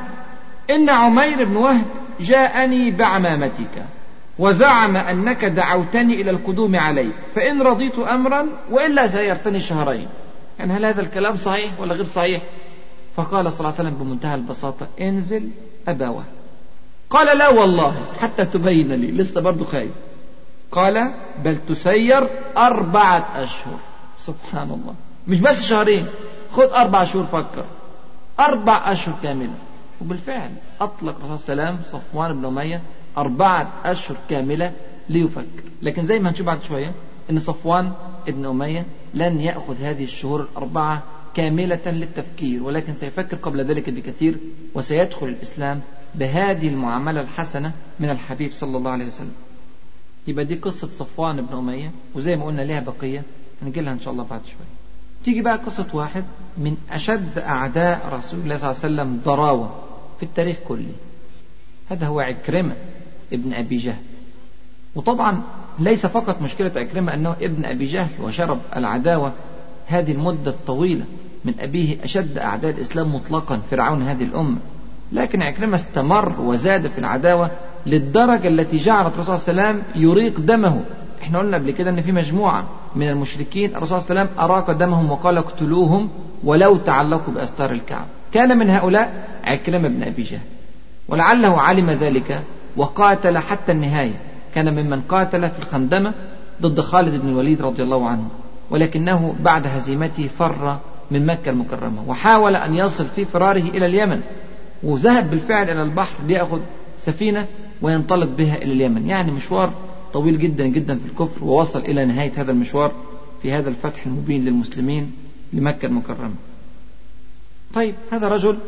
إن 0.70 0.88
عمير 0.88 1.44
بن 1.44 1.56
وهب 1.56 1.84
جاءني 2.20 2.90
بعمامتك 2.90 3.84
وزعم 4.38 4.96
أنك 4.96 5.44
دعوتني 5.44 6.20
إلى 6.20 6.30
القدوم 6.30 6.76
عليك 6.76 7.12
فإن 7.34 7.62
رضيت 7.62 7.98
أمرا 7.98 8.46
وإلا 8.70 9.06
سيرتني 9.08 9.60
شهرين. 9.60 10.08
يعني 10.58 10.72
هل 10.72 10.84
هذا 10.84 11.00
الكلام 11.00 11.36
صحيح 11.36 11.80
ولا 11.80 11.94
غير 11.94 12.04
صحيح؟ 12.04 12.42
فقال 13.16 13.52
صلى 13.52 13.60
الله 13.60 13.78
عليه 13.78 13.88
وسلم 13.88 13.94
بمنتهى 14.04 14.34
البساطة 14.34 14.88
انزل 15.00 15.48
أبا 15.88 16.08
وهب. 16.08 16.32
قال 17.10 17.38
لا 17.38 17.48
والله 17.48 17.94
حتى 18.20 18.44
تبين 18.44 18.92
لي 18.92 19.10
لسه 19.10 19.40
برضه 19.40 19.64
خايف. 19.64 19.92
قال 20.72 21.12
بل 21.44 21.56
تسير 21.68 22.28
أربعة 22.56 23.26
أشهر. 23.34 23.78
سبحان 24.18 24.70
الله. 24.70 24.94
مش 25.30 25.40
بس 25.40 25.62
شهرين. 25.62 26.06
خد 26.52 26.68
أربع 26.68 27.04
شهور 27.04 27.24
فكر. 27.24 27.64
أربع 28.40 28.92
أشهر 28.92 29.14
كاملة. 29.22 29.54
وبالفعل 30.00 30.50
أطلق 30.80 31.16
الرسول 31.16 31.38
صلى 31.38 31.52
الله 31.52 31.64
عليه 31.66 31.74
وسلم 31.80 31.92
صفوان 32.00 32.32
بن 32.32 32.44
أمية 32.44 32.80
أربعة 33.18 33.72
أشهر 33.84 34.16
كاملة 34.30 34.72
ليفكر. 35.08 35.62
لكن 35.82 36.06
زي 36.06 36.18
ما 36.18 36.30
هنشوف 36.30 36.46
بعد 36.46 36.62
شوية 36.62 36.92
إن 37.30 37.40
صفوان 37.40 37.92
بن 38.26 38.46
أمية 38.46 38.84
لن 39.14 39.40
يأخذ 39.40 39.76
هذه 39.82 40.04
الشهور 40.04 40.40
الأربعة 40.40 41.02
كاملة 41.34 41.80
للتفكير 41.86 42.62
ولكن 42.62 42.94
سيفكر 42.94 43.36
قبل 43.36 43.64
ذلك 43.64 43.90
بكثير 43.90 44.38
وسيدخل 44.74 45.26
الإسلام 45.26 45.80
بهذه 46.14 46.68
المعاملة 46.68 47.20
الحسنة 47.20 47.72
من 48.00 48.10
الحبيب 48.10 48.52
صلى 48.52 48.76
الله 48.76 48.90
عليه 48.90 49.06
وسلم. 49.06 49.32
يبقى 50.26 50.44
دي 50.44 50.54
قصة 50.54 50.88
صفوان 50.88 51.42
بن 51.46 51.56
أمية 51.56 51.90
وزي 52.14 52.36
ما 52.36 52.44
قلنا 52.44 52.62
ليها 52.62 52.80
بقية. 52.80 53.22
هنجي 53.62 53.80
لها 53.80 53.92
إن 53.92 54.00
شاء 54.00 54.12
الله 54.12 54.24
بعد 54.24 54.40
شوية. 54.46 54.79
تيجي 55.24 55.42
بقى 55.42 55.56
قصة 55.56 55.86
واحد 55.92 56.24
من 56.58 56.76
أشد 56.90 57.38
أعداء 57.38 58.08
رسول 58.12 58.40
الله 58.40 58.56
صلى 58.56 58.70
الله 58.70 58.80
عليه 58.82 58.94
وسلم 58.94 59.20
ضراوة 59.24 59.74
في 60.16 60.22
التاريخ 60.22 60.56
كله. 60.68 60.92
هذا 61.90 62.06
هو 62.06 62.20
عكرمة 62.20 62.74
ابن 63.32 63.52
أبي 63.52 63.76
جهل. 63.76 64.02
وطبعا 64.94 65.42
ليس 65.78 66.06
فقط 66.06 66.42
مشكلة 66.42 66.72
عكرمة 66.76 67.14
أنه 67.14 67.36
ابن 67.40 67.64
أبي 67.64 67.86
جهل 67.86 68.10
وشرب 68.22 68.58
العداوة 68.76 69.32
هذه 69.86 70.12
المدة 70.12 70.50
الطويلة 70.50 71.04
من 71.44 71.54
أبيه 71.60 72.04
أشد 72.04 72.38
أعداء 72.38 72.70
الإسلام 72.70 73.14
مطلقا 73.14 73.56
فرعون 73.70 74.02
هذه 74.02 74.22
الأمة. 74.24 74.58
لكن 75.12 75.42
عكرمة 75.42 75.76
استمر 75.76 76.40
وزاد 76.40 76.86
في 76.86 76.98
العداوة 76.98 77.50
للدرجة 77.86 78.48
التي 78.48 78.76
جعلت 78.76 79.14
الرسول 79.14 79.38
صلى 79.38 79.50
الله 79.52 79.62
عليه 79.62 79.78
وسلم 79.78 80.02
يريق 80.02 80.40
دمه. 80.40 80.84
إحنا 81.22 81.38
قلنا 81.38 81.56
قبل 81.56 81.70
كده 81.70 81.90
إن 81.90 82.00
في 82.00 82.12
مجموعة 82.12 82.64
من 82.96 83.08
المشركين 83.08 83.76
الرسول 83.76 84.00
صلى 84.00 84.10
الله 84.10 84.20
عليه 84.20 84.30
وسلم 84.30 84.44
أراق 84.44 84.72
دمهم 84.72 85.10
وقال 85.10 85.38
اقتلوهم 85.38 86.08
ولو 86.44 86.76
تعلقوا 86.76 87.34
بأستار 87.34 87.70
الكعبة 87.70 88.06
كان 88.32 88.58
من 88.58 88.70
هؤلاء 88.70 89.28
عكرمة 89.44 89.88
بن 89.88 90.02
أبي 90.02 90.22
جهل. 90.22 90.40
ولعله 91.08 91.60
علم 91.60 91.90
ذلك 91.90 92.42
وقاتل 92.76 93.38
حتى 93.38 93.72
النهاية. 93.72 94.14
كان 94.54 94.74
ممن 94.74 95.00
قاتل 95.00 95.50
في 95.50 95.58
الخندمة 95.58 96.12
ضد 96.62 96.80
خالد 96.80 97.22
بن 97.22 97.28
الوليد 97.28 97.62
رضي 97.62 97.82
الله 97.82 98.08
عنه. 98.08 98.28
ولكنه 98.70 99.34
بعد 99.40 99.66
هزيمته 99.66 100.26
فر 100.26 100.78
من 101.10 101.26
مكة 101.26 101.50
المكرمة. 101.50 102.02
وحاول 102.06 102.56
أن 102.56 102.74
يصل 102.74 103.06
في 103.06 103.24
فراره 103.24 103.62
إلى 103.62 103.86
اليمن. 103.86 104.20
وذهب 104.82 105.30
بالفعل 105.30 105.70
إلى 105.70 105.82
البحر 105.82 106.14
ليأخذ 106.26 106.60
سفينة 107.02 107.46
وينطلق 107.82 108.28
بها 108.38 108.56
إلى 108.56 108.72
اليمن. 108.72 109.06
يعني 109.06 109.32
مشوار 109.32 109.72
طويل 110.12 110.38
جدا 110.38 110.66
جدا 110.66 110.98
في 110.98 111.06
الكفر 111.06 111.44
ووصل 111.44 111.78
إلى 111.78 112.06
نهاية 112.06 112.42
هذا 112.42 112.52
المشوار 112.52 112.92
في 113.42 113.52
هذا 113.52 113.68
الفتح 113.68 114.06
المبين 114.06 114.44
للمسلمين 114.44 115.12
لمكة 115.52 115.86
المكرمة. 115.86 116.34
طيب 117.74 117.94
هذا 118.12 118.28
رجل 118.28 118.58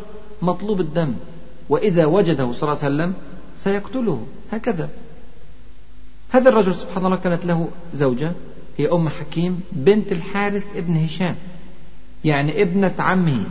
مطلوب 0.42 0.80
الدم 0.80 1.14
وإذا 1.68 2.06
وجده 2.06 2.52
صلى 2.52 2.62
الله 2.62 2.84
عليه 2.84 2.94
وسلم 2.94 3.14
سيقتله. 3.56 4.26
هكذا. 4.52 4.90
هذا 6.30 6.48
الرجل 6.48 6.74
سبحان 6.74 7.06
الله 7.06 7.16
كانت 7.16 7.44
له 7.44 7.68
زوجة 7.94 8.32
هي 8.78 8.92
أم 8.92 9.08
حكيم 9.08 9.60
بنت 9.72 10.12
الحارث 10.12 10.64
ابن 10.76 10.96
هشام 10.96 11.36
يعني 12.24 12.62
ابنة 12.62 12.94
عمه 12.98 13.46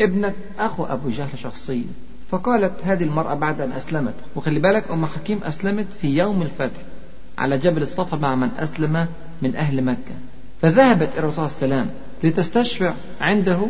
ابنة 0.00 0.34
أخو 0.58 0.84
أبو 0.84 1.10
جهل 1.10 1.38
شخصيا. 1.38 1.84
فقالت 2.28 2.72
هذه 2.82 3.04
المرأة 3.04 3.34
بعد 3.34 3.60
أن 3.60 3.72
أسلمت 3.72 4.14
وخلي 4.36 4.60
بالك 4.60 4.90
أم 4.90 5.06
حكيم 5.06 5.44
أسلمت 5.44 5.86
في 6.00 6.08
يوم 6.08 6.42
الفتح. 6.42 6.80
على 7.38 7.58
جبل 7.58 7.82
الصفا 7.82 8.16
مع 8.16 8.34
من 8.34 8.48
أسلم 8.58 9.06
من 9.42 9.56
أهل 9.56 9.84
مكة. 9.84 10.14
فذهبت 10.60 11.10
الرسول 11.18 11.50
صلى 11.50 11.62
الله 11.62 11.76
عليه 11.76 11.82
وسلم 11.82 11.90
لتستشفع 12.24 12.94
عنده 13.20 13.66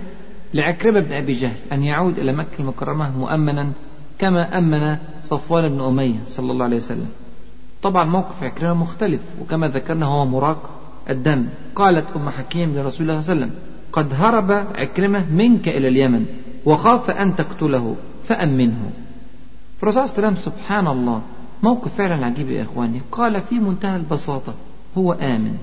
لعكرمة 0.55 1.01
بن 1.01 1.13
أبي 1.13 1.33
جهل 1.33 1.57
أن 1.73 1.83
يعود 1.83 2.19
إلى 2.19 2.33
مكة 2.33 2.61
المكرمة 2.61 3.19
مؤمنا 3.19 3.73
كما 4.19 4.59
أمن 4.59 4.97
صفوان 5.25 5.69
بن 5.69 5.81
أمية 5.81 6.19
صلى 6.27 6.53
الله 6.53 6.65
عليه 6.65 6.77
وسلم. 6.77 7.09
طبعا 7.83 8.05
موقف 8.05 8.43
عكرمة 8.43 8.75
مختلف 8.75 9.21
وكما 9.41 9.69
ذكرنا 9.69 10.07
هو 10.07 10.27
مراق 10.27 10.71
الدم. 11.11 11.47
قالت 11.75 12.07
أم 12.17 12.29
حكيم 12.29 12.75
لرسول 12.75 13.11
الله 13.11 13.21
صلى 13.23 13.33
الله 13.33 13.45
عليه 13.45 13.55
وسلم 13.55 13.61
قد 13.93 14.13
هرب 14.15 14.51
عكرمة 14.75 15.33
منك 15.33 15.69
إلى 15.69 15.89
اليمن 15.89 16.27
وخاف 16.65 17.11
أن 17.11 17.37
تقتله 17.37 17.97
فأمنه. 18.25 18.91
فالرسول 19.79 20.09
صلى 20.09 20.17
الله 20.17 20.27
عليه 20.27 20.37
وسلم 20.37 20.53
سبحان 20.53 20.87
الله 20.87 21.23
موقف 21.63 21.95
فعلا 21.95 22.27
عجيب 22.27 22.51
يا 22.51 22.63
إخواني. 22.63 23.01
قال 23.13 23.43
في 23.43 23.55
منتهى 23.55 23.97
البساطة 23.97 24.55
هو 24.99 25.13
آمن. 25.13 25.55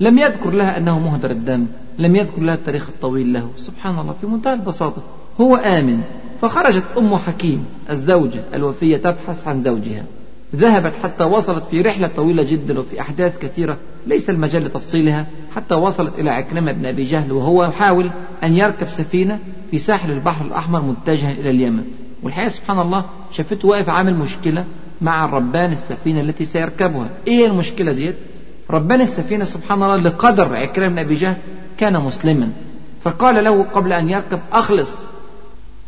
لم 0.00 0.18
يذكر 0.18 0.50
لها 0.50 0.78
أنه 0.78 0.98
مهدر 0.98 1.30
الدم 1.30 1.66
لم 1.98 2.16
يذكر 2.16 2.42
لها 2.42 2.54
التاريخ 2.54 2.88
الطويل 2.88 3.32
له. 3.32 3.50
سبحان 3.56 3.98
الله 3.98 4.12
في 4.12 4.26
منتهى 4.26 4.52
البساطة 4.52 5.02
هو 5.40 5.56
آمن. 5.56 6.00
فخرجت 6.38 6.84
أم 6.98 7.16
حكيم 7.16 7.64
الزوجة 7.90 8.42
الوفية 8.54 8.96
تبحث 8.96 9.48
عن 9.48 9.62
زوجها. 9.62 10.04
ذهبت 10.56 10.92
حتى 11.02 11.24
وصلت 11.24 11.64
في 11.64 11.80
رحلة 11.80 12.10
طويلة 12.16 12.42
جدا 12.42 12.78
وفي 12.78 13.00
أحداث 13.00 13.38
كثيرة 13.38 13.78
ليس 14.06 14.30
المجال 14.30 14.64
لتفصيلها 14.64 15.26
حتى 15.54 15.74
وصلت 15.74 16.14
إلى 16.14 16.30
عكرمة 16.30 16.72
بن 16.72 16.86
أبي 16.86 17.02
جهل 17.02 17.32
وهو 17.32 17.64
يحاول 17.64 18.10
أن 18.44 18.56
يركب 18.56 18.88
سفينة 18.88 19.38
في 19.70 19.78
ساحل 19.78 20.10
البحر 20.12 20.44
الأحمر 20.44 20.82
متجها 20.82 21.30
إلى 21.30 21.50
اليمن. 21.50 21.84
والحقيقة 22.22 22.48
سبحان 22.48 22.78
الله 22.78 23.04
شافته 23.30 23.68
واقف 23.68 23.88
عامل 23.88 24.16
مشكلة 24.16 24.64
مع 25.00 25.26
ربان 25.26 25.72
السفينة 25.72 26.20
التي 26.20 26.44
سيركبها. 26.44 27.08
إيه 27.26 27.46
المشكلة 27.46 27.92
ديت؟ 27.92 28.14
ربان 28.70 29.00
السفينة 29.00 29.44
سبحان 29.44 29.82
الله 29.82 29.96
لقدر 29.96 30.56
عكرمة 30.56 30.88
بن 30.88 30.98
أبي 30.98 31.14
جهل 31.14 31.36
كان 31.78 32.02
مسلما. 32.02 32.50
فقال 33.02 33.44
له 33.44 33.62
قبل 33.62 33.92
أن 33.92 34.08
يركب 34.08 34.40
أخلص. 34.52 35.02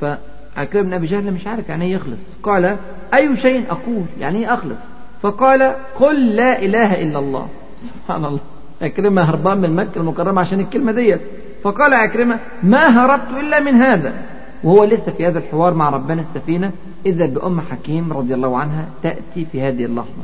فعكرمة 0.01 0.89
بن 0.89 0.93
أبي 0.93 1.07
جهل 1.07 1.33
مش 1.33 1.47
عارف 1.47 1.69
يعني 1.69 1.85
إيه 1.85 1.95
يخلص. 1.95 2.21
قال 2.43 2.77
أي 3.15 3.37
شيء 3.37 3.65
أقول 3.71 4.05
يعني 4.21 4.39
إيه 4.39 4.55
أخلص؟ 4.55 4.79
فقال 5.23 5.75
قل 5.95 6.27
لا 6.37 6.63
إله 6.63 7.03
إلا 7.03 7.19
الله. 7.19 7.49
سبحان 7.83 8.25
الله. 8.25 8.41
عكرمة 8.83 9.23
هربان 9.23 9.61
من 9.61 9.77
مكة 9.77 9.99
المكرمة 10.01 10.41
عشان 10.41 10.61
الكلمة 10.61 10.93
ديت. 10.93 11.21
فقال 11.63 11.95
عكرمة 11.95 12.39
ما 12.63 12.87
هربت 12.87 13.31
إلا 13.41 13.61
من 13.61 13.75
هذا. 13.75 14.15
وهو 14.65 14.85
لسه 14.85 15.13
في 15.13 15.27
هذا 15.27 15.39
الحوار 15.39 15.75
مع 15.75 15.91
ربنا 15.91 16.21
السفينة. 16.21 16.73
إذا 17.07 17.26
بأم 17.26 17.61
حكيم 17.61 18.12
رضي 18.12 18.34
الله 18.34 18.59
عنها 18.59 18.86
تأتي 19.03 19.44
في 19.53 19.62
هذه 19.62 19.84
اللحظة. 19.84 20.22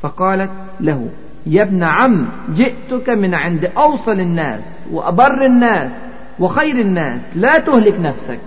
فقالت 0.00 0.50
له 0.80 1.08
يا 1.46 1.62
ابن 1.62 1.82
عم 1.82 2.28
جئتك 2.54 3.08
من 3.08 3.34
عند 3.34 3.64
أوصل 3.64 4.20
الناس 4.20 4.64
وأبر 4.92 5.46
الناس 5.46 5.90
وخير 6.38 6.80
الناس 6.80 7.22
لا 7.34 7.58
تهلك 7.58 8.00
نفسك. 8.00 8.40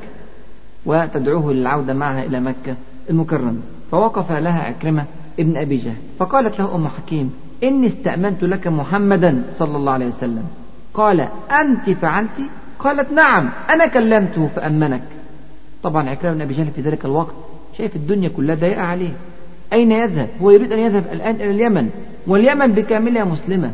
وتدعوه 0.86 1.53
للعودة 1.53 1.93
معها 1.93 2.23
إلى 2.23 2.39
مكة 2.39 2.75
المكرمة. 3.09 3.59
فوقف 3.91 4.32
لها 4.32 4.61
عكرمة 4.61 5.05
ابن 5.39 5.57
أبي 5.57 5.77
جهل. 5.77 5.95
فقالت 6.19 6.59
له 6.59 6.75
أم 6.75 6.88
حكيم 6.88 7.34
إني 7.63 7.88
استأمنت 7.88 8.43
لك 8.43 8.67
محمدا 8.67 9.43
صلى 9.55 9.77
الله 9.77 9.91
عليه 9.91 10.07
وسلم. 10.07 10.43
قال 10.93 11.27
أنت 11.51 11.89
فعلت؟ 11.89 12.41
قالت 12.80 13.11
نعم 13.11 13.49
أنا 13.69 13.88
كلمته 13.88 14.47
فأمنك. 14.47 15.03
طبعا 15.84 16.09
عكرمة 16.09 16.34
بن 16.34 16.41
أبي 16.41 16.53
جهل 16.53 16.71
في 16.71 16.82
ذلك 16.82 17.05
الوقت 17.05 17.34
شايف 17.80 17.95
الدنيا 17.95 18.30
كلها 18.30 18.55
ضيقة 18.55 18.82
عليه. 18.82 19.13
أين 19.73 19.91
يذهب؟ 19.91 20.30
هو 20.41 20.51
يريد 20.51 20.73
أن 20.73 20.80
يذهب 20.80 21.03
الآن 21.11 21.36
إلى 21.36 21.51
اليمن. 21.51 21.89
واليمن 22.27 22.71
بكاملها 22.71 23.23
مسلمة 23.23 23.71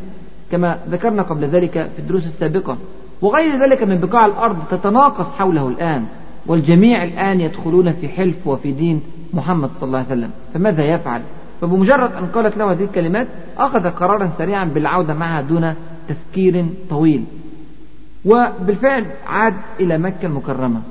كما 0.52 0.80
ذكرنا 0.90 1.22
قبل 1.22 1.46
ذلك 1.46 1.72
في 1.72 2.00
الدروس 2.00 2.26
السابقة. 2.26 2.78
وغير 3.22 3.64
ذلك 3.64 3.84
من 3.84 3.98
بقاع 3.98 4.26
الأرض 4.26 4.58
تتناقص 4.72 5.26
حوله 5.26 5.68
الآن. 5.68 6.06
والجميع 6.48 7.04
الآن 7.04 7.42
يدخلون 7.42 7.94
في 7.94 8.08
حلف 8.08 8.48
وفي 8.48 8.72
دين 8.72 9.02
محمد 9.34 9.70
صلى 9.70 9.88
الله 9.88 9.98
عليه 9.98 10.08
وسلم. 10.08 10.32
فماذا 10.54 10.84
يفعل؟ 10.84 11.22
فبمجرد 11.62 12.14
أن 12.14 12.26
قالت 12.26 12.58
له 12.58 12.72
هذه 12.72 12.84
الكلمات 12.84 13.28
أخذ 13.58 13.90
قرارا 13.90 14.32
سريعا 14.38 14.66
بالعودة 14.66 15.14
معها 15.14 15.42
دون 15.42 15.74
تفكير 16.10 16.66
طويل. 16.90 17.24
وبالفعل 18.26 19.06
عاد 19.28 19.54
إلى 19.80 19.98
مكة 19.98 20.26
المكرمة. 20.26 20.82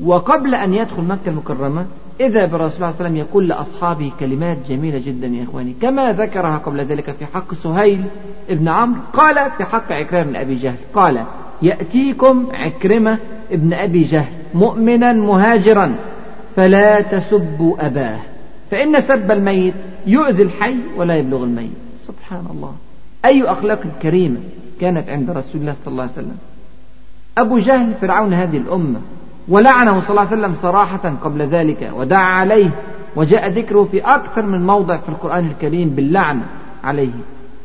وقبل 0.00 0.54
أن 0.54 0.74
يدخل 0.74 1.02
مكة 1.02 1.28
المكرمة 1.28 1.86
إذا 2.20 2.46
برسول 2.46 2.56
الله 2.56 2.70
صلى 2.70 2.76
الله 2.76 2.86
عليه 2.86 2.96
وسلم 2.96 3.16
يقول 3.16 3.48
لأصحابه 3.48 4.12
كلمات 4.20 4.58
جميلة 4.68 4.98
جدا 4.98 5.26
يا 5.26 5.44
إخواني 5.44 5.74
كما 5.82 6.12
ذكرها 6.12 6.58
قبل 6.58 6.80
ذلك 6.80 7.10
في 7.10 7.26
حق 7.26 7.54
سهيل 7.54 8.04
ابن 8.50 8.68
عمرو 8.68 9.00
قال 9.12 9.50
في 9.50 9.64
حق 9.64 9.92
عكرمة 9.92 10.22
بن 10.22 10.36
أبي 10.36 10.54
جهل 10.54 10.76
قال 10.94 11.24
يأتيكم 11.62 12.46
عكرمة 12.52 13.18
ابن 13.52 13.72
أبي 13.72 14.02
جهل 14.02 14.32
مؤمنا 14.54 15.12
مهاجرا 15.12 15.94
فلا 16.56 17.00
تسبوا 17.00 17.86
أباه 17.86 18.20
فإن 18.70 19.00
سب 19.00 19.30
الميت 19.30 19.74
يؤذي 20.06 20.42
الحي 20.42 20.76
ولا 20.96 21.14
يبلغ 21.14 21.44
الميت. 21.44 21.70
سبحان 22.06 22.46
الله. 22.50 22.74
أي 23.24 23.42
أخلاق 23.42 23.82
كريمة 24.02 24.40
كانت 24.80 25.08
عند 25.08 25.30
رسول 25.30 25.60
الله 25.60 25.74
صلى 25.84 25.92
الله 25.92 26.02
عليه 26.02 26.12
وسلم. 26.12 26.36
أبو 27.38 27.58
جهل 27.58 27.94
فرعون 27.94 28.34
هذه 28.34 28.56
الأمة 28.56 29.00
ولعنه 29.48 30.00
صلى 30.00 30.10
الله 30.10 30.20
عليه 30.20 30.36
وسلم 30.36 30.54
صراحة 30.54 31.14
قبل 31.22 31.42
ذلك 31.42 31.92
ودعا 31.96 32.24
عليه 32.24 32.70
وجاء 33.16 33.50
ذكره 33.50 33.84
في 33.84 34.00
أكثر 34.00 34.46
من 34.46 34.66
موضع 34.66 34.96
في 34.96 35.08
القرآن 35.08 35.46
الكريم 35.46 35.90
باللعنة 35.90 36.42
عليه. 36.84 37.12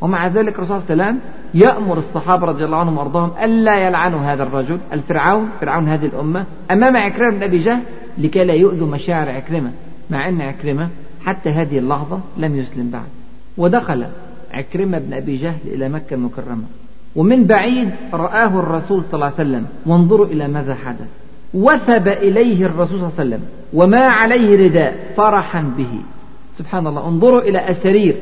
ومع 0.02 0.28
ذلك 0.28 0.56
الرسول 0.56 0.82
صلى 0.82 0.94
الله 0.94 1.04
عليه 1.04 1.14
وسلم 1.14 1.20
يأمر 1.54 1.98
الصحابة 1.98 2.46
رضي 2.46 2.66
الله 2.66 2.78
عنهم 2.78 2.98
وأرضاهم 2.98 3.32
ألا 3.44 3.88
يلعنوا 3.88 4.20
هذا 4.20 4.44
الرجل 4.44 4.78
الفرعون 4.94 5.50
فرعون 5.62 5.88
هذه 5.88 6.06
الأمة 6.06 6.46
أمام 6.72 6.98
عكرمة 6.98 7.30
بن 7.30 7.44
أبي 7.44 7.58
جهل 7.58 7.82
لكي 8.18 8.44
لا 8.44 8.54
يؤذوا 8.54 8.88
مشاعر 8.88 9.30
عكرمة 9.30 9.72
مع 10.10 10.30
أن 10.30 10.42
عكرمة 10.42 10.90
حتى 11.26 11.50
هذه 11.50 11.78
اللحظة 11.78 12.20
لم 12.38 12.56
يسلم 12.56 12.90
بعد. 12.90 13.08
ودخل 13.58 14.06
عكرمة 14.52 15.00
بن 15.00 15.14
أبي 15.14 15.38
جهل 15.38 15.60
إلى 15.66 15.90
مكة 15.90 16.14
المكرمة. 16.14 16.64
ومن 17.16 17.44
بعيد 17.44 17.90
رآه 18.14 18.60
الرسول 18.60 19.04
صلى 19.04 19.14
الله 19.14 19.26
عليه 19.26 19.36
وسلم 19.36 19.66
وانظروا 19.86 20.26
إلى 20.26 20.48
ماذا 20.48 20.76
حدث. 20.76 21.21
وثب 21.54 22.08
إليه 22.08 22.66
الرسول 22.66 23.00
صلى 23.00 23.08
الله 23.08 23.20
عليه 23.20 23.30
وسلم 23.30 23.42
وما 23.74 24.00
عليه 24.00 24.68
رداء 24.68 24.96
فرحا 25.18 25.62
به. 25.78 26.00
سبحان 26.58 26.88
الله. 26.88 27.08
انظروا 27.08 27.42
إلى 27.42 27.70
أسرير. 27.72 28.16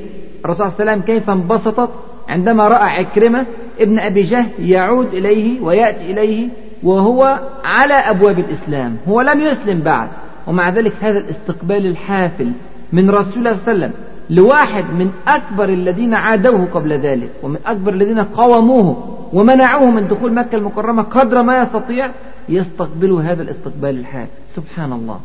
الرسول 0.45 0.71
صلى 0.71 0.79
الله 0.79 0.91
عليه 0.91 0.91
وسلم 0.91 1.15
كيف 1.15 1.29
انبسطت 1.29 1.89
عندما 2.29 2.67
رأى 2.67 2.89
عكرمة 2.89 3.45
ابن 3.79 3.99
أبي 3.99 4.21
جهل 4.21 4.49
يعود 4.59 5.13
إليه 5.13 5.61
ويأتي 5.61 6.11
إليه 6.11 6.49
وهو 6.83 7.39
على 7.65 7.93
أبواب 7.93 8.39
الإسلام. 8.39 8.97
هو 9.07 9.21
لم 9.21 9.41
يسلم 9.41 9.79
بعد. 9.79 10.09
ومع 10.47 10.69
ذلك 10.69 10.93
هذا 11.01 11.17
الاستقبال 11.17 11.85
الحافل 11.85 12.51
من 12.93 13.09
رسول 13.09 13.37
الله 13.37 13.55
صلى 13.55 13.73
الله 13.73 13.85
عليه 13.85 13.85
وسلم. 13.85 13.93
لواحد 14.29 14.83
من 14.83 15.11
أكبر 15.27 15.69
الذين 15.69 16.13
عادوه 16.13 16.65
قبل 16.65 16.93
ذلك 16.93 17.29
ومن 17.43 17.57
أكبر 17.65 17.93
الذين 17.93 18.19
قاوموه 18.19 19.17
ومنعوه 19.33 19.89
من 19.89 20.07
دخول 20.07 20.33
مكة 20.33 20.55
المكرمة 20.55 21.03
قدر 21.03 21.43
ما 21.43 21.61
يستطيع 21.61 22.11
يستقبلوا 22.49 23.21
هذا 23.21 23.41
الاستقبال 23.41 23.99
الحافل 23.99 24.29
سبحان 24.55 24.93
الله. 24.93 25.19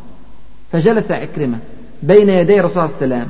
فجلس 0.71 1.11
عكرمة 1.11 1.57
بين 2.03 2.29
يدي 2.29 2.59
رسول 2.59 2.83
الله 2.83 2.95
وسلم 2.97 3.27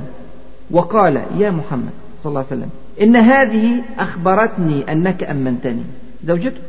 وقال 0.72 1.22
يا 1.38 1.52
محمد 1.52 1.94
صلى 2.24 2.30
الله 2.30 2.46
عليه 2.52 2.62
وسلم 2.62 2.70
إن 3.02 3.16
هذه 3.16 3.82
أخبرتني 4.00 4.92
أنك 4.92 5.24
أمنتني. 5.24 5.84
زوجته 6.26 6.62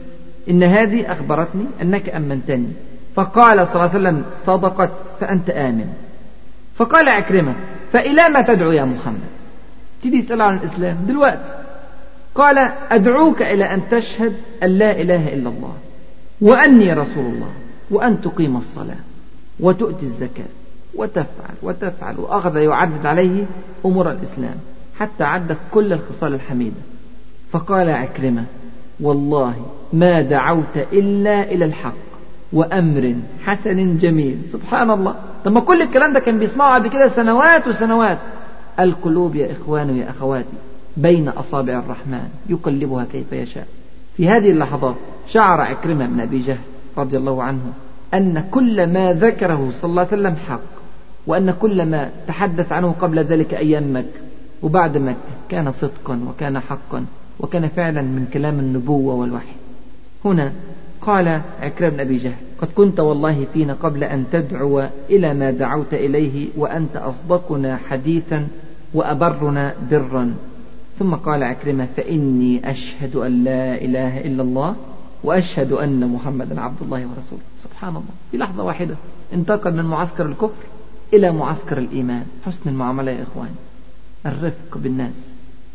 إن 0.50 0.62
هذه 0.62 1.12
أخبرتني 1.12 1.64
أنك 1.82 2.09
أمنتني. 2.09 2.68
فقال 3.14 3.66
صلى 3.66 3.74
الله 3.74 3.90
عليه 3.94 4.00
وسلم 4.00 4.24
صدقت 4.46 4.90
فأنت 5.20 5.50
آمن. 5.50 5.86
فقال 6.76 7.09
عكرمة 7.09 7.54
فإلى 7.93 8.28
ما 8.28 8.43
تدعو 8.43 8.70
يا 8.72 8.84
محمد. 8.84 9.28
تدي 10.03 10.22
تسأل 10.22 10.43
عن 10.43 10.57
الإسلام 10.57 10.97
دلوقتي. 11.07 11.55
قال 12.34 12.59
أدعوك 12.91 13.43
إلى 13.43 13.64
أن 13.74 13.82
تشهد 13.91 14.37
أن 14.62 14.68
لا 14.68 15.01
إله 15.01 15.34
إلا 15.34 15.49
الله 15.49 15.74
وأني 16.41 16.93
رسول 16.93 17.24
الله 17.24 17.51
وأن 17.91 18.20
تقيم 18.20 18.57
الصلاة 18.57 18.97
وتؤتي 19.61 20.07
الزكاة 20.07 20.45
وتفعل 20.95 21.55
وتفعل 21.62 22.18
وأخذ 22.18 22.57
يعدد 22.57 23.07
عليه 23.07 23.45
أمور 23.84 24.11
الإسلام 24.11 24.55
حتى 24.99 25.24
عد 25.24 25.57
كل 25.70 25.93
الخصال 25.93 26.34
الحميدة. 26.34 26.80
فقال 27.53 27.91
عكرمة 27.91 28.45
والله 29.01 29.66
ما 29.93 30.22
دعوت 30.22 30.76
إلا 30.93 31.43
إلى 31.43 31.64
الحق. 31.64 32.15
وأمر 32.53 33.14
حسن 33.44 33.97
جميل. 33.97 34.38
سبحان 34.53 34.90
الله 34.90 35.14
طب 35.44 35.59
كل 35.59 35.82
الكلام 35.82 36.12
ده 36.12 36.20
كان 36.20 36.38
بيسمعه 36.38 36.74
قبل 36.74 36.88
كده 36.88 37.09
سنوات 37.09 37.68
وسنوات. 37.68 38.18
القلوب 38.80 39.36
يا 39.36 39.53
إخواني 39.53 39.99
يا 39.99 40.11
أخواتي 40.11 40.57
بين 40.97 41.28
أصابع 41.28 41.78
الرحمن. 41.78 42.28
يقلبها 42.49 43.05
كيف 43.12 43.32
يشاء. 43.32 43.66
في 44.16 44.28
هذه 44.28 44.51
اللحظات 44.51 44.94
شعر 45.28 45.61
عكرمة 45.61 46.07
بن 46.07 46.20
أبي 46.20 46.38
جهل 46.38 46.59
رضي 46.99 47.16
الله 47.16 47.42
عنه 47.42 47.61
أن 48.14 48.44
كل 48.51 48.86
ما 48.86 49.12
ذكره 49.12 49.72
صلى 49.80 49.90
الله 49.90 50.03
عليه 50.03 50.12
وسلم 50.12 50.36
حق 50.49 50.61
وأن 51.26 51.51
كل 51.51 51.86
ما 51.86 52.11
تحدث 52.28 52.72
عنه 52.72 52.94
قبل 53.01 53.18
ذلك 53.18 53.55
أيام 53.55 53.97
مكة. 53.97 54.20
وبعد 54.62 54.97
مكة 54.97 55.16
كان 55.49 55.72
صدقا 55.72 56.20
وكان 56.28 56.61
حقا 56.61 57.05
وكان 57.40 57.68
فعلا 57.68 58.03
من 58.03 58.26
كلام 58.32 58.59
النبوة 58.59 59.14
والوحي. 59.14 59.55
هنا 60.24 60.53
قال 61.07 61.40
عكرمة 61.62 61.90
بن 61.90 62.00
أبي 62.00 62.16
جهل 62.18 62.34
قد 62.61 62.68
كنت 62.76 63.00
والله 63.00 63.46
فينا 63.52 63.72
قبل 63.72 64.04
أن 64.04 64.24
تدعو 64.32 64.88
إلى 65.11 65.34
ما 65.34 65.50
دعوت 65.50 65.94
إليه 65.94 66.48
وأنت 66.57 66.96
أصدقنا 66.96 67.76
حديثا 67.76 68.48
وأبرنا 68.94 69.74
برا 69.90 70.34
ثم 70.98 71.14
قال 71.14 71.42
عكرمة 71.42 71.88
فإني 71.96 72.70
أشهد 72.70 73.16
أن 73.16 73.44
لا 73.44 73.74
إله 73.74 74.20
إلا 74.20 74.42
الله 74.42 74.76
وأشهد 75.24 75.72
أن 75.72 76.09
محمدا 76.12 76.61
عبد 76.61 76.82
الله 76.82 76.98
ورسوله. 76.98 77.42
سبحان 77.62 77.90
الله 77.90 78.14
في 78.30 78.36
لحظة 78.36 78.64
واحدة 78.64 78.94
انتقل 79.34 79.74
من 79.74 79.84
معسكر 79.84 80.26
الكفر 80.26 80.64
إلى 81.14 81.32
معسكر 81.32 81.78
الإيمان. 81.78 82.24
حسن 82.46 82.70
المعاملة 82.70 83.11
يا 83.12 83.22
إخواني 83.22 83.54
الرفق 84.26 84.78
بالناس. 84.78 85.14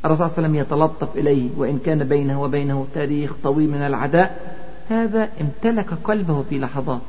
الرسول 0.05 0.29
صلى 0.29 0.38
الله 0.38 0.38
عليه 0.38 0.47
وسلم 0.47 0.55
يتلطف 0.55 1.17
إليه 1.17 1.49
وإن 1.57 1.79
كان 1.86 2.03
بينه 2.03 2.41
وبينه 2.41 2.88
تاريخ 2.93 3.34
طويل 3.43 3.69
من 3.69 3.82
العداء 3.82 4.61
هذا 4.91 5.29
امتلك 5.41 5.89
قلبه 6.03 6.43
في 6.49 6.59
لحظات 6.59 7.01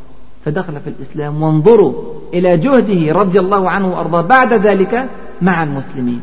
فدخل 0.44 0.80
في 0.80 0.90
الإسلام 0.90 1.42
وانظروا 1.42 1.92
إلى 2.34 2.56
جهده 2.56 3.12
رضي 3.12 3.40
الله 3.40 3.70
عنه 3.70 3.92
وأرضاه 3.92 4.20
بعد 4.20 4.52
ذلك 4.52 5.08
مع 5.42 5.62
المسلمين. 5.62 6.20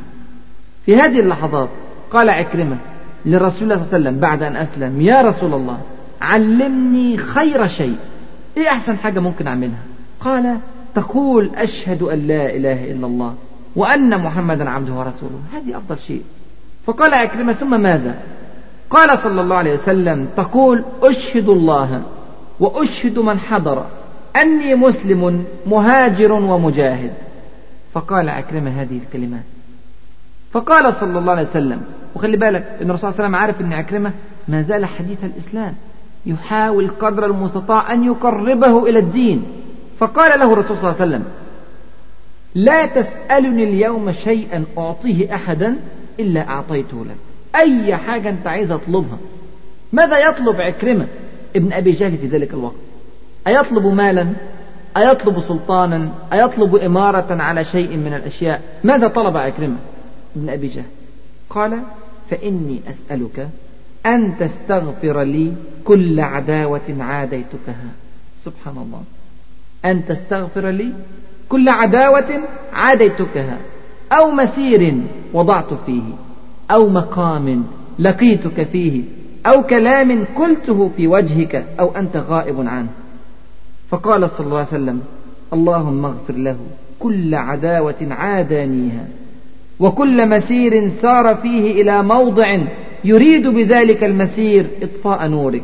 في 0.86 0.96
هذه 0.96 1.20
اللحظات 1.20 1.70
قال 2.12 2.30
عكرمة 2.30 2.78
لرسول 3.26 3.64
الله 3.64 3.76
صلى 3.76 3.86
الله 3.86 3.94
عليه 3.94 4.10
وسلم 4.10 4.20
بعد 4.20 4.44
أن 4.44 4.56
أسلم 4.56 5.02
يا 5.02 5.22
رسول 5.22 5.54
الله 5.54 5.78
علمني 6.22 7.18
خير 7.18 7.68
شيء 7.68 7.98
إيه 8.58 8.68
أحسن 8.68 8.98
حاجة 8.98 9.20
ممكن 9.20 9.48
أعملها؟ 9.48 9.84
قال 10.20 10.58
تقول 10.96 11.50
أشهد 11.56 12.02
أن 12.02 12.20
لا 12.20 12.56
إله 12.56 12.92
إلا 12.92 13.08
الله 13.08 13.34
وأن 13.76 14.22
محمدا 14.22 14.70
عبده 14.70 14.94
ورسوله. 14.94 15.40
هذه 15.54 15.78
أفضل 15.78 16.00
شيء. 16.00 16.22
فقال 16.86 17.14
عكرمة 17.14 17.54
ثم 17.54 17.82
ماذا؟ 17.82 18.16
قال 18.90 19.20
صلى 19.20 19.42
الله 19.42 19.56
عليه 19.56 19.74
وسلم 19.74 20.28
تقول 20.38 20.84
أشهد 21.04 21.50
الله 21.50 22.02
وأشهد 22.60 23.20
من 23.20 23.40
حضر 23.40 23.86
أني 24.36 24.76
مسلم 24.76 25.46
مهاجر 25.66 26.32
ومجاهد. 26.32 27.14
فقال 27.94 28.30
عكرمة 28.30 28.82
هذه 28.82 28.98
الكلمات. 28.98 29.44
فقال 30.52 30.94
صلى 30.94 31.20
الله 31.20 31.32
عليه 31.32 31.50
وسلم 31.50 31.82
وخلي 32.16 32.38
بالك 32.38 32.78
إن 32.82 32.90
الرسول 32.90 33.00
صلى 33.00 33.10
الله 33.10 33.16
عليه 33.16 33.24
وسلم 33.24 33.36
عارف 33.36 33.62
إن 33.62 33.74
عكرمة 33.74 34.12
ما 34.48 34.62
زال 34.62 34.86
حديث 34.86 35.24
الإسلام 35.24 35.74
يحاول 36.26 36.90
قدر 37.00 37.26
المستطاع 37.26 37.94
أن 37.94 38.04
يقربه 38.04 38.90
إلى 38.90 39.00
الدين. 39.00 39.44
فقال 40.00 40.40
له 40.40 40.54
الرسول 40.54 40.78
صلى 40.78 40.90
الله 40.90 41.02
عليه 41.02 41.12
وسلم 41.16 41.26
لا 42.56 42.86
تسألني 42.86 43.64
اليوم 43.64 44.12
شيئا 44.12 44.64
أعطيه 44.78 45.36
أحدا 45.36 45.76
إلا 46.20 46.50
أعطيته 46.50 47.06
لك. 47.06 47.29
أي 47.56 47.96
حاجة 47.96 48.30
أنت 48.30 48.48
عايز 48.48 48.72
أطلبها. 48.72 49.18
ماذا 49.94 50.30
يطلب 50.30 50.62
عكرمة 50.62 51.08
ابن 51.56 51.74
أبي 51.74 51.92
جهل 51.92 52.18
في 52.18 52.28
ذلك 52.28 52.54
الوقت؟ 52.54 52.76
أيطلب 53.48 53.86
مالا؟ 53.86 54.28
أيطلب 54.98 55.42
سلطانا؟ 55.48 56.10
أيطلب 56.34 56.76
إمارة 56.76 57.42
على 57.42 57.66
شيء 57.66 57.98
من 57.98 58.14
الأشياء؟ 58.14 58.62
ماذا 58.84 59.08
طلب 59.08 59.38
عكرمة 59.38 59.78
ابن 60.36 60.50
أبي 60.50 60.68
جهل؟ 60.68 60.84
قال 61.50 61.80
فإني 62.30 62.80
أسألك 62.90 63.50
أن 64.06 64.38
تستغفر 64.40 65.22
لي 65.22 65.54
كل 65.86 66.20
عداوة 66.20 66.96
عاديتكها. 67.00 67.90
سبحان 68.46 68.78
الله. 68.78 69.04
أن 69.86 70.06
تستغفر 70.06 70.70
لي 70.70 70.94
كل 71.50 71.70
عداوة 71.70 72.42
عاديتكها 72.74 73.58
أو 74.12 74.32
مسير 74.32 75.02
وضعت 75.34 75.74
فيه. 75.86 76.04
أو 76.72 76.90
مقام 76.90 77.64
لقيتك 78.00 78.64
فيه 78.64 79.02
أو 79.46 79.64
كلام 79.64 80.26
قلته 80.36 80.90
في 80.98 81.08
وجهك 81.08 81.66
أو 81.80 81.96
أنت 81.96 82.18
غائب 82.18 82.68
عنه. 82.68 82.90
فقال 83.90 84.30
صلى 84.30 84.46
الله 84.48 84.58
عليه 84.58 84.68
وسلم 84.68 85.02
اللهم 85.54 86.06
اغفر 86.06 86.34
له 86.34 86.58
كل 87.00 87.36
عداوة 87.36 88.08
عادانيها 88.12 89.08
وكل 89.80 90.30
مسير 90.30 90.90
سار 91.02 91.36
فيه 91.36 91.82
إلى 91.82 92.04
موضع 92.04 92.58
يريد 93.04 93.48
بذلك 93.48 94.04
المسير 94.04 94.66
إطفاء 94.82 95.28
نورك. 95.28 95.64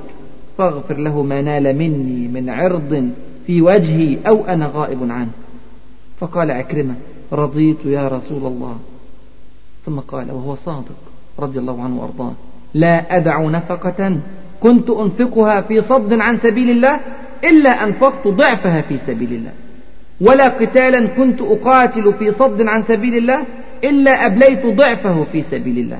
فاغفر 0.57 0.97
له 0.97 1.23
ما 1.23 1.41
نال 1.41 1.77
مني 1.77 2.27
من 2.27 2.49
عرض 2.49 3.09
في 3.47 3.61
وجهي 3.61 4.17
أو 4.27 4.45
أنا 4.45 4.71
غائب 4.73 5.11
عنه. 5.11 5.31
فقال 6.19 6.51
عكرمة 6.51 6.95
رضيت 7.33 7.85
يا 7.85 8.07
رسول 8.07 8.45
الله. 8.45 8.77
ثم 9.85 9.99
قال 9.99 10.31
وهو 10.31 10.55
صادق 10.55 10.95
رضي 11.39 11.59
الله 11.59 11.83
عنه 11.83 12.01
وأرضاه. 12.01 12.33
لا 12.73 13.17
أدع 13.17 13.41
نفقة 13.41 14.17
كنت 14.59 14.89
أنفقها 14.89 15.61
في 15.61 15.81
صد 15.81 16.13
عن 16.13 16.37
سبيل 16.37 16.69
الله 16.69 16.99
إلا 17.43 17.69
أنفقت 17.83 18.27
ضعفها 18.27 18.81
في 18.81 18.97
سبيل 18.97 19.33
الله. 19.33 19.51
ولا 20.21 20.47
قتالا 20.47 21.07
كنت 21.07 21.41
أقاتل 21.41 22.13
في 22.13 22.31
صد 22.31 22.61
عن 22.61 22.83
سبيل 22.83 23.17
الله 23.17 23.45
إلا 23.83 24.25
أبليت 24.25 24.65
ضعفه 24.65 25.23
في 25.23 25.43
سبيل 25.43 25.77
الله. 25.77 25.99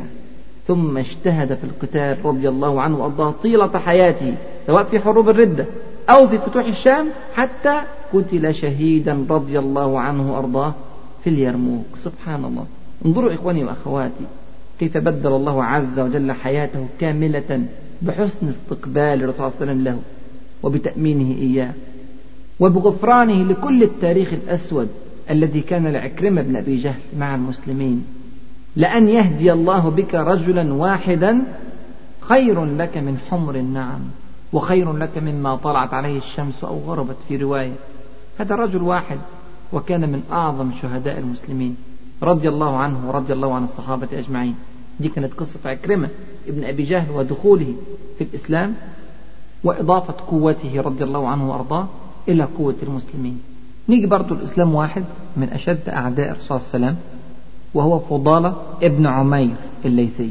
ثم 0.68 0.98
اجتهد 0.98 1.56
في 1.56 1.64
القتال 1.64 2.26
رضي 2.26 2.50
الله 2.50 2.82
عنه 2.82 3.00
وأرضاه 3.00 3.32
طيلة 3.32 3.80
حياته 3.80 4.36
سواء 4.68 4.84
في 4.84 5.00
حروب 5.00 5.30
الردة 5.30 5.66
أو 6.10 6.28
في 6.28 6.38
فتوح 6.38 6.66
الشام 6.66 7.08
حتى 7.36 7.82
قتل 8.14 8.56
شهيدا 8.56 9.26
رضي 9.30 9.60
الله 9.60 10.00
عنه 10.00 10.34
وأرضاه 10.34 10.74
في 11.24 11.30
اليرموك. 11.30 11.86
سبحان 12.04 12.46
الله. 12.46 12.66
انظروا 13.06 13.34
إخواني 13.34 13.64
وأخواتي 13.64 14.26
كيف 14.80 14.98
بدل 14.98 15.36
الله 15.36 15.64
عز 15.64 16.00
وجل 16.00 16.32
حياته 16.32 16.88
كاملة 17.00 17.66
بحسن 18.02 18.48
استقبال 18.50 19.24
الرسول 19.24 19.36
صلى 19.36 19.48
الله 19.48 19.56
عليه 19.62 19.72
وسلم 19.72 19.84
له 19.84 20.00
وبتأمينه 20.64 21.38
إياه 21.38 21.74
وبغفرانه 22.60 23.44
لكل 23.44 23.84
التاريخ 23.84 24.34
الأسود 24.34 24.90
الذي 25.30 25.62
كان 25.62 25.88
لعكرمة 25.88 26.42
بن 26.42 26.56
أبي 26.56 26.78
جهل 26.78 27.00
مع 27.18 27.36
المسلمين. 27.36 28.06
لأن 28.76 29.10
يهدي 29.10 29.54
الله 29.54 29.90
بك 29.90 30.16
رجلا 30.16 30.74
واحدا 30.74 31.42
خير 32.22 32.66
لك 32.66 32.98
من 32.98 33.18
حمر 33.18 33.56
النعم 33.56 34.02
وخير 34.54 34.94
لك 34.94 35.18
مما 35.18 35.56
طلعت 35.56 35.94
عليه 35.94 36.18
الشمس 36.18 36.64
أو 36.64 36.78
غربت 36.78 37.18
في 37.28 37.38
رواية. 37.38 37.74
هذا 38.40 38.56
رجل 38.56 38.82
واحد 38.82 39.18
وكان 39.74 40.12
من 40.12 40.24
أعظم 40.32 40.72
شهداء 40.82 41.20
المسلمين. 41.20 41.76
رضي 42.24 42.50
الله 42.50 42.78
عنه 42.78 43.08
ورضي 43.08 43.34
الله 43.34 43.54
عن 43.54 43.64
الصحابة 43.64 44.08
أجمعين. 44.14 44.56
دي 45.00 45.10
كانت 45.10 45.34
قصة 45.34 45.60
عكرمة 45.66 46.10
ابن 46.48 46.64
أبي 46.64 46.84
جهل 46.84 47.12
ودخوله 47.12 47.76
في 48.18 48.24
الإسلام 48.24 48.74
وإضافة 49.64 50.14
قوته 50.28 50.82
رضي 50.82 51.04
الله 51.04 51.28
عنه 51.28 51.50
وأرضاه 51.50 51.88
إلى 52.28 52.44
قوة 52.44 52.76
المسلمين. 52.84 53.40
نيجي 53.90 54.08
برضو 54.08 54.34
الإسلام 54.34 54.76
واحد 54.76 55.04
من 55.38 55.50
أشد 55.50 55.90
أعداء 55.90 56.32
الرسول 56.32 56.48
صلى 56.48 56.58
الله 56.58 56.70
عليه 56.74 56.86
وسلم 56.86 56.98
وهو 57.74 58.00
فضالة 58.00 58.56
ابن 58.84 59.08
عمير 59.08 59.56
الليثي. 59.86 60.30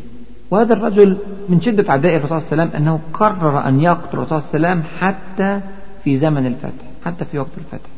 وهذا 0.50 0.74
الرجل 0.74 1.18
من 1.48 1.60
شدة 1.60 1.92
عداء 1.92 2.16
الرسول 2.16 2.40
صلى 2.40 2.52
الله 2.52 2.62
عليه 2.62 2.70
وسلم 2.70 2.82
أنه 2.82 3.00
قرر 3.12 3.68
أن 3.68 3.80
يقتل 3.80 4.18
الرسول 4.18 4.42
صلى 4.42 4.54
الله 4.54 4.68
عليه 4.68 4.80
وسلم 4.80 4.98
حتى 4.98 5.60
في 6.04 6.18
زمن 6.18 6.46
الفتح 6.46 6.84
حتى 7.04 7.24
في 7.24 7.38
وقت 7.38 7.50
الفتح. 7.58 7.90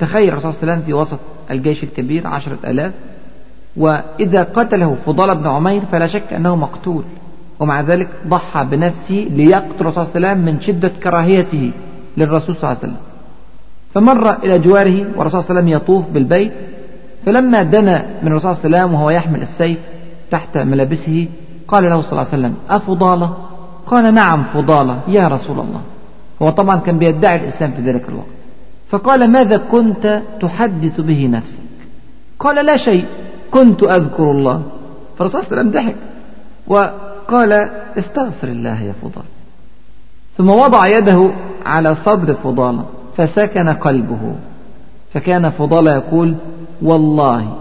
تخيل 0.00 0.28
الرسول 0.28 0.52
صلى 0.52 0.62
الله 0.62 0.72
عليه 0.72 0.82
وسلم 0.82 0.86
في 0.86 0.94
وسط 0.94 1.18
الجيش 1.50 1.84
الكبير 1.84 2.26
عشرة 2.26 2.58
ألاف 2.64 2.92
وإذا 3.76 4.42
قتله 4.42 4.94
فضال 4.94 5.34
بن 5.34 5.48
عمير 5.48 5.82
فلا 5.92 6.06
شك 6.06 6.32
أنه 6.32 6.56
مقتول 6.56 7.04
ومع 7.60 7.80
ذلك 7.80 8.08
ضحى 8.26 8.64
بنفسه 8.64 9.28
ليقتل 9.30 9.80
الرسول 9.80 10.06
صلى 10.06 10.16
الله 10.16 10.28
عليه 10.28 10.40
وسلم 10.40 10.54
من 10.54 10.60
شدة 10.60 10.88
كراهيته 11.02 11.72
للرسول 12.16 12.56
صلى 12.56 12.64
الله 12.64 12.68
عليه 12.68 12.78
وسلم. 12.78 12.96
فمر 13.94 14.44
إلى 14.44 14.58
جواره 14.58 15.06
والرسول 15.16 15.42
صلى 15.42 15.50
الله 15.50 15.60
عليه 15.60 15.60
وسلم 15.60 15.68
يطوف 15.68 16.10
بالبيت 16.10 16.52
فلما 17.26 17.62
دنا 17.62 18.06
من 18.22 18.28
الرسول 18.28 18.54
صلى 18.54 18.64
الله 18.64 18.78
عليه 18.78 18.86
وسلم 18.86 18.94
وهو 18.94 19.10
يحمل 19.10 19.42
السيف 19.42 19.78
تحت 20.30 20.58
ملابسه 20.58 21.28
قال 21.68 21.84
له 21.84 22.02
صلى 22.02 22.12
الله 22.12 22.26
عليه 22.32 22.38
وسلم 22.38 22.54
أفضالة؟ 22.70 23.36
قال 23.86 24.14
نعم 24.14 24.44
فضالة 24.44 25.00
يا 25.08 25.28
رسول 25.28 25.60
الله. 25.60 25.80
هو 26.42 26.50
طبعا 26.50 26.76
كان 26.76 26.98
بيدعي 26.98 27.36
الإسلام 27.36 27.70
في 27.72 27.82
ذلك 27.82 28.08
الوقت. 28.08 28.39
فقال 28.90 29.30
ماذا 29.30 29.56
كنت 29.56 30.22
تحدث 30.40 31.00
به 31.00 31.26
نفسك؟ 31.26 31.62
قال 32.38 32.66
لا 32.66 32.76
شيء 32.76 33.04
كنت 33.50 33.82
أذكر 33.82 34.30
الله. 34.30 34.62
فالرسول 35.18 35.42
صلى 35.42 35.50
الله 35.50 35.58
عليه 35.58 35.70
وسلم 35.70 35.70
ضحك 35.70 35.96
وقال 36.66 37.52
استغفر 37.98 38.48
الله 38.48 38.82
يا 38.82 38.92
فضال. 39.02 39.24
ثم 40.36 40.50
وضع 40.50 40.86
يده 40.86 41.30
على 41.66 41.94
صدر 41.94 42.34
فضالة 42.34 42.84
فسكن 43.16 43.68
قلبه. 43.68 44.34
فكان 45.14 45.50
فضالة 45.50 45.94
يقول 45.94 46.34
والله 46.82 47.56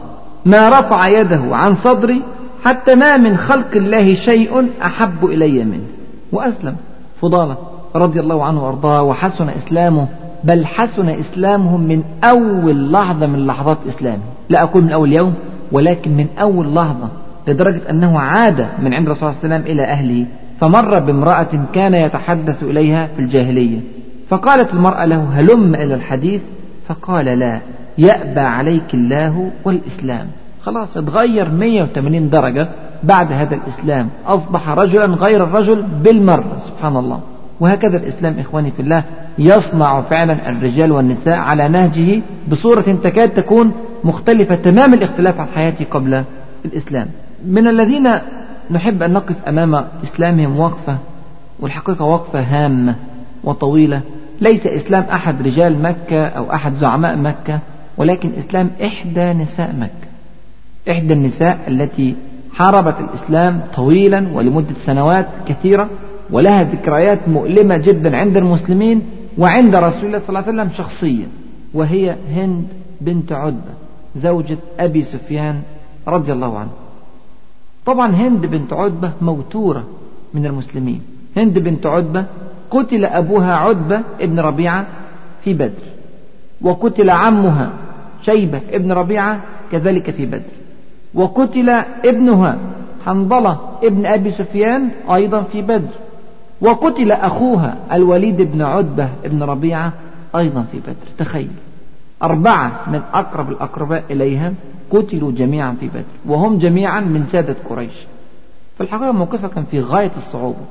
ما 0.46 0.80
رفع 0.80 1.08
يده 1.08 1.42
عن 1.52 1.76
صدري 1.76 2.24
حتى 2.64 2.96
ما 2.96 3.18
من 3.18 3.38
خلق 3.38 3.72
الله 3.76 4.16
شيء 4.16 4.70
أحب 4.84 5.26
إلي 5.26 5.64
منه. 5.64 5.88
وأسلم. 6.32 6.76
فضالة 7.22 7.58
رضي 7.96 8.20
الله 8.20 8.46
عنه 8.46 8.66
وأرضاه 8.66 9.02
وحسن 9.04 9.50
إسلامه. 9.50 10.08
بل 10.44 10.66
حسن 10.66 11.10
إسلامه 11.10 11.78
من 11.78 12.04
أول 12.24 12.92
لحظة 12.92 13.28
من 13.28 13.46
لحظات 13.46 13.78
إسلامه. 13.88 14.24
لا 14.50 14.64
أقول 14.64 14.84
من 14.84 14.92
أول 14.92 15.14
يوم 15.14 15.34
ولكن 15.72 16.12
من 16.12 16.28
أول 16.40 16.76
لحظة 16.76 17.08
لدرجة 17.48 17.82
أنه 17.90 18.20
عاد 18.20 18.68
من 18.82 18.94
عند 18.94 19.08
الرسول 19.08 19.34
صلى 19.34 19.44
الله 19.44 19.56
عليه 19.56 19.64
وسلم 19.64 19.74
إلى 19.74 19.84
أهله 19.84 20.26
فمر 20.60 21.00
بامرأة 21.00 21.66
كان 21.74 21.94
يتحدث 21.94 22.64
إليها 22.64 23.08
في 23.08 23.20
الجاهلية. 23.20 23.80
فقالت 24.30 24.74
المرأة 24.74 25.06
له 25.06 25.30
هلم 25.34 25.76
إلى 25.76 25.94
الحديث؟ 25.94 26.42
فقال 26.88 27.26
لا 27.26 27.60
يأبى 27.98 28.40
عليك 28.40 28.94
الله 28.94 29.52
والإسلام. 29.66 30.28
خلاص 30.62 30.98
اتغير 30.98 31.50
180 31.50 32.30
درجة 32.30 32.68
بعد 33.04 33.32
هذا 33.32 33.56
الإسلام 33.56 34.10
أصبح 34.26 34.70
رجلا 34.70 35.06
غير 35.06 35.44
الرجل 35.44 35.84
بالمرة. 36.04 36.58
سبحان 36.60 36.96
الله. 36.96 37.20
وهكذا 37.60 37.98
الإسلام 37.98 38.40
إخواني 38.40 38.72
في 38.72 38.80
الله 38.80 39.04
يصنع 39.40 40.02
فعلا 40.02 40.50
الرجال 40.50 40.92
والنساء 40.92 41.36
على 41.36 41.70
نهجه 41.70 42.22
بصورة 42.52 42.82
تكاد 43.04 43.30
تكون 43.30 43.72
مختلفة 44.04 44.56
تمام 44.56 44.94
الاختلاف 44.94 45.40
عن 45.40 45.48
حياتي 45.48 45.84
قبل 45.84 46.24
الإسلام. 46.66 47.08
من 47.46 47.68
الذين 47.68 48.10
نحب 48.72 49.04
أن 49.04 49.14
نقف 49.14 49.36
أمام 49.48 49.86
إسلامهم 50.04 50.60
وقفة 50.60 50.98
والحقيقة 51.60 52.06
وقفة 52.06 52.40
هامة 52.40 52.96
وطويلة 53.44 54.02
ليس 54.42 54.68
إسلام 54.68 55.04
أحد 55.04 55.42
رجال 55.42 55.82
مكة 55.82 56.26
أو 56.26 56.54
أحد 56.54 56.74
زعماء 56.74 57.18
مكة 57.18 57.60
ولكن 57.98 58.32
إسلام 58.38 58.70
إحدى 58.86 59.34
نساء 59.34 59.76
مكة. 59.80 60.10
إحدى 60.92 61.14
النساء 61.14 61.60
التي 61.68 62.16
حاربت 62.54 62.96
الإسلام 63.00 63.62
طويلا 63.76 64.28
ولمدة 64.34 64.74
سنوات 64.86 65.26
كثيرة 65.48 65.90
ولها 66.32 66.64
ذكريات 66.64 67.30
مؤلمة 67.30 67.78
جدا 67.78 68.18
عند 68.18 68.38
المسلمين 68.38 69.02
وعند 69.38 69.76
رسول 69.76 70.06
الله 70.06 70.20
صلى 70.20 70.30
الله 70.30 70.40
عليه 70.40 70.50
وسلم 70.52 70.70
شخصيا 70.74 71.28
وهي 71.74 72.16
هند 72.32 72.68
بنت 73.02 73.32
عتبة 73.32 73.74
زوجة 74.16 74.58
أبي 74.80 75.04
سفيان 75.04 75.62
رضي 76.08 76.32
الله 76.32 76.60
عنه. 76.60 76.72
طبعا 77.86 78.12
هند 78.16 78.46
بنت 78.46 78.74
عتبة 78.74 79.12
موتورة 79.22 79.88
من 80.34 80.46
المسلمين. 80.46 81.02
هند 81.38 81.60
بنت 81.60 81.86
عتبة 81.86 82.26
قتل 82.72 83.06
أبوها 83.06 83.56
عتبة 83.56 84.02
ابن 84.22 84.40
ربيعة 84.40 84.86
في 85.44 85.54
بدر 85.54 85.84
وقتل 86.62 87.10
عمها 87.10 87.74
شيبة 88.22 88.62
ابن 88.72 88.92
ربيعة 88.92 89.40
كذلك 89.72 90.12
في 90.12 90.26
بدر 90.26 90.54
وقتل 91.14 91.70
ابنها 92.06 92.58
حنظلة 93.06 93.60
ابن 93.84 94.06
أبي 94.06 94.32
سفيان 94.32 94.90
أيضا 95.14 95.42
في 95.42 95.62
بدر. 95.62 95.94
وقتل 96.62 97.12
أخوها 97.12 97.78
الوليد 97.92 98.42
بن 98.42 98.62
عتبة 98.62 99.10
ابن 99.26 99.44
ربيعة 99.44 99.94
أيضا 100.36 100.66
في 100.72 100.80
بدر. 100.80 100.96
تخيل. 101.18 101.50
أربعة 102.24 102.82
من 102.88 103.02
أقرب 103.14 103.50
الأقرباء 103.50 104.04
إليها 104.10 104.54
قتلوا 104.92 105.32
جميعا 105.32 105.74
في 105.80 105.88
بدر 105.88 106.04
وهم 106.26 106.58
جميعا 106.58 107.00
من 107.00 107.26
سادة 107.26 107.56
قريش. 107.70 107.94
في 108.78 108.84
الحقيقة 108.84 109.12
موقفها 109.12 109.50
كان 109.50 109.64
في 109.64 109.80
غاية 109.80 110.12
الصعوبة. 110.18 110.66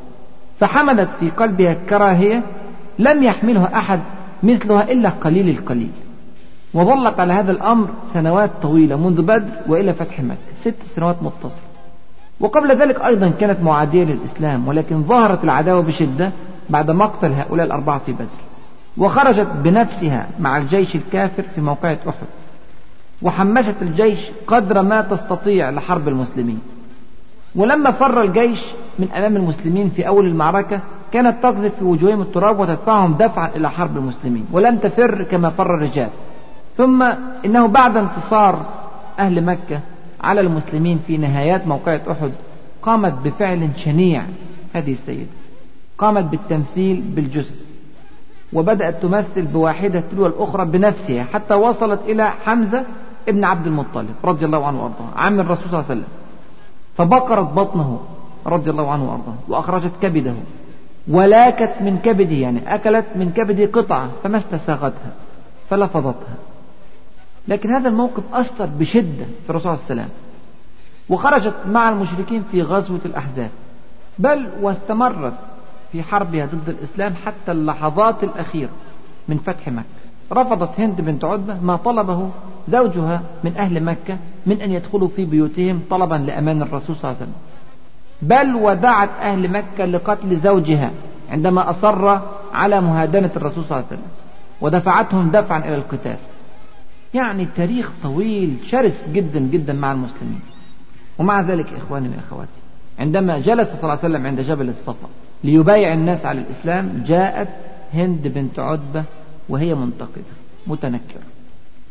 فحملت 0.61 1.09
في 1.21 1.31
قلبها 1.31 1.75
كراهية 1.75 2.43
لم 2.99 3.23
يحملها 3.23 3.79
أحد 3.79 4.01
مثلها 4.43 4.93
إلا 4.93 5.09
قليل 5.09 5.49
القليل. 5.49 5.91
وظلت 6.75 7.21
على 7.21 7.33
هذا 7.33 7.51
الأمر 7.51 7.89
سنوات 8.13 8.51
طويلة 8.63 8.97
منذ 8.97 9.23
بدر 9.23 9.53
وإلى 9.67 9.93
فتح 9.93 10.21
مكة. 10.21 10.37
ست 10.61 10.75
سنوات 10.97 11.23
متصلة. 11.23 11.68
وقبل 12.41 12.77
ذلك 12.77 13.01
أيضا 13.01 13.29
كانت 13.29 13.61
معادية 13.63 14.05
للإسلام 14.05 14.69
ولكن 14.69 15.03
ظهرت 15.03 15.45
العداوة 15.45 15.83
بشدة 15.83 16.33
بعد 16.71 16.91
مقتل 16.91 17.33
هؤلاء 17.33 17.67
الأربعة 17.67 17.99
في 17.99 18.13
بدر 18.13 18.27
وخرجت 18.99 19.49
بنفسها 19.65 20.27
مع 20.41 20.57
الجيش 20.57 20.97
الكافر 20.97 21.43
في 21.55 21.61
موقعة 21.61 21.99
أحد 22.09 22.27
وحمست 23.23 23.75
الجيش 23.83 24.31
قدر 24.47 24.83
ما 24.83 25.01
تستطيع 25.01 25.71
لحرب 25.71 26.09
المسلمين. 26.09 26.61
ولما 27.55 27.91
فر 27.91 28.23
الجيش 28.23 28.67
من 28.99 29.09
أمام 29.17 29.37
المسلمين 29.37 29.89
في 29.89 30.09
أول 30.09 30.27
المعركة 30.27 30.81
كانت 31.13 31.43
تقذف 31.43 31.75
في 31.79 31.85
وجوههم 31.85 32.21
التراب 32.21 32.61
وتدفعهم 32.61 33.15
دفعا 33.15 33.49
إلى 33.57 33.71
حرب 33.71 33.97
المسلمين 33.97 34.47
ولم 34.53 34.77
تفر 34.77 35.23
كما 35.23 35.51
فر 35.51 35.75
الرجال. 35.75 36.09
ثم 36.77 37.03
إنه 37.45 37.67
بعد 37.67 37.97
انتصار 37.97 38.67
أهل 39.19 39.45
مكة 39.45 39.81
على 40.21 40.41
المسلمين 40.41 40.99
في 41.07 41.17
نهايات 41.17 41.67
موقعة 41.67 42.01
أحد 42.11 42.33
قامت 42.83 43.13
بفعل 43.13 43.69
شنيع. 43.77 44.23
هذه 44.75 44.93
السيدة 44.93 45.27
قامت 45.99 46.25
بالتمثيل 46.25 47.01
بالجثث 47.01 47.69
وبدأت 48.53 49.03
تمثل 49.03 49.43
بواحدة 49.43 50.03
تلو 50.11 50.27
الأخرى 50.27 50.65
بنفسها 50.65 51.25
حتى 51.25 51.55
وصلت 51.55 52.01
إلى 52.07 52.31
حمزة 52.31 52.85
ابن 53.29 53.45
عبد 53.45 53.67
المطلب 53.67 54.15
رضي 54.25 54.47
الله 54.47 54.67
عنه 54.67 54.83
وأرضاه 54.83 55.07
عم 55.17 55.41
الرسول 55.41 55.65
صلى 55.71 55.81
الله 55.81 55.91
عليه 55.91 56.01
وسلم. 56.01 56.13
فبقرت 56.97 57.53
بطنه 57.53 58.01
رضي 58.47 58.71
الله 58.71 58.91
عنه 58.91 59.11
وأرضاه 59.11 59.35
وأخرجت 59.49 59.93
كبده 60.03 60.33
ولاكت 61.09 61.83
من 61.83 61.99
كبده 61.99 62.35
يعني 62.35 62.75
أكلت 62.75 63.07
من 63.17 63.31
كبده 63.31 63.67
قطعة 63.67 64.11
فما 64.23 64.39
استساغتها 64.39 65.13
فلفظتها. 65.71 66.35
لكن 67.49 67.71
هذا 67.71 67.89
الموقف 67.89 68.23
أثر 68.33 68.67
بشدة 68.67 69.25
في 69.45 69.51
الرسول 69.51 69.73
عليه 69.73 69.85
وسلم. 69.85 70.09
وخرجت 71.09 71.55
مع 71.67 71.89
المشركين 71.89 72.45
في 72.51 72.63
غزوة 72.63 73.01
الأحزاب. 73.05 73.51
بل 74.19 74.49
واستمرت 74.61 75.35
في 75.93 76.03
حربها 76.03 76.47
ضد 76.47 76.69
الإسلام 76.69 77.15
حتى 77.15 77.53
اللحظات 77.53 78.25
الأخيرة 78.25 78.71
من 79.29 79.37
فتح 79.37 79.69
مكة. 79.69 79.85
رفضت 80.33 80.81
هند 80.81 81.01
بنت 81.01 81.25
عتبة 81.25 81.61
ما 81.63 81.77
طلبه 81.77 82.31
زوجها 82.69 83.23
من 83.45 83.57
أهل 83.57 83.85
مكة 83.85 84.19
من 84.47 84.61
أن 84.61 84.73
يدخلوا 84.73 85.09
في 85.09 85.25
بيوتهم 85.25 85.83
طلبا 85.91 86.15
لأمان 86.15 86.63
الرسول 86.63 86.97
صلى 86.97 87.11
الله 87.11 87.23
عليه 87.23 87.31
وسلم. 87.31 87.35
بل 88.23 88.55
ودعت 88.65 89.11
أهل 89.21 89.51
مكة 89.51 89.85
لقتل 89.85 90.37
زوجها 90.37 90.91
عندما 91.31 91.71
أصر 91.71 92.21
على 92.53 92.81
مهادنة 92.81 93.31
الرسول 93.37 93.65
صلى 93.65 93.77
الله 93.77 93.87
عليه 93.91 93.99
وسلم. 94.01 94.11
ودفعتهم 94.61 95.31
دفعا 95.31 95.59
إلى 95.59 95.75
القتال. 95.75 96.17
يعني 97.15 97.47
تاريخ 97.57 97.91
طويل 98.03 98.57
شرس 98.65 99.09
جدا 99.13 99.41
جدا 99.41 99.73
مع 99.73 99.93
المسلمين. 99.93 100.41
ومع 101.19 101.41
ذلك 101.41 101.73
إخواني 101.73 102.09
وأخواتي 102.09 102.61
عندما 102.99 103.39
جلس 103.39 103.69
صلى 103.69 103.81
الله 103.83 103.91
عليه 103.91 104.01
وسلم 104.01 104.27
عند 104.27 104.41
جبل 104.41 104.69
الصفا 104.69 105.09
ليبايع 105.45 105.95
الناس 105.95 106.27
على 106.27 106.41
الإسلام 106.41 107.03
جاءت 107.07 107.49
هند 107.95 108.29
بنت 108.29 108.59
عتبة 108.59 109.05
وهي 109.49 109.75
منتقدة 109.75 110.35
متنكرة 110.67 111.23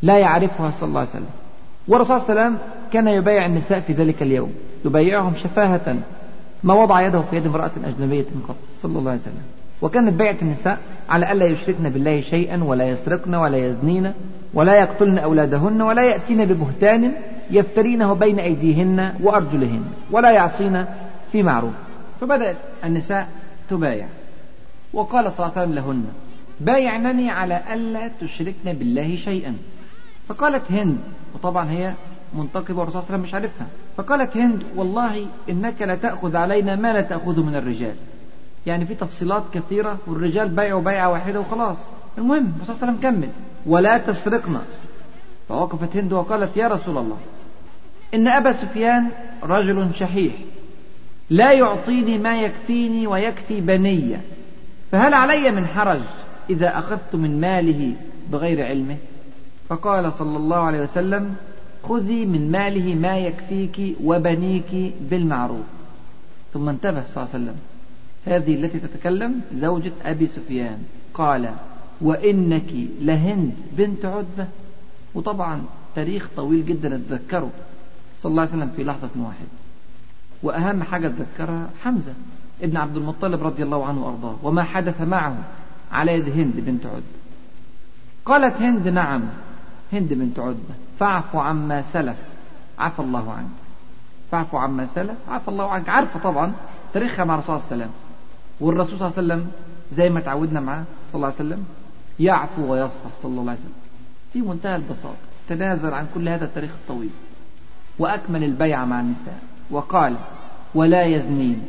لا 0.01 0.17
يعرفها 0.17 0.71
صلى 0.79 0.89
الله 0.89 0.99
عليه 0.99 1.09
وسلم. 1.09 1.29
والرسول 1.87 2.19
صلى 2.19 2.29
الله 2.29 2.41
عليه 2.41 2.55
وسلم 2.55 2.67
كان 2.93 3.07
يبايع 3.07 3.45
النساء 3.45 3.79
في 3.79 3.93
ذلك 3.93 4.21
اليوم 4.21 4.53
يبايعهم 4.85 5.35
شفاهة 5.35 5.97
ما 6.63 6.73
وضع 6.73 7.07
يده 7.07 7.21
في 7.21 7.35
يد 7.37 7.45
امرأة 7.45 7.71
أجنبية 7.83 8.25
قط 8.47 8.55
صلى 8.81 8.99
الله 8.99 9.11
عليه 9.11 9.21
وسلم. 9.21 9.43
وكانت 9.81 10.13
بيعة 10.13 10.35
النساء 10.41 10.79
على 11.09 11.31
ألا 11.31 11.45
يشركن 11.45 11.89
بالله 11.89 12.21
شيئا 12.21 12.63
ولا 12.63 12.89
يسرقن 12.89 13.35
ولا 13.35 13.57
يزنين 13.57 14.13
ولا 14.53 14.79
يقتلن 14.79 15.17
أولادهن 15.17 15.81
ولا 15.81 16.03
يأتين 16.03 16.45
ببهتان 16.45 17.11
يفترينه 17.51 18.13
بين 18.13 18.39
أيديهن 18.39 19.13
وأرجلهن 19.23 19.83
ولا 20.11 20.31
يعصين 20.31 20.85
في 21.31 21.43
معروف. 21.43 21.73
فبدأت 22.21 22.55
النساء 22.83 23.27
تبايع. 23.69 24.07
وقال 24.93 25.31
صلى 25.31 25.45
الله 25.45 25.57
عليه 25.57 25.61
وسلم 25.61 25.75
لهن 25.75 26.05
بايعنني 26.59 27.29
على 27.29 27.61
ألا 27.73 28.09
تشركن 28.21 28.73
بالله 28.73 29.15
شيئا. 29.15 29.55
فقالت 30.27 30.71
هند 30.71 30.97
وطبعا 31.35 31.71
هي 31.71 31.93
منتقبة 32.33 32.79
والرسول 32.79 33.01
صلى 33.01 33.07
الله 33.07 33.13
عليه 33.13 33.15
وسلم 33.15 33.21
مش 33.21 33.33
عارفها. 33.33 33.67
فقالت 33.97 34.37
هند 34.37 34.63
والله 34.75 35.25
إنك 35.49 35.81
لتأخذ 35.81 36.35
علينا 36.35 36.75
ما 36.75 36.93
لا 36.93 37.01
تأخذ 37.01 37.43
من 37.43 37.55
الرجال. 37.55 37.95
يعني 38.67 38.85
في 38.85 38.95
تفصيلات 38.95 39.43
كثيرة 39.53 39.97
والرجال 40.07 40.49
بيعوا 40.49 40.81
بيعة 40.81 41.11
واحدة 41.11 41.39
وخلاص. 41.39 41.77
المهم 42.17 42.53
الرسول 42.55 42.75
صلى 42.75 42.89
الله 42.89 42.97
عليه 42.97 42.97
وسلم 42.97 43.11
كمل. 43.11 43.29
ولا 43.65 43.97
تسرقنا. 43.97 44.61
فوقفت 45.49 45.97
هند 45.97 46.13
وقالت 46.13 46.57
يا 46.57 46.67
رسول 46.67 46.97
الله 46.97 47.17
إن 48.13 48.27
أبا 48.27 48.51
سفيان 48.51 49.09
رجل 49.43 49.95
شحيح 49.95 50.33
لا 51.29 51.51
يعطيني 51.51 52.17
ما 52.17 52.41
يكفيني 52.41 53.07
ويكفي 53.07 53.61
بني 53.61 54.17
فهل 54.91 55.13
علي 55.13 55.51
من 55.51 55.67
حرج 55.67 56.01
إذا 56.49 56.79
أخذت 56.79 57.15
من 57.15 57.41
ماله 57.41 57.95
بغير 58.31 58.65
علمه؟ 58.65 58.97
فقال 59.69 60.13
صلى 60.13 60.37
الله 60.37 60.57
عليه 60.57 60.81
وسلم 60.81 61.35
خذي 61.83 62.25
من 62.25 62.51
ماله 62.51 62.95
ما 62.95 63.17
يكفيك 63.17 63.95
وبنيك 64.03 64.93
بالمعروف. 65.01 65.65
ثم 66.53 66.69
انتبه 66.69 67.03
صلى 67.13 67.23
الله 67.23 67.33
عليه 67.33 67.43
وسلم. 67.43 67.55
هذه 68.27 68.55
التي 68.55 68.79
تتكلم 68.79 69.41
زوجة 69.53 69.91
أبي 70.05 70.27
سفيان. 70.27 70.83
قال 71.13 71.53
وإنك 72.01 72.73
لهند 73.01 73.53
بنت 73.71 74.05
عتبة. 74.05 74.47
وطبعا 75.15 75.61
تاريخ 75.95 76.29
طويل 76.35 76.65
جدا 76.65 76.95
أتذكره 76.95 77.49
صلى 78.21 78.29
الله 78.29 78.41
عليه 78.41 78.51
وسلم 78.51 78.71
في 78.75 78.83
لحظة 78.83 79.09
واحدة 79.15 79.47
وأهم 80.43 80.83
حاجة 80.83 81.07
أتذكرها 81.07 81.69
حمزة 81.83 82.13
ابن 82.61 82.77
عبد 82.77 82.97
المطلب 82.97 83.43
رضي 83.43 83.63
الله 83.63 83.85
عنه 83.85 84.05
وأرضاه 84.05 84.35
وما 84.43 84.63
حدث 84.63 85.01
معه 85.01 85.37
على 85.91 86.11
يد 86.11 86.29
هند 86.29 86.53
بنت 86.55 86.85
عتبة. 86.85 87.17
قالت 88.25 88.61
هند 88.61 88.87
نعم 88.87 89.21
هند 89.93 90.13
بنت 90.13 90.39
عتبة. 90.39 90.75
فاعف 90.99 91.35
عما 91.35 91.81
سلف 91.93 92.17
عفى 92.79 92.99
الله 92.99 93.31
عنك. 93.31 93.57
فاعف 94.31 94.55
عما 94.55 94.87
سلف 94.95 95.17
عفى 95.29 95.47
الله 95.47 95.71
عنك. 95.71 95.89
عارفة 95.89 96.19
طبعا 96.19 96.53
تاريخها 96.93 97.25
مع 97.25 97.33
الرسول 97.33 97.55
الله 97.55 97.67
عليه 97.71 97.83
وسلم. 97.83 97.93
والرسول 98.59 98.99
صلى 98.99 99.07
الله 99.07 99.17
عليه 99.17 99.27
وسلم 99.27 99.51
زي 99.97 100.09
ما 100.09 100.19
تعودنا 100.19 100.59
معاه 100.59 100.83
صلى 101.11 101.15
الله 101.15 101.27
عليه 101.27 101.35
وسلم 101.35 101.65
يعفو 102.19 102.71
ويصفح 102.71 103.11
صلى 103.23 103.31
الله 103.31 103.51
عليه 103.51 103.59
وسلم. 103.59 103.73
في 104.33 104.41
منتهى 104.41 104.75
البساطة 104.75 105.15
تنازل 105.49 105.93
عن 105.93 106.07
كل 106.13 106.29
هذا 106.29 106.45
التاريخ 106.45 106.71
الطويل 106.81 107.09
وأكمل 107.99 108.43
البيعة 108.43 108.85
مع 108.85 108.99
النساء 108.99 109.39
وقال 109.71 110.15
ولا 110.75 111.03
يزنين. 111.05 111.61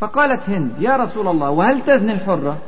فقالت 0.00 0.50
هند 0.50 0.72
يا 0.78 0.96
رسول 0.96 1.28
الله 1.28 1.50
وهل 1.50 1.84
تزني 1.86 2.12
الحرة؟ 2.12 2.58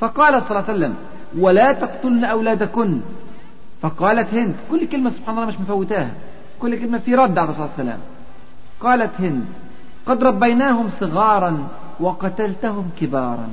فقال 0.00 0.42
صلى 0.42 0.50
الله 0.50 0.70
عليه 0.70 0.78
وسلم 0.78 0.94
ولا 1.38 1.72
تقتلن 1.72 2.24
أولادكن. 2.24 3.00
فقالت 3.82 4.34
هند 4.34 4.54
كل 4.70 4.88
كلمة 4.88 5.10
سبحان 5.10 5.34
الله 5.34 5.48
مش 5.48 5.60
مفوتاها 5.60 6.10
كل 6.60 6.78
كلمة 6.78 6.98
في 6.98 7.14
رد 7.14 7.38
على 7.38 7.48
الرسول 7.48 7.68
صلى 7.68 7.82
الله 7.82 7.92
عليه 7.92 7.92
وسلم. 7.92 8.00
قالت 8.80 9.20
هند 9.20 9.44
قد 10.06 10.24
ربيناهم 10.24 10.90
صغارا 11.00 11.68
وقتلتهم 12.00 12.90
كبارا. 13.00 13.48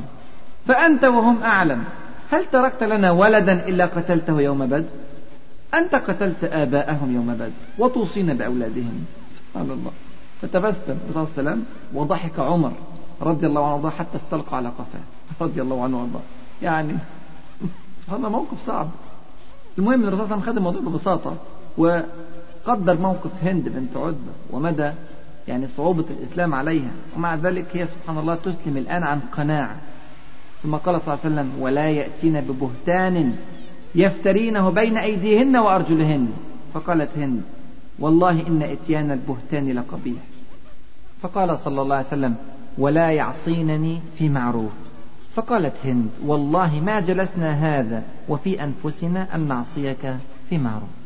فأنت 0.67 1.03
وهم 1.03 1.43
أعلم. 1.43 1.83
هل 2.31 2.45
تركت 2.51 2.83
لنا 2.83 3.11
ولدا 3.11 3.67
إلا 3.67 3.85
قتلته 3.85 4.41
يوم 4.41 4.65
بدر؟ 4.65 4.83
أنت 5.73 5.95
قتلت 5.95 6.43
آباءهم 6.43 7.15
يوم 7.15 7.33
بدر 7.33 7.49
وتوصينا 7.77 8.33
بأولادهم. 8.33 9.05
سبحان 9.37 9.71
الله. 9.71 9.91
فتبسم. 10.41 10.97
الرسول 11.09 11.13
صلى 11.13 11.23
الله 11.23 11.31
عليه 11.37 11.49
وسلم 11.49 11.65
وضحك 11.93 12.39
عمر 12.39 12.71
رضي 13.21 13.47
الله 13.47 13.65
عنه 13.65 13.73
وارضاه 13.73 13.89
حتى 13.89 14.17
استلقى 14.17 14.57
على 14.57 14.69
قفاه. 14.69 15.45
رضي 15.45 15.61
الله 15.61 15.83
عنه 15.83 15.97
وأرضاه. 15.97 16.21
يعني 16.61 16.93
سبحان 18.01 18.17
الله 18.17 18.29
موقف 18.29 18.65
صعب. 18.67 18.89
المهم 19.77 20.03
الرسول 20.03 20.27
صلى 20.27 20.35
الله 20.35 20.35
عليه 20.35 20.43
وسلم 20.43 20.53
خد 20.53 20.57
الموضوع 20.57 20.81
ببساطة 20.81 21.35
وقدر 21.77 23.01
موقف 23.01 23.31
هند 23.43 23.69
بنت 23.69 23.97
عتبه 23.97 24.33
ومدى 24.51 24.91
يعني 25.47 25.67
صعوبة 25.67 26.05
الإسلام 26.09 26.53
عليها. 26.53 26.91
ومع 27.15 27.35
ذلك 27.35 27.77
هي 27.77 27.85
سبحان 27.85 28.17
الله 28.17 28.35
تسلم 28.35 28.77
الآن 28.77 29.03
عن 29.03 29.19
قناعة. 29.19 29.75
ثم 30.63 30.75
قال 30.75 31.01
صلى 31.01 31.13
الله 31.13 31.19
عليه 31.25 31.33
وسلم 31.33 31.61
ولا 31.61 31.89
يأتين 31.89 32.41
ببهتان 32.41 33.35
يفترينه 33.95 34.69
بين 34.69 34.97
أيديهن 34.97 35.57
وأرجلهن. 35.57 36.27
فقالت 36.73 37.17
هند 37.17 37.41
والله 37.99 38.47
إن 38.47 38.61
إتيان 38.63 39.11
البهتان 39.11 39.71
لقبيح. 39.71 40.21
فقال 41.21 41.59
صلى 41.59 41.81
الله 41.81 41.95
عليه 41.95 42.07
وسلم 42.07 42.35
ولا 42.77 43.11
يعصينني 43.11 44.01
في 44.17 44.29
معروف. 44.29 44.71
فقالت 45.33 45.73
هند 45.85 46.09
والله 46.25 46.79
ما 46.79 46.99
جلسنا 46.99 47.51
هذا 47.51 48.03
وفي 48.29 48.63
أنفسنا 48.63 49.35
أن 49.35 49.47
نعصيك 49.47 50.15
في 50.49 50.57
معروف. 50.57 50.96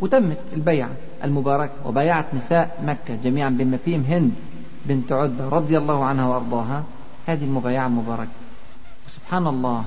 وتمت 0.00 0.38
البيعة 0.52 0.90
المباركة 1.24 1.72
وبايعت 1.86 2.34
نساء 2.34 2.80
مكة 2.84 3.16
جميعا 3.24 3.50
بما 3.50 3.76
فيهم 3.76 4.02
هند 4.02 4.32
بنت 4.86 5.12
عتبة 5.12 5.48
رضي 5.48 5.78
الله 5.78 6.04
عنها 6.04 6.28
وأرضاها. 6.28 6.84
هذه 7.26 7.44
المبايعة 7.44 7.86
المباركة 7.86 8.30
سبحان 9.16 9.46
الله 9.46 9.84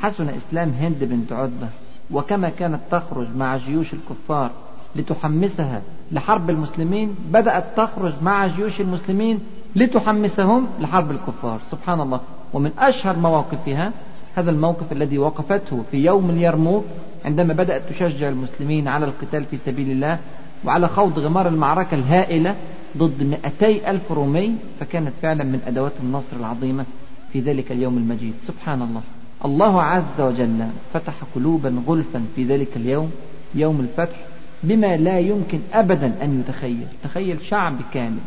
حسن 0.00 0.28
إسلام 0.28 0.68
هند 0.68 1.04
بنت 1.04 1.32
عتبة 1.32 1.68
وكما 2.10 2.48
كانت 2.48 2.80
تخرج 2.90 3.26
مع 3.36 3.56
جيوش 3.56 3.94
الكفار 3.94 4.50
لتحمسها 4.96 5.82
لحرب 6.12 6.50
المسلمين 6.50 7.16
بدأت 7.30 7.64
تخرج 7.76 8.14
مع 8.22 8.46
جيوش 8.46 8.80
المسلمين 8.80 9.40
لتحمسهم 9.76 10.66
لحرب 10.80 11.10
الكفار. 11.10 11.60
سبحان 11.70 12.00
الله. 12.00 12.20
ومن 12.52 12.70
أشهر 12.78 13.16
مواقفها 13.16 13.92
هذا 14.34 14.50
الموقف 14.50 14.92
الذي 14.92 15.18
وقفته 15.18 15.82
في 15.90 15.96
يوم 15.96 16.30
اليرموك 16.30 16.84
عندما 17.26 17.54
بدأت 17.54 17.82
تشجع 17.90 18.28
المسلمين 18.28 18.88
على 18.88 19.06
القتال 19.06 19.44
في 19.44 19.56
سبيل 19.56 19.90
الله 19.90 20.18
وعلى 20.64 20.88
خوض 20.88 21.18
غمار 21.18 21.48
المعركة 21.48 21.94
الهائلة 21.94 22.56
ضد 22.96 23.22
200 23.60 23.90
ألف 23.90 24.12
رومي 24.12 24.56
فكانت 24.80 25.12
فعلا 25.22 25.44
من 25.44 25.60
أدوات 25.66 25.92
النصر 26.02 26.36
العظيمة 26.40 26.84
في 27.32 27.40
ذلك 27.40 27.72
اليوم 27.72 27.96
المجيد. 27.96 28.34
سبحان 28.46 28.82
الله. 28.82 29.02
الله 29.44 29.82
عز 29.82 30.20
وجل 30.20 30.66
فتح 30.94 31.14
قلوبا 31.34 31.82
غلفا 31.86 32.24
في 32.36 32.44
ذلك 32.44 32.76
اليوم 32.76 33.10
يوم 33.54 33.80
الفتح 33.80 34.16
بما 34.62 34.96
لا 34.96 35.18
يمكن 35.18 35.58
أبدا 35.72 36.14
أن 36.22 36.40
يتخيل. 36.40 36.86
تخيل 37.04 37.44
شعب 37.44 37.76
كامل 37.94 38.18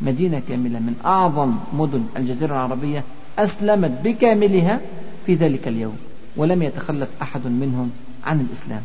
مدينة 0.00 0.42
كاملة 0.48 0.78
من 0.78 0.94
أعظم 1.04 1.54
مدن 1.72 2.04
الجزيرة 2.16 2.52
العربية 2.52 3.04
أسلمت 3.38 3.92
بكاملها 4.04 4.80
في 5.26 5.34
ذلك 5.34 5.68
اليوم 5.68 5.96
ولم 6.36 6.62
يتخلف 6.62 7.08
أحد 7.22 7.46
منهم 7.46 7.90
عن 8.24 8.40
الإسلام. 8.40 8.82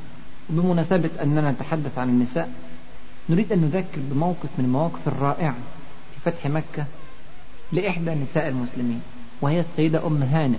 وبمناسبة 0.50 1.10
أننا 1.24 1.52
نتحدث 1.52 1.98
عن 1.98 2.10
النساء 2.10 2.50
نريد 3.30 3.52
أن 3.52 3.62
نذكر 3.62 4.02
بموقف 4.12 4.50
من 4.58 4.66
المواقف 4.66 5.08
الرائعة 5.08 5.56
في 6.14 6.32
فتح 6.32 6.48
مكة 6.48 6.86
لإحدى 7.72 8.12
نساء 8.12 8.48
المسلمين 8.48 9.02
وهي 9.42 9.60
السيدة 9.60 10.08
أم 10.08 10.24
هانئ 10.24 10.58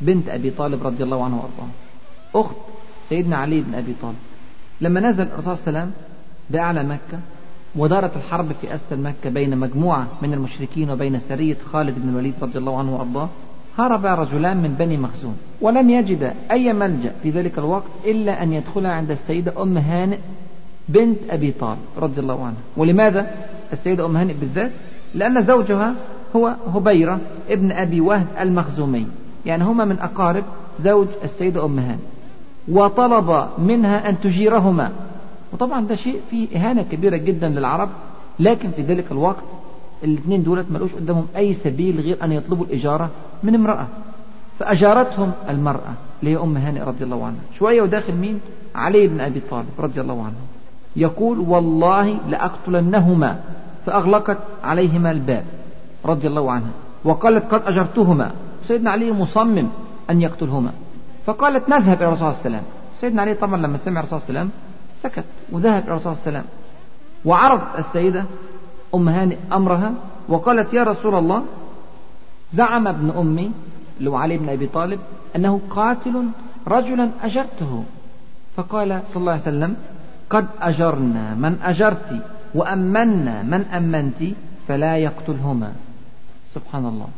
بنت 0.00 0.28
أبي 0.28 0.50
طالب 0.50 0.86
رضي 0.86 1.04
الله 1.04 1.24
عنه 1.24 1.36
وأرضاه. 1.36 1.68
أخت 2.34 2.56
سيدنا 3.08 3.36
علي 3.36 3.60
بن 3.60 3.74
أبي 3.74 3.94
طالب. 4.02 4.16
لما 4.80 5.00
نزل 5.00 5.22
الرسول 5.22 5.56
صلى 5.56 5.68
الله 5.68 5.80
عليه 5.80 5.80
وسلم 5.80 5.92
بأعلى 6.50 6.82
مكة 6.82 7.20
ودارت 7.76 8.16
الحرب 8.16 8.52
في 8.52 8.74
أسفل 8.74 9.00
مكة 9.00 9.30
بين 9.30 9.58
مجموعة 9.58 10.08
من 10.22 10.34
المشركين 10.34 10.90
وبين 10.90 11.20
سرية 11.20 11.56
خالد 11.72 11.98
بن 11.98 12.08
الوليد 12.08 12.34
رضي 12.42 12.58
الله 12.58 12.78
عنه 12.78 12.96
وأرضاه 12.96 13.28
هرب 13.78 14.06
رجلان 14.06 14.56
من 14.56 14.74
بني 14.78 14.96
مخزوم 14.96 15.36
ولم 15.60 15.90
يجد 15.90 16.32
أي 16.50 16.72
ملجأ 16.72 17.12
في 17.22 17.30
ذلك 17.30 17.58
الوقت 17.58 17.90
إلا 18.04 18.42
أن 18.42 18.52
يدخل 18.52 18.86
عند 18.86 19.10
السيدة 19.10 19.62
أم 19.62 19.78
هانئ 19.78 20.18
بنت 20.88 21.18
أبي 21.30 21.52
طالب 21.52 21.78
رضي 21.98 22.20
الله 22.20 22.44
عنها. 22.44 22.60
ولماذا 22.76 23.30
السيدة 23.72 24.06
أم 24.06 24.16
هانئ 24.16 24.34
بالذات؟ 24.34 24.70
لأن 25.14 25.42
زوجها 25.42 25.94
هو 26.36 26.54
هبيرة 26.74 27.20
ابن 27.50 27.72
أبي 27.72 28.00
وهب 28.00 28.26
المخزومي. 28.40 29.06
يعني 29.46 29.64
هما 29.64 29.84
من 29.84 29.98
أقارب 29.98 30.44
زوج 30.84 31.06
السيدة 31.24 31.64
أم 31.64 31.78
هانئ. 31.78 31.98
وطلب 32.68 33.48
منها 33.58 34.08
أن 34.08 34.20
تجيرهما. 34.20 34.92
وطبعا 35.52 35.86
ده 35.86 35.94
شيء 35.94 36.20
فيه 36.30 36.56
إهانة 36.56 36.82
كبيرة 36.82 37.16
جدا 37.16 37.48
للعرب 37.48 37.88
لكن 38.40 38.70
في 38.70 38.82
ذلك 38.82 39.12
الوقت 39.12 39.44
الاثنين 40.04 40.42
دولت 40.42 40.66
ملوش 40.70 40.94
قدامهم 40.94 41.26
أي 41.36 41.54
سبيل 41.54 42.00
غير 42.00 42.24
أن 42.24 42.32
يطلبوا 42.32 42.64
الإجارة 42.66 43.10
من 43.42 43.54
امرأة. 43.54 43.86
فأجارتهم 44.58 45.32
المرأة 45.48 45.92
اللي 46.20 46.32
هي 46.32 46.36
أم 46.42 46.56
هانئ 46.56 46.80
رضي 46.80 47.04
الله 47.04 47.26
عنها. 47.26 47.40
شوية 47.54 47.82
وداخل 47.82 48.14
مين؟ 48.14 48.40
علي 48.74 49.06
بن 49.06 49.20
أبي 49.20 49.40
طالب 49.50 49.66
رضي 49.78 50.00
الله 50.00 50.24
عنه. 50.24 50.34
يقول 50.96 51.38
والله 51.38 52.18
لأقتلنهما 52.28 53.40
فأغلقت 53.86 54.38
عليهما 54.64 55.10
الباب 55.10 55.44
رضي 56.04 56.26
الله 56.28 56.52
عنها. 56.52 56.70
وقالت 57.04 57.54
قد 57.54 57.62
أجرتهما. 57.66 58.30
سيدنا 58.68 58.90
علي 58.90 59.12
مصمم 59.12 59.68
أن 60.10 60.20
يقتلهما. 60.20 60.72
فقالت 61.26 61.68
نذهب 61.68 61.96
إلى 61.96 62.08
الرسول 62.08 62.18
صلى 62.18 62.28
الله 62.28 62.40
عليه 62.44 62.56
وسلم. 62.56 62.62
سيدنا 63.00 63.22
علي 63.22 63.34
طبعا 63.34 63.56
لما 63.56 63.78
سمع 63.78 64.00
الرسول 64.00 64.20
صلى 64.20 64.28
الله 64.28 64.40
عليه 64.40 64.50
وسلم 64.50 64.60
سكت 65.02 65.24
وذهب 65.52 65.82
إلى 65.82 65.92
الرسول 65.92 66.02
صلى 66.02 66.12
الله 66.12 66.22
عليه 66.26 66.38
وسلم. 66.38 66.44
وعرضت 67.24 67.78
السيدة 67.78 68.24
أم 68.94 69.08
هانئ 69.08 69.36
أمرها 69.52 69.92
وقالت 70.28 70.72
يا 70.72 70.82
رسول 70.82 71.14
الله 71.14 71.44
زعم 72.54 72.88
ابن 72.88 73.10
أمي 73.10 73.50
هو 74.06 74.16
علي 74.16 74.38
بن 74.38 74.48
أبي 74.48 74.66
طالب 74.66 75.00
أنه 75.36 75.60
قاتل 75.70 76.24
رجلا 76.68 77.10
أجرته. 77.22 77.84
فقال 78.56 79.02
صلى 79.12 79.20
الله 79.20 79.32
عليه 79.32 79.42
وسلم 79.42 79.76
قد 80.30 80.46
أجرنا 80.60 81.34
من 81.34 81.58
أجرت 81.62 82.22
وأمنا 82.54 83.42
من 83.42 83.60
أمنت 83.60 84.34
فلا 84.68 84.96
يقتلهما. 84.96 85.72
سبحان 86.54 86.86
الله. 86.86 87.08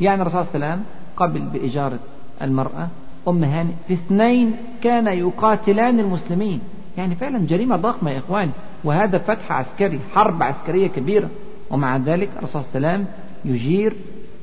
يعني 0.00 0.22
الرسول 0.22 0.44
صلى 0.44 0.54
الله 0.54 0.66
عليه 0.66 0.74
وسلم 0.74 0.84
قبل 1.16 1.40
بإجارة 1.40 1.98
المرأة 2.42 2.88
أم 3.28 3.44
هانئ 3.44 3.72
في 3.88 3.94
اثنين 3.94 4.56
كان 4.82 5.06
يقاتلان 5.06 6.00
المسلمين. 6.00 6.60
يعني 6.98 7.14
فعلا 7.14 7.46
جريمة 7.46 7.76
ضخمة 7.76 8.10
يا 8.10 8.18
إخواني 8.18 8.50
وهذا 8.84 9.18
فتح 9.18 9.52
عسكري 9.52 10.00
حرب 10.14 10.42
عسكرية 10.42 10.86
كبيرة. 10.86 11.28
ومع 11.70 11.96
ذلك 11.96 12.28
الرسول 12.38 12.62
صلى 12.62 12.76
الله 12.76 12.88
عليه 12.88 12.98
وسلم 12.98 13.06
يجير 13.44 13.92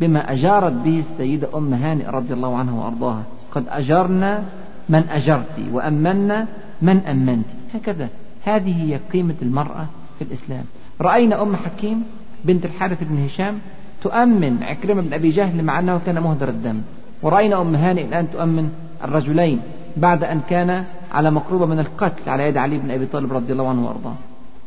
بما 0.01 0.31
أجارت 0.31 0.73
به 0.73 0.99
السيدة 0.99 1.47
أم 1.55 1.73
هانئ 1.73 2.09
رضي 2.09 2.33
الله 2.33 2.57
عنها 2.57 2.73
وأرضاها. 2.73 3.23
قد 3.51 3.63
أجرنا 3.69 4.43
من 4.89 5.03
أجرت 5.09 5.59
وأمنا 5.71 6.47
من 6.81 6.97
أمنت. 6.97 7.45
هكذا. 7.73 8.09
هذه 8.43 8.83
هي 8.83 8.99
قيمة 9.13 9.35
المرأة 9.41 9.85
في 10.17 10.23
الإسلام. 10.23 10.63
رأينا 11.01 11.41
أم 11.41 11.55
حكيم 11.55 12.03
بنت 12.45 12.65
الحارث 12.65 13.03
بن 13.03 13.25
هشام 13.25 13.59
تؤمن 14.03 14.63
عكرمة 14.63 15.01
بن 15.01 15.13
أبي 15.13 15.29
جهل 15.29 15.63
مع 15.63 15.79
أنه 15.79 16.01
كان 16.05 16.19
مهدر 16.19 16.49
الدم. 16.49 16.81
ورأينا 17.21 17.61
أم 17.61 17.75
هانئ 17.75 18.05
الآن 18.05 18.31
تؤمن 18.31 18.69
الرجلين 19.03 19.59
بعد 19.97 20.23
أن 20.23 20.41
كان 20.49 20.83
على 21.11 21.31
مقربة 21.31 21.65
من 21.65 21.79
القتل 21.79 22.29
على 22.29 22.43
يد 22.43 22.57
علي 22.57 22.77
بن 22.77 22.91
أبي 22.91 23.05
طالب 23.05 23.33
رضي 23.33 23.53
الله 23.53 23.69
عنه 23.69 23.87
وأرضاه. 23.87 24.15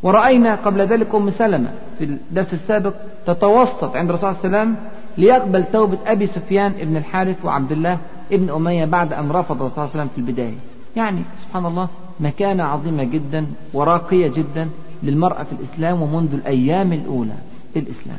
ورأينا 0.02 0.54
قبل 0.54 0.80
ذلك 0.80 1.14
أم 1.14 1.30
سلمة 1.30 1.72
في 1.98 2.04
الدرس 2.04 2.52
السابق 2.52 2.94
تتوسط 3.26 3.96
عند 3.96 4.08
الرسول 4.08 4.34
صلى 4.34 4.44
الله 4.44 4.58
عليه 4.58 4.70
وسلم 4.70 4.76
ليقبل 5.18 5.64
توبة 5.72 5.98
أبي 6.06 6.26
سفيان 6.26 6.72
بن 6.72 6.96
الحارث 6.96 7.44
وعبد 7.44 7.72
الله 7.72 7.98
ابن 8.32 8.50
أمية 8.50 8.84
بعد 8.84 9.12
أن 9.12 9.30
رفض 9.30 9.56
الرسول 9.56 9.74
صلى 9.74 9.84
الله 9.84 9.90
عليه 9.90 10.00
وسلم 10.00 10.08
في 10.08 10.18
البداية. 10.18 10.58
يعني 10.96 11.22
سبحان 11.46 11.66
الله 11.66 11.88
مكانة 12.20 12.64
عظيمة 12.64 13.04
جدا 13.04 13.46
وراقية 13.72 14.28
جدا 14.28 14.68
للمرأة 15.02 15.42
في 15.42 15.52
الإسلام 15.52 16.02
ومنذ 16.02 16.34
الأيام 16.34 16.92
الأولى 16.92 17.36
في 17.72 17.78
الإسلام. 17.78 18.18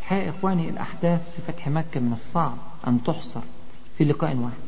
الحقيقة 0.00 0.28
إخواني 0.28 0.68
الأحداث 0.68 1.20
في 1.36 1.52
فتح 1.52 1.68
مكة 1.68 2.00
من 2.00 2.12
الصعب 2.12 2.54
أن 2.86 3.02
تحصر 3.04 3.40
في 3.98 4.04
لقاء 4.04 4.36
واحد. 4.36 4.62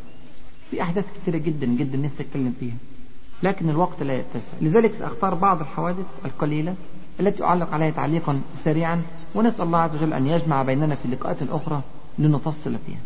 في 0.71 0.83
أحداث 0.83 1.05
كثيرة 1.17 1.39
جدا 1.39 1.67
جدا 1.67 1.97
نفسي 1.97 2.25
فيها. 2.61 2.77
لكن 3.45 3.71
الوقت 3.71 4.03
لا 4.03 4.15
يتسع. 4.15 4.53
لذلك 4.61 4.95
سأختار 4.95 5.35
بعض 5.35 5.61
الحوادث 5.61 6.07
القليلة 6.25 6.75
التي 7.21 7.45
أعلق 7.45 7.73
عليها 7.73 7.91
تعليقا 7.91 8.41
سريعا 8.65 9.03
ونسأل 9.35 9.63
الله 9.63 9.79
عز 9.79 9.95
وجل 9.95 10.13
أن 10.13 10.27
يجمع 10.27 10.63
بيننا 10.63 10.95
في 10.95 11.09
لقاءات 11.09 11.37
أخرى 11.51 11.81
لنفصل 12.19 12.77
فيها. 12.87 13.01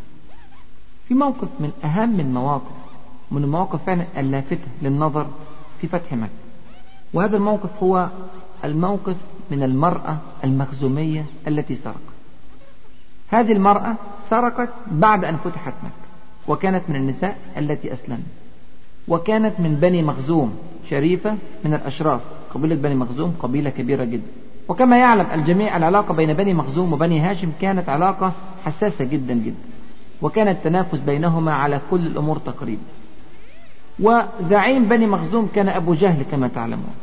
في 1.08 1.14
موقف 1.14 1.48
من 1.60 1.72
أهم 1.84 2.20
المواقف 2.20 2.72
من 3.30 3.44
المواقف 3.44 3.84
فعلا 3.86 4.04
اللافتة 4.16 4.66
للنظر 4.82 5.26
في 5.80 5.86
فتح 5.86 6.12
مكة. 6.12 6.32
وهذا 7.14 7.36
الموقف 7.36 7.82
هو 7.82 8.08
الموقف 8.64 9.16
من 9.50 9.62
المرأة 9.62 10.18
المخزومية 10.44 11.24
التي 11.48 11.74
سرقت. 11.74 11.98
هذه 13.28 13.52
المرأة 13.52 13.96
سرقت 14.30 14.68
بعد 14.90 15.24
أن 15.24 15.36
فتحت 15.36 15.74
مكة 15.82 16.08
وكانت 16.48 16.82
من 16.88 16.96
النساء 16.96 17.38
التي 17.56 17.92
أسلمت. 17.92 18.47
وكانت 19.08 19.60
من 19.60 19.74
بني 19.74 20.02
مخزوم 20.02 20.54
شريفة 20.90 21.36
من 21.64 21.74
الأشراف. 21.74 22.20
قبيلة 22.54 22.74
بني 22.74 22.94
مخزوم 22.94 23.34
قبيلة 23.40 23.70
كبيرة 23.70 24.04
جدا. 24.04 24.26
وكما 24.68 24.98
يعلم 24.98 25.26
الجميع 25.34 25.76
العلاقة 25.76 26.14
بين 26.14 26.32
بني 26.32 26.54
مخزوم 26.54 26.92
وبني 26.92 27.20
هاشم 27.20 27.52
كانت 27.60 27.88
علاقة 27.88 28.32
حساسة 28.64 29.04
جدا 29.04 29.34
جدا. 29.34 29.56
وكان 30.22 30.48
التنافس 30.48 30.98
بينهما 30.98 31.52
على 31.52 31.80
كل 31.90 32.06
الأمور 32.06 32.38
تقريبا. 32.38 32.82
وزعيم 34.00 34.84
بني 34.84 35.06
مخزوم 35.06 35.48
كان 35.54 35.68
أبو 35.68 35.94
جهل 35.94 36.22
كما 36.30 36.48
تعلمون. 36.48 36.94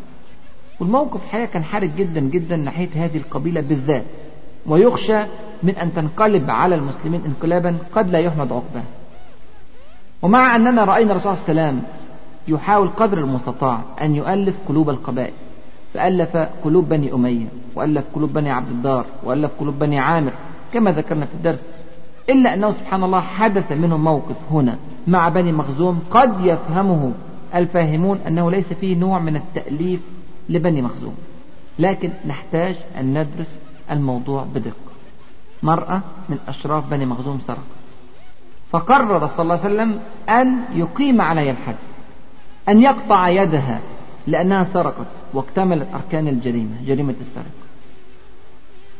والموقف 0.79 1.23
الحقيقة 1.23 1.45
كان 1.45 1.63
حرج 1.63 1.89
جدا 1.97 2.19
جدا 2.21 2.55
ناحية 2.55 2.89
هذه 2.95 3.17
القبيلة 3.17 3.61
بالذات. 3.61 4.03
ويخشى 4.65 5.19
من 5.63 5.75
أن 5.75 5.93
تنقلب 5.93 6.51
على 6.51 6.75
المسلمين 6.75 7.21
انقلابا 7.25 7.77
قد 7.93 8.11
لا 8.11 8.19
يحمد 8.19 8.51
عقباه. 8.51 8.83
ومع 10.25 10.55
أننا 10.55 10.83
رأينا 10.83 11.11
الرسول 11.11 11.37
صلى 11.37 11.51
الله 11.51 11.61
عليه 11.61 11.71
وسلم 11.71 11.83
يحاول 12.47 12.87
قدر 12.87 13.17
المستطاع 13.17 13.81
أن 14.01 14.15
يؤلف 14.15 14.55
قلوب 14.67 14.89
القبائل 14.89 15.33
فألف 15.93 16.37
قلوب 16.63 16.89
بني 16.89 17.13
أمية 17.13 17.45
وألف 17.75 18.05
قلوب 18.15 18.33
بني 18.33 18.51
عبد 18.51 18.69
الدار 18.69 19.05
وألف 19.23 19.51
قلوب 19.59 19.79
بني 19.79 19.99
عامر 19.99 20.31
كما 20.73 20.91
ذكرنا 20.91 21.25
في 21.25 21.33
الدرس. 21.33 21.59
إلا 22.29 22.53
أنه 22.53 22.71
سبحان 22.71 23.03
الله 23.03 23.21
حدث 23.21 23.71
منه 23.71 23.97
موقف 23.97 24.35
هنا 24.51 24.75
مع 25.07 25.29
بني 25.29 25.51
مخزوم 25.51 25.99
قد 26.11 26.45
يفهمه 26.45 27.11
الفاهمون 27.55 28.19
أنه 28.27 28.51
ليس 28.51 28.73
فيه 28.73 28.95
نوع 28.95 29.19
من 29.19 29.35
التأليف 29.35 29.99
لبني 30.49 30.81
مخزوم. 30.81 31.15
لكن 31.79 32.09
نحتاج 32.27 32.75
أن 32.99 33.13
ندرس 33.19 33.49
الموضوع 33.91 34.45
بدقة. 34.55 34.91
مرأة 35.63 36.01
من 36.29 36.37
أشراف 36.47 36.89
بني 36.89 37.05
مخزوم 37.05 37.39
سرقت. 37.47 37.74
فقرر 38.71 39.27
صلى 39.27 39.39
الله 39.39 39.59
عليه 39.63 39.75
وسلم 39.75 39.99
أن 40.29 40.59
يقيم 40.73 41.21
عليها 41.21 41.51
الحد 41.51 41.75
أن 42.69 42.81
يقطع 42.81 43.29
يدها 43.29 43.79
لأنها 44.27 44.63
سرقت 44.63 45.07
واكتملت 45.33 45.87
أركان 45.93 46.27
الجريمة 46.27 46.75
جريمة 46.87 47.15
السرقة. 47.21 47.65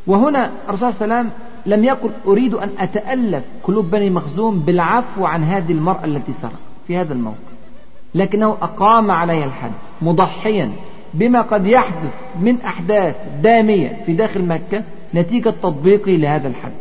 وهنا 0.07 0.51
الرسول 0.69 0.93
صلى 0.93 1.05
الله 1.05 1.15
عليه 1.15 1.29
وسلم 1.29 1.31
لم 1.65 1.83
يقل 1.83 2.09
أريد 2.27 2.53
أن 2.53 2.69
أتألف 2.79 3.43
قلوب 3.63 3.91
بني 3.91 4.09
مخزوم 4.09 4.59
بالعفو 4.59 5.25
عن 5.25 5.43
هذه 5.43 5.71
المرأة 5.71 6.05
التي 6.05 6.33
سرقت 6.41 6.55
في 6.87 6.97
هذا 6.97 7.13
الموقف. 7.13 7.55
لكنه 8.15 8.49
أقام 8.49 9.11
عليها 9.11 9.45
الحد 9.45 9.71
مضحيا 10.01 10.71
بما 11.13 11.41
قد 11.41 11.67
يحدث 11.67 12.13
من 12.39 12.61
أحداث 12.61 13.15
دامية 13.41 14.03
في 14.05 14.13
داخل 14.13 14.45
مكة 14.45 14.83
نتيجة 15.15 15.49
تطبيقه 15.49 16.11
لهذا 16.11 16.47
الحد. 16.47 16.71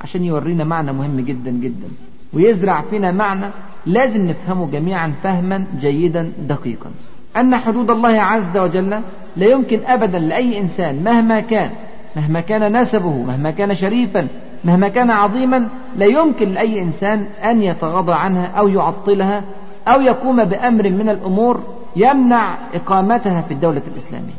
عشان 0.00 0.24
يورينا 0.24 0.64
معنى 0.64 0.92
مهم 0.92 1.20
جدا 1.20 1.50
جدا. 1.50 1.88
ويزرع 2.32 2.80
فينا 2.80 3.12
معنى 3.12 3.46
لازم 3.86 4.26
نفهمه 4.26 4.70
جميعا 4.70 5.12
فهما 5.22 5.64
جيدا 5.80 6.32
دقيقا. 6.38 6.90
أن 7.36 7.56
حدود 7.56 7.90
الله 7.90 8.22
عز 8.22 8.56
وجل 8.56 9.00
لا 9.36 9.46
يمكن 9.46 9.80
أبدا 9.86 10.18
لأي 10.18 10.60
إنسان 10.60 11.04
مهما 11.04 11.40
كان 11.40 11.70
مهما 12.16 12.40
كان 12.40 12.80
نسبه 12.80 13.22
مهما 13.22 13.50
كان 13.50 13.74
شريفا 13.74 14.28
مهما 14.64 14.88
كان 14.88 15.10
عظيما 15.10 15.68
لا 15.96 16.06
يمكن 16.06 16.48
لأي 16.48 16.82
إنسان 16.82 17.26
أن 17.44 17.62
يتغاضى 17.62 18.12
عنها 18.12 18.46
أو 18.46 18.68
يعطلها 18.68 19.42
أو 19.88 20.00
يقوم 20.00 20.44
بأمر 20.44 20.90
من 20.90 21.08
الأمور 21.08 21.60
يمنع 21.96 22.58
إقامتها 22.74 23.40
في 23.40 23.54
الدولة 23.54 23.82
الإسلامية. 23.94 24.34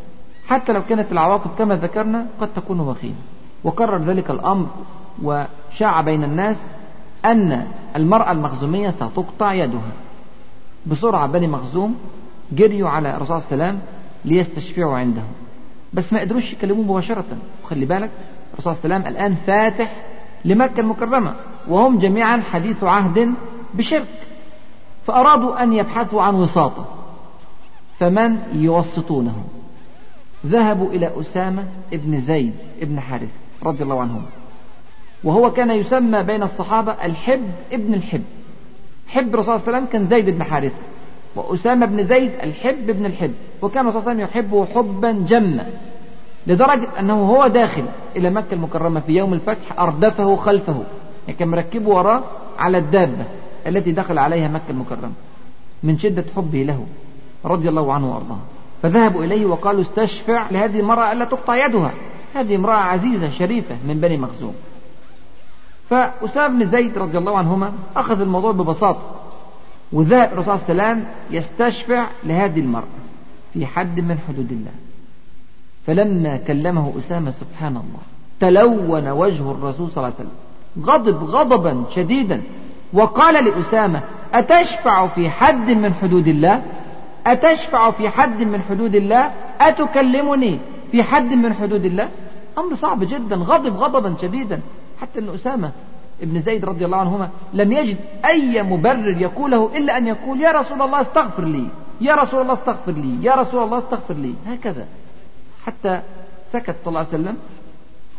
حتى 0.47 0.73
لو 0.73 0.81
كانت 0.89 1.11
العواقب 1.11 1.51
كما 1.57 1.75
ذكرنا 1.75 2.25
قد 2.41 2.49
تكون 2.55 2.79
وخيمة. 2.79 3.15
وكرر 3.63 3.97
ذلك 3.97 4.31
الأمر 4.31 4.67
وشاع 5.23 6.01
بين 6.01 6.23
الناس 6.23 6.57
أن 7.25 7.67
المرأة 7.95 8.31
المخزومية 8.31 8.89
ستقطع 8.89 9.53
يدها. 9.53 9.91
بسرعة 10.85 11.27
بني 11.27 11.47
مخزوم 11.47 11.95
جريوا 12.51 12.89
على 12.89 13.15
الرسول 13.15 13.41
صلى 13.41 13.51
الله 13.51 13.65
عليه 13.65 13.77
وسلم 13.77 13.81
ليستشفعوا 14.25 14.97
عنده 14.97 15.21
بس 15.93 16.13
ما 16.13 16.19
قدروش 16.19 16.53
يكلموه 16.53 16.85
مباشرة. 16.85 17.25
وخلي 17.63 17.85
بالك 17.85 18.09
الرسول 18.53 18.75
صلى 18.75 18.83
الله 18.83 18.95
عليه 18.95 19.05
وسلم 19.05 19.15
الآن 19.15 19.35
فاتح 19.35 19.95
لمكة 20.45 20.79
المكرمة 20.79 21.35
وهم 21.67 21.99
جميعا 21.99 22.41
حديث 22.41 22.83
عهد 22.83 23.33
بشرك. 23.73 24.07
فأرادوا 25.05 25.63
أن 25.63 25.73
يبحثوا 25.73 26.21
عن 26.21 26.35
وساطة. 26.35 26.85
فمن 27.99 28.39
يوسطونه؟ 28.53 29.43
ذهبوا 30.45 30.89
إلى 30.89 31.11
أسامة 31.21 31.63
ابن 31.93 32.21
زيد 32.21 32.53
ابن 32.81 32.99
حارث 32.99 33.29
رضي 33.63 33.83
الله 33.83 34.01
عنهم 34.01 34.21
وهو 35.23 35.51
كان 35.51 35.71
يسمى 35.71 36.23
بين 36.23 36.43
الصحابة 36.43 36.91
الحب 36.91 37.49
ابن 37.71 37.93
الحب. 37.93 38.23
حب 39.07 39.33
الرسول 39.33 39.43
صلى 39.43 39.55
الله 39.55 39.67
عليه 39.67 39.77
وسلم 39.77 39.85
كان 39.91 40.07
زيد 40.07 40.35
بن 40.35 40.43
حارثة. 40.43 40.75
وأسامة 41.35 41.85
بن 41.85 42.07
زيد 42.07 42.31
الحب 42.43 42.89
ابن 42.89 43.05
الحب. 43.05 43.33
وكان 43.61 43.87
الرسول 43.87 44.01
صلى 44.01 44.11
الله 44.11 44.23
عليه 44.23 44.29
وسلم 44.29 44.43
يحبه 44.43 44.65
حبا 44.65 45.11
جما. 45.11 45.67
لدرجة 46.47 46.87
أنه 46.99 47.29
هو 47.29 47.47
داخل 47.47 47.85
إلى 48.15 48.29
مكة 48.29 48.53
المكرمة 48.53 48.99
في 48.99 49.11
يوم 49.11 49.33
الفتح 49.33 49.79
أردفه 49.79 50.35
خلفه. 50.35 50.83
يعني 51.27 51.39
كان 51.39 51.47
مركبه 51.47 51.89
وراه 51.89 52.23
على 52.59 52.77
الدابة 52.77 53.25
التي 53.67 53.91
دخل 53.91 54.17
عليها 54.17 54.47
مكة 54.47 54.69
المكرمة 54.69 55.11
من 55.83 55.97
شدة 55.97 56.23
حبه 56.35 56.63
له 56.63 56.85
رضي 57.45 57.69
الله 57.69 57.93
عنه 57.93 58.13
وأرضاه. 58.13 58.39
فذهبوا 58.81 59.23
إليه 59.23 59.45
وقالوا 59.45 59.81
استشفع 59.81 60.49
لهذه 60.51 60.79
المرأة 60.79 61.11
ألا 61.11 61.25
تقطع 61.25 61.65
يدها. 61.65 61.91
هذه 62.35 62.55
امرأة 62.55 62.75
عزيزة 62.75 63.29
شريفة 63.29 63.75
من 63.87 63.99
بني 63.99 64.17
مخزوم. 64.17 64.53
فأسامة 65.89 66.47
بن 66.47 66.71
زيد 66.71 66.97
رضي 66.97 67.17
الله 67.17 67.37
عنهما 67.37 67.73
أخذ 67.95 68.21
الموضوع 68.21 68.51
ببساطة 68.51 69.01
وذهب 69.93 70.33
الرسول 70.33 70.59
صلى 70.59 70.69
الله 70.69 70.83
عليه 70.83 70.93
وسلم 70.93 71.07
يستشفع 71.31 72.07
لهذه 72.23 72.59
المرأة 72.59 72.97
في 73.53 73.65
حد 73.65 73.99
من 73.99 74.17
حدود 74.27 74.51
الله. 74.51 74.71
فلما 75.87 76.37
كلمه 76.37 76.93
أسامة 76.97 77.31
سبحان 77.31 77.77
الله 77.77 78.01
تلون 78.39 79.09
وجه 79.09 79.51
الرسول 79.51 79.89
صلى 79.89 79.97
الله 79.97 80.13
عليه 80.15 80.15
وسلم 80.15 80.31
غضب 80.85 81.23
غضبا 81.23 81.83
شديدا 81.95 82.43
وقال 82.93 83.45
لأسامة 83.45 84.01
أتشفع 84.33 85.07
في 85.07 85.29
حد 85.29 85.69
من 85.69 85.93
حدود 85.93 86.27
الله؟ 86.27 86.61
أتشفع 87.27 87.91
في 87.91 88.09
حد 88.09 88.41
من 88.43 88.61
حدود 88.61 88.95
الله؟ 88.95 89.31
أتكلمني 89.61 90.59
في 90.91 91.03
حد 91.03 91.33
من 91.33 91.53
حدود 91.53 91.85
الله؟ 91.85 92.09
أمر 92.57 92.75
صعب 92.75 93.03
جدا 93.03 93.35
غضب 93.35 93.77
غضبا 93.77 94.15
شديدا. 94.21 94.59
حتى 95.01 95.19
أن 95.19 95.29
أسامة 95.29 95.71
ابن 96.21 96.41
زيد 96.41 96.65
رضي 96.65 96.85
الله 96.85 96.97
عنهما 96.97 97.29
لم 97.53 97.71
يجد 97.71 97.97
أي 98.25 98.63
مبرر 98.63 99.21
يقوله 99.21 99.77
إلا 99.77 99.97
أن 99.97 100.07
يقول 100.07 100.41
يا 100.41 100.51
رسول 100.51 100.81
الله 100.81 101.01
استغفر 101.01 101.43
لي 101.43 101.67
يا 102.01 102.15
رسول 102.15 102.41
الله 102.41 102.53
استغفر 102.53 102.91
لي 102.91 103.23
يا 103.25 103.35
رسول 103.35 103.63
الله 103.63 103.77
استغفر 103.77 104.13
لي 104.13 104.33
هكذا. 104.47 104.85
حتى 105.65 106.01
سكت 106.53 106.75
صلى 106.83 106.87
الله 106.87 106.99
عليه 106.99 107.09
وسلم 107.09 107.37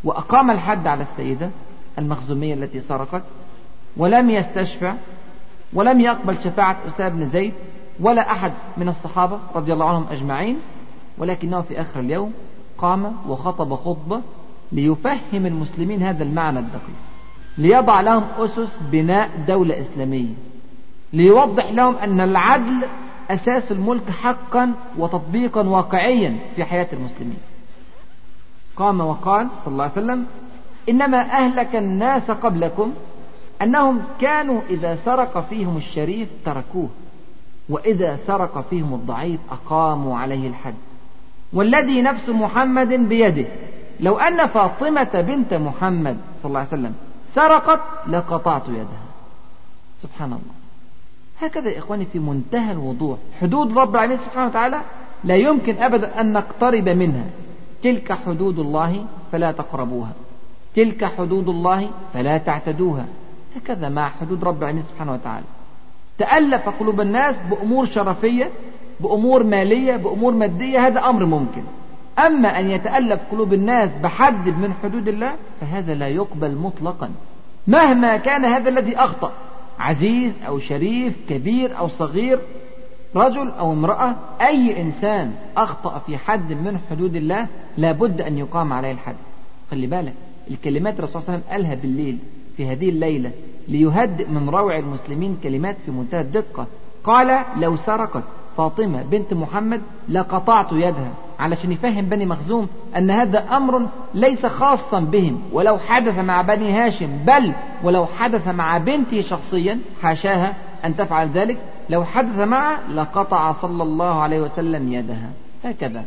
وأقام 0.05 0.51
الحد 0.51 0.87
على 0.87 1.03
السيدة 1.03 1.51
المخزومية 1.99 2.55
التي 2.55 2.81
سرقت 2.81 3.23
ولم 3.97 4.31
يستشفع 4.31 4.95
ولم 5.73 6.01
يقبل 6.01 6.43
شفاعة 6.45 6.77
أسامة 6.89 7.09
بن 7.09 7.29
زيد 7.29 7.55
ولا 8.01 8.33
أحد 8.33 8.53
من 8.77 8.89
الصحابة 8.89 9.39
رضي 9.55 9.73
الله 9.73 9.89
عنهم 9.89 10.07
أجمعين 10.11 10.59
ولكنه 11.19 11.61
في 11.61 11.81
آخر 11.81 12.01
اليوم 12.01 12.33
قام 12.79 13.17
وخطب 13.29 13.75
خطبة 13.75 14.21
ليفهم 14.73 15.47
المسلمين 15.47 16.03
هذا 16.03 16.23
المعنى 16.23 16.59
الدقيق. 16.59 16.97
ليضع 17.59 18.01
لهم 18.01 18.25
أسس 18.39 18.79
بناء 18.93 19.31
دولة 19.49 19.81
إسلامية. 19.81 20.35
ليوضح 21.13 21.73
لهم 21.73 21.97
أن 21.97 22.21
العدل 22.21 22.85
أساس 23.31 23.73
الملك 23.73 24.11
حقا 24.11 24.75
وتطبيقا 24.99 25.63
واقعيا 25.69 26.37
في 26.57 26.65
حياة 26.65 26.87
المسلمين. 26.93 27.39
قام 28.77 29.01
وقال 29.01 29.49
صلى 29.65 29.73
الله 29.73 29.85
عليه 29.85 29.93
وسلم 29.93 30.27
إنما 30.89 31.21
أهلك 31.21 31.77
الناس 31.77 32.31
قبلكم 32.31 32.93
أنهم 33.63 34.03
كانوا 34.21 34.61
إذا 34.71 34.97
سرق 34.97 35.47
فيهم 35.49 35.77
الشريف 35.77 36.29
تركوه 36.45 36.89
وإذا 37.69 38.17
سرق 38.17 38.67
فيهم 38.71 38.95
الضعيف 38.95 39.41
أقاموا 39.51 40.19
عليه 40.19 40.49
الحد. 40.49 40.75
والذي 41.53 42.03
نفس 42.03 42.29
محمد 42.29 42.89
بيده 42.89 43.47
لو 44.01 44.19
أن 44.19 44.47
فاطمة 44.47 45.21
بنت 45.21 45.55
محمد 45.55 46.17
صلى 46.43 46.49
الله 46.49 46.59
عليه 46.59 46.69
وسلم 46.69 46.95
سرقت 47.35 47.81
لقطعت 48.07 48.69
يدها. 48.69 49.09
سبحان 50.03 50.29
الله. 50.29 50.59
هكذا 51.41 51.71
يا 51.71 51.79
إخواني 51.79 52.05
في 52.05 52.19
منتهى 52.19 52.73
الوضوح. 52.73 53.19
حدود 53.41 53.79
رب 53.79 53.95
العالمين 53.95 54.19
سبحانه 54.19 54.47
وتعالى 54.47 54.81
لا 55.25 55.35
يمكن 55.35 55.83
أبدا 55.83 56.21
أن 56.21 56.33
نقترب 56.33 56.89
منها. 56.89 57.25
تلك 57.83 58.13
حدود 58.13 58.59
الله 58.59 59.05
فلا 59.33 59.53
تقربوها. 59.53 60.13
تلك 60.75 61.05
حدود 61.05 61.49
الله 61.49 61.91
فلا 62.15 62.39
تعتدوها. 62.39 63.07
هكذا 63.57 63.89
مع 63.89 64.09
حدود 64.09 64.45
رب 64.45 64.59
العالمين 64.59 64.85
سبحانه 64.93 65.13
وتعالى. 65.13 65.47
تألف 66.19 66.69
قلوب 66.69 67.01
الناس 67.01 67.37
بأمور 67.51 67.87
شرفية 67.87 68.51
بأمور 69.01 69.43
مالية 69.43 69.97
بأمور 69.97 70.33
مادية 70.33 70.87
هذا 70.87 71.01
أمر 71.01 71.25
ممكن. 71.25 71.63
أما 72.27 72.61
أن 72.61 72.71
يتألف 72.71 73.21
قلوب 73.31 73.53
الناس 73.53 73.91
بحد 74.03 74.47
من 74.49 74.73
حدود 74.83 75.09
الله 75.09 75.33
فهذا 75.61 75.95
لا 75.95 76.09
يقبل 76.09 76.55
مطلقا. 76.55 77.11
مهما 77.67 78.17
كان 78.17 78.45
هذا 78.45 78.69
الذي 78.69 78.97
أخطأ 78.97 79.33
عزيز 79.79 80.33
أو 80.47 80.59
شريف 80.59 81.17
كبير 81.29 81.79
أو 81.79 81.89
صغير 81.89 82.39
رجل 83.17 83.51
أو 83.51 83.73
امرأة 83.73 84.15
أي 84.41 84.83
إنسان 84.83 85.33
أخطأ 85.57 85.99
في 85.99 86.19
حد 86.19 86.53
من 86.53 86.79
حدود 86.91 87.17
الله 87.17 87.47
لابد 87.77 88.21
أن 88.21 88.39
يقام 88.39 88.73
عليه 88.73 88.93
الحد. 88.93 89.17
خلي 89.71 89.87
بالك 89.87 90.15
الكلمات 90.51 90.99
الرسول 90.99 91.23
صلى 91.23 91.35
الله 91.35 91.35
عليه 91.35 91.39
وسلم 91.39 91.53
قالها 91.57 91.83
بالليل 91.83 92.19
في 92.57 92.67
هذه 92.67 92.89
الليلة 92.89 93.31
ليهدئ 93.69 94.29
من 94.29 94.49
روع 94.49 94.79
المسلمين 94.79 95.39
كلمات 95.43 95.77
في 95.87 95.91
منتهى 95.91 96.21
الدقة. 96.21 96.67
قال 97.05 97.45
لو 97.57 97.77
سرقت 97.77 98.25
فاطمة 98.57 99.03
بنت 99.03 99.35
محمد 99.35 99.81
لقطعت 100.09 100.73
يدها. 100.73 101.13
علشان 101.39 101.73
يفهم 101.73 102.05
بني 102.05 102.27
مخزوم 102.27 102.69
أن 102.97 103.11
هذا 103.11 103.39
أمر 103.39 103.87
ليس 104.15 104.47
خاصا 104.47 105.01
بهم. 105.01 105.43
ولو 105.53 105.79
حدث 105.79 106.19
مع 106.19 106.43
بني 106.43 106.73
هاشم 106.73 107.19
بل 107.27 107.55
ولو 107.83 108.07
حدث 108.07 108.49
مع 108.49 108.79
بنته 108.79 109.21
شخصيا 109.21 109.79
حاشاها 110.03 110.55
أن 110.85 110.97
تفعل 110.97 111.29
ذلك. 111.29 111.59
لو 111.91 112.05
حدث 112.05 112.39
معها 112.39 112.79
لقطع 112.95 113.53
صلى 113.53 113.83
الله 113.83 114.23
عليه 114.23 114.41
وسلم 114.41 114.93
يدها. 114.93 115.31
هكذا. 115.65 116.05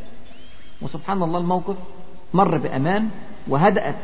وسبحان 0.81 1.23
الله 1.23 1.39
الموقف 1.39 1.75
مر 2.33 2.57
بأمان 2.57 3.09
وهدأت 3.47 3.95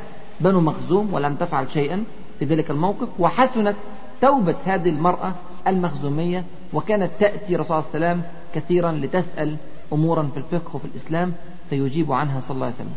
بنو 0.41 0.61
مخزوم 0.61 1.13
ولم 1.13 1.35
تفعل 1.35 1.71
شيئا 1.71 2.03
في 2.39 2.45
ذلك 2.45 2.71
الموقف 2.71 3.07
وحسنت 3.19 3.75
توبة 4.21 4.55
هذه 4.65 4.89
المرأة 4.89 5.33
المخزومية 5.67 6.43
وكانت 6.73 7.11
تأتي 7.19 7.55
رسول 7.55 7.77
الله 7.77 7.89
عليه 7.93 8.05
وسلم 8.05 8.21
كثيرا 8.55 8.91
لتسأل 8.91 9.55
أمورا 9.93 10.29
في 10.33 10.37
الفقه 10.37 10.75
وفي 10.75 10.85
الإسلام 10.85 11.33
فيجيب 11.69 12.11
عنها 12.11 12.41
صلى 12.41 12.55
الله 12.55 12.65
عليه 12.65 12.75
وسلم. 12.75 12.95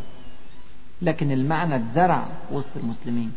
لكن 1.02 1.30
المعنى 1.32 1.76
اتزرع 1.76 2.26
وسط 2.52 2.76
المسلمين. 2.76 3.32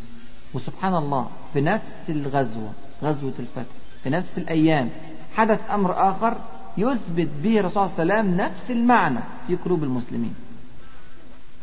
وسبحان 0.54 0.94
الله 0.94 1.28
في 1.52 1.60
نفس 1.60 2.04
الغزوة 2.08 2.70
غزوة 3.02 3.32
الفتح 3.38 3.74
في 4.02 4.10
نفس 4.10 4.38
الأيام 4.38 4.90
حدث 5.34 5.60
أمر 5.70 6.10
آخر 6.10 6.36
يثبت 6.78 7.28
به 7.42 7.60
الرسول 7.60 7.90
صلى 7.90 8.02
الله 8.02 8.14
عليه 8.14 8.22
وسلم 8.22 8.36
نفس 8.36 8.70
المعنى 8.70 9.20
في 9.46 9.56
قلوب 9.56 9.84
المسلمين. 9.84 10.34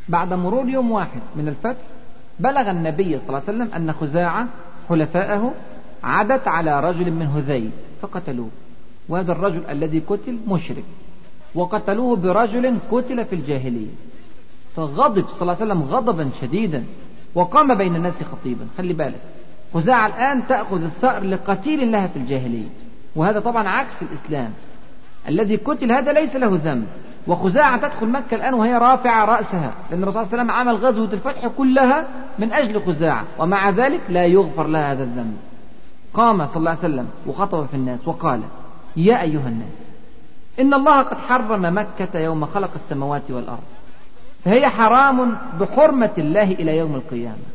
بعد 0.10 0.34
مرور 0.34 0.70
يوم 0.70 0.92
واحد 0.92 1.22
من 1.36 1.48
الفتح 1.48 1.82
بلغ 2.40 2.72
النبي 2.72 3.18
صلى 3.18 3.28
الله 3.28 3.42
عليه 3.48 3.58
وسلم 3.58 3.74
أن 3.74 3.94
خزاعة 3.94 4.48
حلفاءه 4.90 5.54
عدت 6.04 6.48
على 6.48 6.80
رجل 6.80 7.12
من 7.12 7.28
هذيل 7.28 7.72
فقتلوه. 8.02 8.50
وهذا 9.10 9.32
الرجل 9.32 9.66
الذي 9.70 10.00
قتل 10.00 10.38
مشرك. 10.48 10.84
وقتلوه 11.56 12.16
برجل 12.16 12.78
قتل 12.92 13.26
في 13.26 13.36
الجاهلية. 13.36 13.92
فغضب 14.76 15.26
صلى 15.28 15.42
الله 15.42 15.56
عليه 15.56 15.66
وسلم 15.66 15.84
غضبا 15.84 16.30
شديدا 16.42 16.84
وقام 17.36 17.76
بين 17.76 17.96
الناس 17.96 18.14
خطيبا. 18.32 18.68
خلي 18.78 18.94
بالك 18.94 19.22
خزاعة 19.74 20.08
الآن 20.08 20.48
تأخذ 20.48 20.84
الثأر 20.84 21.24
لقتيل 21.24 21.92
لها 21.92 22.08
في 22.08 22.20
الجاهلية. 22.20 22.68
وهذا 23.16 23.40
طبعا 23.40 23.70
عكس 23.70 23.94
الإسلام. 24.02 24.52
الذي 25.28 25.56
قتل 25.56 25.92
هذا 25.92 26.14
ليس 26.14 26.36
له 26.36 26.60
ذنب. 26.64 26.88
وخزاعة 27.28 27.78
تدخل 27.78 28.08
مكة 28.08 28.36
الآن 28.36 28.54
وهي 28.54 28.78
رافعة 28.78 29.26
رأسها. 29.26 29.74
لأن 29.92 30.04
الرسول 30.04 30.26
صلى 30.26 30.42
الله 30.42 30.42
عليه 30.42 30.44
وسلم 30.44 30.52
عمل 30.52 30.76
غزوة 30.76 31.14
الفتح 31.14 31.48
كلها 31.48 32.08
من 32.40 32.54
أجل 32.54 32.82
خزاعة. 32.82 33.26
ومع 33.40 33.70
ذلك 33.70 34.02
لا 34.10 34.26
يغفر 34.26 34.68
لها 34.68 34.92
هذا 34.92 35.04
الذنب. 35.04 35.38
قام 36.14 36.46
صلى 36.46 36.58
الله 36.58 36.70
عليه 36.70 36.80
وسلم 36.80 37.08
وخطب 37.28 37.66
في 37.66 37.74
الناس 37.74 38.08
وقال 38.08 38.42
يا 38.98 39.22
أيها 39.22 39.48
الناس 39.48 39.91
إن 40.60 40.74
الله 40.74 41.02
قد 41.02 41.18
حرم 41.18 41.78
مكة 41.78 42.20
يوم 42.20 42.46
خلق 42.46 42.72
السماوات 42.76 43.32
والأرض. 43.32 43.64
فهي 44.46 44.70
حرام 44.70 45.38
بحرمة 45.60 46.12
الله 46.18 46.52
إلى 46.52 46.78
يوم 46.78 46.96
القيامة. 46.96 47.46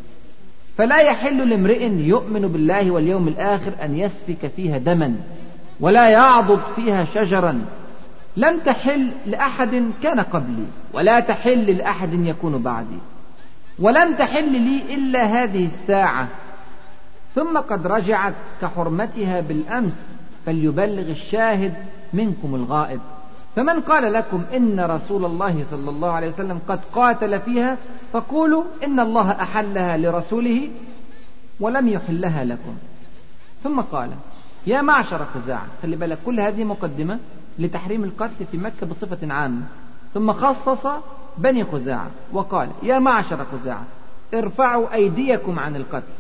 فلا 0.79 1.01
يحل 1.01 1.49
لامرئ 1.49 1.85
يؤمن 1.85 2.41
بالله 2.41 2.91
واليوم 2.91 3.29
الآخر 3.29 3.73
أن 3.83 3.99
يسفك 3.99 4.47
فيها 4.57 4.79
دما 4.79 5.15
ولا 5.81 6.09
يعضد 6.09 6.61
فيها 6.77 7.05
شجرا. 7.05 7.65
لم 8.37 8.59
تحل 8.59 9.11
لأحد 9.27 9.91
كان 10.03 10.21
قبلي 10.21 10.67
ولا 10.93 11.21
تحل 11.21 11.77
لأحد 11.77 12.13
يكون 12.13 12.63
بعدي. 12.63 12.99
ولم 13.79 14.15
تحل 14.15 14.53
لي 14.53 14.95
إلا 14.95 15.25
هذه 15.25 15.65
الساعة. 15.67 16.29
ثم 17.35 17.59
قد 17.59 17.87
رجعت 17.87 18.35
كحرمتها 18.63 19.41
بالأمس. 19.41 19.95
فليبلغ 20.47 21.11
الشاهد 21.11 21.75
منكم 22.13 22.55
الغائب. 22.55 23.01
فمن 23.57 23.81
قال 23.81 24.13
لكم 24.13 24.45
إن 24.57 24.81
رسول 24.81 25.25
الله 25.25 25.65
صلى 25.71 25.91
الله 25.91 26.11
عليه 26.11 26.29
وسلم 26.29 26.61
قد 26.69 26.81
قاتل 26.93 27.41
فيها 27.41 27.77
فقولوا 28.13 28.65
إن 28.85 29.01
الله 29.01 29.31
أحلها 29.31 29.97
لرسوله 29.97 30.71
ولم 31.61 31.89
يحلها 31.89 32.45
لكم. 32.45 32.77
ثم 33.63 33.81
قال 33.81 34.11
يا 34.67 34.83
معشر 34.83 35.25
خزاعة 35.25 35.67
خلي 35.83 35.97
بالك 35.97 36.19
كل 36.27 36.41
هذه 36.41 36.65
مقدمة 36.65 37.19
لتحريم 37.59 38.05
القتل 38.05 38.47
في 38.53 38.57
مكة 38.59 38.87
بصفة 38.87 39.33
عامة. 39.33 39.63
ثم 40.15 40.33
خصص 40.33 40.87
بني 41.39 41.65
خزاعة 41.65 42.11
وقال 42.33 42.69
يا 42.83 42.99
معشر 42.99 43.45
خزاعة 43.53 43.85
ارفعوا 44.35 44.95
أيديكم 44.95 45.59
عن 45.59 45.77
القتل. 45.77 46.13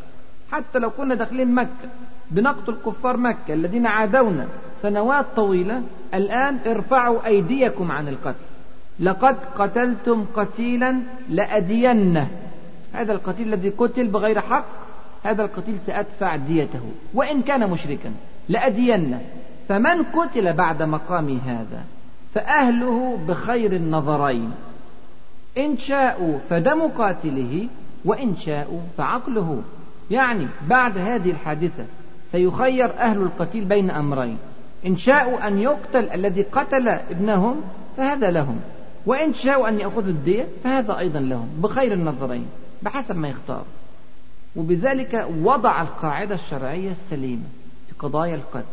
حتى 0.52 0.78
لو 0.78 0.90
كنا 0.90 1.14
داخلين 1.14 1.54
مكة 1.54 1.88
بنقتل 2.30 2.74
كفار 2.86 3.16
مكة 3.16 3.54
الذين 3.54 3.86
عادونا 3.86 4.46
سنوات 4.82 5.26
طويلة 5.36 5.82
الآن 6.14 6.58
ارفعوا 6.66 7.26
أيديكم 7.26 7.92
عن 7.92 8.08
القتل. 8.08 8.44
لقد 9.00 9.36
قتلتم 9.58 10.24
قتيلا 10.34 10.96
لأدينه. 11.28 12.28
هذا 12.92 13.12
القتيل 13.12 13.54
الذي 13.54 13.68
قتل 13.68 14.06
بغير 14.06 14.40
حق 14.40 14.64
هذا 15.24 15.42
القتيل 15.42 15.78
سأدفع 15.86 16.36
ديته. 16.36 16.80
وإن 17.14 17.42
كان 17.42 17.70
مشركا 17.70 18.12
لأدينه. 18.48 19.20
فمن 19.68 20.02
قتل 20.02 20.52
بعد 20.52 20.82
مقامي 20.82 21.40
هذا؟ 21.46 21.84
فأهله 22.34 23.18
بخير 23.28 23.72
النظرين. 23.72 24.52
إن 25.58 25.78
شاءوا 25.78 26.38
فدم 26.50 26.82
قاتله 26.82 27.66
وإن 28.04 28.36
شاءوا 28.36 28.80
فعقله. 28.98 29.62
يعني 30.10 30.46
بعد 30.68 30.98
هذه 30.98 31.30
الحادثة 31.30 31.84
سيخير 32.32 32.98
أهل 32.98 33.22
القتيل 33.22 33.64
بين 33.64 33.90
أمرين. 33.90 34.38
إن 34.86 34.96
شاءوا 34.96 35.48
أن 35.48 35.58
يقتل 35.58 36.10
الذي 36.10 36.42
قتل 36.42 36.88
ابنهم 36.88 37.60
فهذا 37.96 38.30
لهم. 38.30 38.60
وإن 39.06 39.34
شاءوا 39.34 39.68
أن 39.68 39.80
يأخذوا 39.80 40.10
الدية 40.10 40.46
فهذا 40.64 40.98
أيضا 40.98 41.20
لهم 41.20 41.48
بخير 41.62 41.92
النظرين 41.92 42.46
بحسب 42.82 43.16
ما 43.16 43.28
يختار. 43.28 43.64
وبذلك 44.56 45.26
وضع 45.42 45.82
القاعدة 45.82 46.34
الشرعية 46.34 46.90
السليمة 46.90 47.42
في 47.88 47.94
قضايا 47.98 48.34
القتل. 48.34 48.64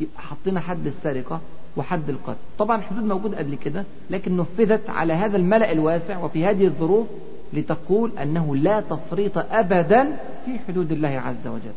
يبقى 0.00 0.22
حطينا 0.22 0.60
حد 0.60 0.86
السرقة 0.86 1.40
وحد 1.76 2.08
القتل. 2.08 2.38
طبعا 2.58 2.76
الحدود 2.76 3.04
موجودة 3.04 3.38
قبل 3.38 3.54
كده 3.54 3.84
لكن 4.10 4.36
نفذت 4.36 4.90
على 4.90 5.12
هذا 5.12 5.36
الملأ 5.36 5.72
الواسع 5.72 6.18
وفي 6.18 6.46
هذه 6.46 6.64
الظروف 6.64 7.06
لتقول 7.52 8.18
أنه 8.22 8.56
لا 8.56 8.80
تفريط 8.80 9.38
أبدا 9.38 10.16
في 10.44 10.58
حدود 10.68 10.92
الله 10.92 11.08
عز 11.08 11.46
وجل. 11.46 11.72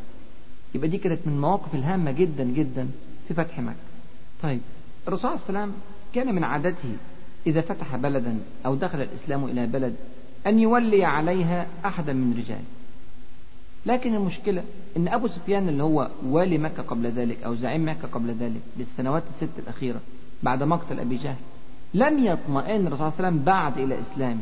يبقى 0.76 0.88
دي 0.88 0.98
كانت 0.98 1.20
من 1.26 1.34
المواقف 1.34 1.76
الهامة 1.76 2.12
جدا 2.12 2.44
جدا 2.44 2.88
في 3.28 3.34
فتح 3.34 3.60
مكة. 3.60 3.76
طيب 4.44 4.62
الرسول 5.08 5.32
عليه 5.32 5.42
وسلم 5.42 5.74
كان 6.16 6.36
من 6.36 6.44
عادته 6.44 6.90
إذا 7.48 7.62
فتح 7.62 7.96
بلدا 7.96 8.40
أو 8.66 8.76
دخل 8.76 9.02
الإسلام 9.02 9.46
إلى 9.46 9.68
بلد 9.68 9.96
أن 10.48 10.60
يولي 10.60 11.06
عليها 11.06 11.68
أحدا 11.86 12.14
من 12.14 12.34
رجاله 12.38 12.64
لكن 13.86 14.16
المشكلة 14.16 14.64
أن 14.98 15.08
أبو 15.08 15.28
سفيان 15.28 15.70
اللي 15.70 15.84
هو 15.84 16.10
والي 16.26 16.58
مكة 16.58 16.84
قبل 16.84 17.08
ذلك 17.08 17.44
أو 17.44 17.56
زعيم 17.56 17.90
مكة 17.90 18.08
قبل 18.08 18.30
ذلك 18.40 18.62
للسنوات 18.78 19.24
الست 19.36 19.60
الأخيرة 19.60 20.00
بعد 20.44 20.64
مقتل 20.64 21.00
أبي 21.00 21.18
جهل 21.18 21.36
لم 21.94 22.26
يطمئن 22.26 22.88
الرسول 22.88 22.98
صلى 22.98 23.08
الله 23.08 23.14
عليه 23.18 23.28
وسلم 23.28 23.40
بعد 23.44 23.78
إلى 23.78 24.02
إسلامه. 24.02 24.42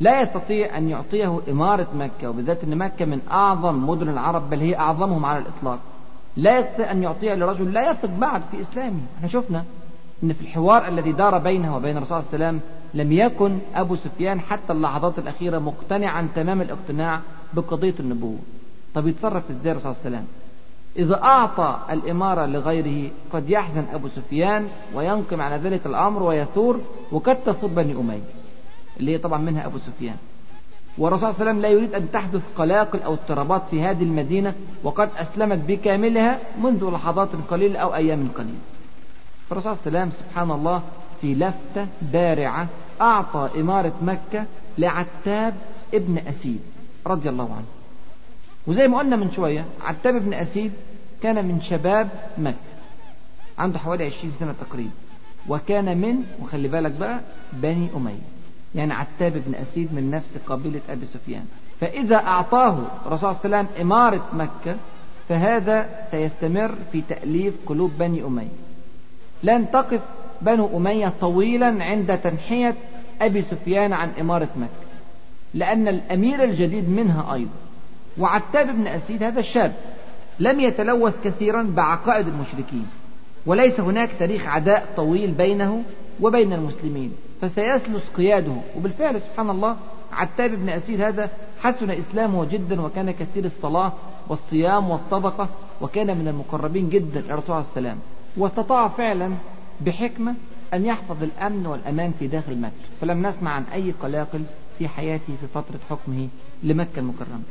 لا 0.00 0.22
يستطيع 0.22 0.78
أن 0.78 0.88
يعطيه 0.88 1.40
إمارة 1.50 1.86
مكة 1.94 2.30
وبالذات 2.30 2.64
أن 2.64 2.78
مكة 2.78 3.04
من 3.04 3.20
أعظم 3.30 3.90
مدن 3.90 4.08
العرب 4.08 4.50
بل 4.50 4.60
هي 4.60 4.76
أعظمهم 4.76 5.24
على 5.24 5.38
الإطلاق. 5.38 5.78
لا 6.36 6.58
يستطيع 6.58 6.90
أن 6.90 7.02
يعطيها 7.02 7.36
لرجل 7.36 7.72
لا 7.72 7.90
يثق 7.90 8.10
بعد 8.10 8.42
في 8.50 8.60
إسلامه. 8.60 9.00
إحنا 9.16 9.28
شفنا 9.28 9.64
أن 10.22 10.32
في 10.32 10.40
الحوار 10.40 10.88
الذي 10.88 11.12
دار 11.12 11.38
بينه 11.38 11.76
وبين 11.76 11.96
الرسول 11.96 12.22
صلى 12.22 12.34
الله 12.34 12.46
عليه 12.46 12.58
وسلم 12.58 12.60
لم 12.94 13.12
يكن 13.12 13.58
أبو 13.74 13.96
سفيان 13.96 14.40
حتى 14.40 14.72
اللحظات 14.72 15.18
الأخيرة 15.18 15.58
مقتنعا 15.58 16.28
تمام 16.34 16.60
الاقتناع 16.60 17.20
بقضية 17.54 17.94
النبوة. 18.00 18.38
طب 18.94 19.06
يتصرف 19.06 19.50
إزاي 19.50 19.72
الرسول 19.72 19.94
صلى 19.94 20.06
الله 20.06 20.16
عليه 20.16 20.16
وسلم؟ 20.16 20.26
إذا 20.96 21.22
أعطى 21.22 21.78
الإمارة 21.90 22.46
لغيره 22.46 23.10
قد 23.32 23.50
يحزن 23.50 23.84
أبو 23.92 24.08
سفيان 24.08 24.66
وينقم 24.94 25.40
على 25.40 25.56
ذلك 25.56 25.86
الأمر 25.86 26.22
ويثور 26.22 26.80
وقد 27.12 27.36
تصب 27.44 27.70
بني 27.70 27.92
أمية. 27.92 28.37
اللي 29.00 29.12
هي 29.12 29.18
طبعا 29.18 29.38
منها 29.38 29.66
أبو 29.66 29.78
سفيان. 29.78 30.16
والرسول 30.98 31.20
صلى 31.20 31.30
الله 31.30 31.40
عليه 31.40 31.50
وسلم 31.50 31.62
لا 31.62 31.68
يريد 31.68 31.94
أن 31.94 32.12
تحدث 32.12 32.42
قلاقل 32.56 33.02
أو 33.02 33.12
اضطرابات 33.12 33.62
في 33.70 33.82
هذه 33.82 34.02
المدينة 34.02 34.54
وقد 34.82 35.10
أسلمت 35.16 35.58
بكاملها 35.58 36.38
منذ 36.62 36.90
لحظات 36.90 37.28
قليلة 37.50 37.78
أو 37.78 37.94
أيام 37.94 38.28
قليلة. 38.36 38.58
فالرسول 39.48 39.76
صلى 39.76 39.86
الله 39.86 39.98
عليه 39.98 40.08
وسلم 40.10 40.22
سبحان 40.28 40.50
الله 40.50 40.82
في 41.20 41.34
لفتة 41.34 41.86
بارعة 42.02 42.68
أعطى 43.00 43.50
إمارة 43.60 43.92
مكة 44.02 44.44
لعتاب 44.78 45.54
ابن 45.94 46.18
أسيد 46.18 46.60
رضي 47.06 47.28
الله 47.28 47.44
عنه. 47.54 47.66
وزي 48.66 48.88
ما 48.88 48.98
قلنا 48.98 49.16
من 49.16 49.30
شوية 49.32 49.64
عتاب 49.82 50.16
ابن 50.16 50.34
أسيد 50.34 50.72
كان 51.22 51.44
من 51.44 51.62
شباب 51.62 52.08
مكة. 52.38 52.56
عنده 53.58 53.78
حوالي 53.78 54.04
عشرين 54.06 54.32
سنة 54.40 54.54
تقريبا. 54.60 54.90
وكان 55.48 55.98
من 55.98 56.24
وخلي 56.42 56.68
بالك 56.68 56.92
بقى 56.92 57.20
بني 57.52 57.88
أمية. 57.96 58.37
يعني 58.74 58.92
عتاب 58.92 59.32
بن 59.46 59.54
أسيد 59.54 59.94
من 59.94 60.10
نفس 60.10 60.38
قبيلة 60.46 60.80
أبي 60.90 61.06
سفيان. 61.06 61.44
فإذا 61.80 62.16
أعطاه 62.16 62.78
الرسول 63.06 63.34
صلى 63.34 63.40
الله 63.44 63.56
عليه 63.56 63.66
وسلم 63.68 63.80
إمارة 63.80 64.26
مكة 64.32 64.76
فهذا 65.28 65.88
سيستمر 66.10 66.74
في 66.92 67.02
تأليف 67.08 67.54
قلوب 67.66 67.90
بني 67.98 68.24
أمية. 68.24 68.48
لن 69.42 69.70
تقف 69.70 70.00
بنو 70.42 70.76
أمية 70.76 71.12
طويلا 71.20 71.84
عند 71.84 72.18
تنحية 72.18 72.74
أبي 73.20 73.42
سفيان 73.42 73.92
عن 73.92 74.10
إمارة 74.20 74.48
مكة. 74.56 74.88
لأن 75.54 75.88
الأمير 75.88 76.44
الجديد 76.44 76.90
منها 76.90 77.34
أيضا. 77.34 77.50
وعتاب 78.18 78.66
بن 78.66 78.86
أسيد 78.86 79.22
هذا 79.22 79.40
الشاب. 79.40 79.72
لم 80.38 80.60
يتلوث 80.60 81.14
كثيرا 81.24 81.62
بعقائد 81.62 82.28
المشركين. 82.28 82.86
وليس 83.46 83.80
هناك 83.80 84.10
تاريخ 84.18 84.46
عداء 84.46 84.88
طويل 84.96 85.30
بينه 85.30 85.82
وبين 86.20 86.52
المسلمين. 86.52 87.12
فسيسلس 87.40 88.02
قياده. 88.16 88.56
وبالفعل 88.76 89.20
سبحان 89.20 89.50
الله 89.50 89.76
عتاب 90.12 90.50
بن 90.50 90.68
أسيد 90.68 91.00
هذا 91.00 91.30
حسن 91.60 91.90
إسلامه 91.90 92.44
جدا 92.44 92.80
وكان 92.80 93.10
كثير 93.10 93.44
الصلاة 93.44 93.92
والصيام 94.28 94.90
والصدقة 94.90 95.48
وكان 95.80 96.06
من 96.06 96.28
المقربين 96.28 96.88
جدا 96.90 97.20
إلى 97.20 97.34
الرسول 97.34 97.56
عليه 97.56 97.66
السلام 97.70 97.98
واستطاع 98.36 98.88
فعلا 98.88 99.32
بحكمة 99.80 100.34
أن 100.74 100.84
يحفظ 100.84 101.22
الأمن 101.22 101.66
والأمان 101.66 102.12
في 102.18 102.26
داخل 102.26 102.60
مكة. 102.60 102.72
فلم 103.00 103.26
نسمع 103.26 103.50
عن 103.50 103.62
أي 103.62 103.90
قلاقل 103.90 104.42
في 104.78 104.88
حياته 104.88 105.36
في 105.40 105.46
فترة 105.54 105.78
حكمه 105.90 106.28
لمكة 106.62 106.98
المكرمة. 106.98 107.42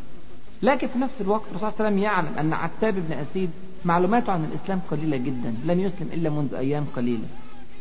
لكن 0.61 0.87
في 0.87 0.99
نفس 0.99 1.21
الوقت 1.21 1.43
الرسول 1.51 1.59
صلى 1.59 1.69
الله 1.69 1.79
عليه 1.79 1.89
وسلم 1.89 2.03
يعلم 2.03 2.39
أن 2.39 2.53
عتاب 2.53 2.93
بن 2.93 3.13
أسيد 3.13 3.49
معلوماته 3.85 4.33
عن 4.33 4.45
الإسلام 4.45 4.79
قليلة 4.91 5.17
جدا 5.17 5.55
لم 5.65 5.79
يسلم 5.79 6.09
إلا 6.13 6.29
منذ 6.29 6.53
أيام 6.53 6.85
قليلة. 6.95 7.25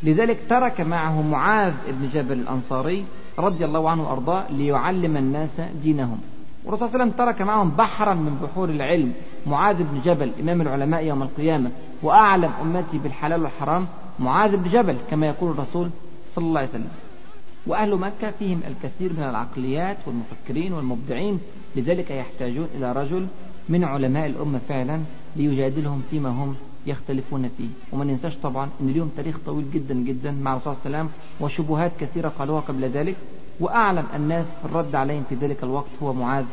لذلك 0.03 0.39
ترك 0.49 0.81
معه 0.81 1.23
معاذ 1.23 1.75
بن 1.89 2.09
جبل 2.09 2.33
الأنصاري 2.33 3.05
رضي 3.39 3.65
الله 3.65 3.91
عنه 3.91 4.09
وأرضاه 4.09 4.45
ليعلم 4.51 5.17
الناس 5.17 5.61
دينهم. 5.83 6.19
والرسول 6.65 6.89
صلى 6.89 6.95
الله 6.95 7.05
عليه 7.05 7.13
وسلم 7.15 7.27
ترك 7.27 7.43
معهم 7.43 7.71
بحرا 7.71 8.15
من 8.15 8.39
بحور 8.43 8.69
العلم 8.69 9.13
معاذ 9.47 9.77
بن 9.77 10.01
جبل 10.05 10.31
إمام 10.41 10.61
العلماء 10.61 11.05
يوم 11.05 11.23
القيامة 11.23 11.71
وأعلم 12.03 12.53
أمتي 12.63 12.99
بالحلال 12.99 13.43
والحرام 13.43 13.87
معاذ 14.19 14.57
بن 14.57 14.69
جبل 14.69 14.97
كما 15.11 15.27
يقول 15.27 15.51
الرسول 15.51 15.91
صلى 16.35 16.45
الله 16.45 16.61
عليه 16.61 16.71
وسلم. 16.71 16.89
وأهل 17.67 17.97
مكة 17.97 18.31
فيهم 18.31 18.61
الكثير 18.67 19.13
من 19.13 19.23
العقليات 19.23 19.97
والمفكرين 20.07 20.73
والمبدعين 20.73 21.41
لذلك 21.77 22.11
يحتاجون 22.11 22.69
إلى 22.75 22.93
رجل 22.93 23.27
من 23.69 23.85
علماء 23.85 24.27
الأمة 24.27 24.61
فعلا 24.69 25.01
ليجادلهم 25.37 26.03
فيما 26.11 26.29
هم 26.29 26.57
يختلفون 26.87 27.51
فيه. 27.59 27.69
وما 27.93 28.05
ننساش 28.05 28.37
طبعا 28.37 28.69
أن 28.81 28.89
اليوم 28.89 29.11
تاريخ 29.17 29.39
طويل 29.47 29.71
جدا 29.71 29.95
جدا 29.95 30.31
مع 30.31 30.53
الرسول 30.53 30.75
صلى 30.75 30.87
الله 30.87 30.99
عليه 30.99 31.09
وسلم 31.09 31.21
وشبهات 31.41 31.93
كثيرة 32.01 32.29
قالوها 32.29 32.61
قبل 32.61 32.85
ذلك. 32.85 33.17
وأعلم 33.61 34.07
الناس 34.15 34.47
في 34.47 34.65
الرد 34.65 34.95
عليهم 34.95 35.25
في 35.29 35.35
ذلك 35.35 35.63
الوقت 35.63 35.91
هو 36.03 36.13
معاذ 36.13 36.45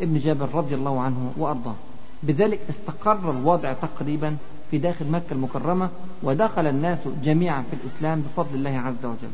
ابن 0.00 0.18
جابر 0.18 0.48
رضي 0.54 0.74
الله 0.74 1.00
عنه 1.00 1.32
وأرضاه. 1.36 1.74
بذلك 2.22 2.60
استقر 2.70 3.30
الوضع 3.30 3.72
تقريبا 3.72 4.36
في 4.70 4.78
داخل 4.78 5.10
مكة 5.10 5.32
المكرمة 5.32 5.90
ودخل 6.22 6.66
الناس 6.66 6.98
جميعا 7.22 7.62
في 7.62 7.76
الإسلام 7.76 8.20
بفضل 8.20 8.54
الله 8.54 8.78
عز 8.78 9.04
وجل. 9.04 9.32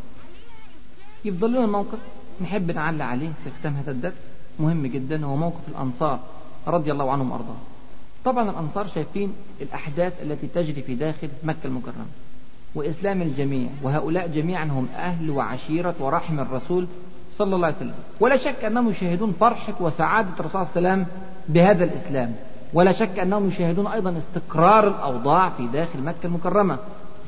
يفضل 1.24 1.52
لنا 1.52 1.66
موقف 1.66 1.98
نحب 2.40 2.70
نعلق 2.70 3.04
عليه 3.04 3.30
في 3.44 3.50
ختام 3.60 3.76
هذا 3.76 3.90
الدرس. 3.90 4.14
مهم 4.60 4.86
جدا 4.86 5.24
هو 5.24 5.36
موقف 5.36 5.68
الأنصار 5.68 6.20
رضي 6.66 6.92
الله 6.92 7.10
عنهم 7.10 7.30
وأرضاهم. 7.30 7.73
طبعا 8.24 8.50
الأنصار 8.50 8.86
شايفين 8.86 9.32
الأحداث 9.60 10.22
التي 10.22 10.46
تجري 10.46 10.82
في 10.82 10.94
داخل 10.94 11.28
مكة 11.42 11.58
المكرمة 11.64 12.06
وإسلام 12.74 13.22
الجميع 13.22 13.68
وهؤلاء 13.82 14.26
جميعا 14.26 14.64
هم 14.64 14.88
أهل 14.96 15.30
وعشيرة 15.30 15.94
ورحم 16.00 16.40
الرسول 16.40 16.86
صلى 17.36 17.56
الله 17.56 17.66
عليه 17.66 17.76
وسلم. 17.76 17.94
ولا 18.20 18.36
شك 18.36 18.64
أنهم 18.64 18.88
يشاهدون 18.88 19.32
فرحة 19.40 19.74
وسعادة 19.80 20.28
الرسول 20.40 20.66
صلى 20.66 20.76
الله 20.76 20.90
عليه 20.90 21.02
وسلم 21.02 21.06
بهذا 21.48 21.84
الإسلام. 21.84 22.34
ولا 22.74 22.92
شك 22.92 23.18
أنهم 23.18 23.48
يشاهدون 23.48 23.86
أيضا 23.86 24.18
استقرار 24.18 24.88
الأوضاع 24.88 25.50
في 25.50 25.66
داخل 25.66 26.02
مكة 26.02 26.24
المكرمة. 26.26 26.78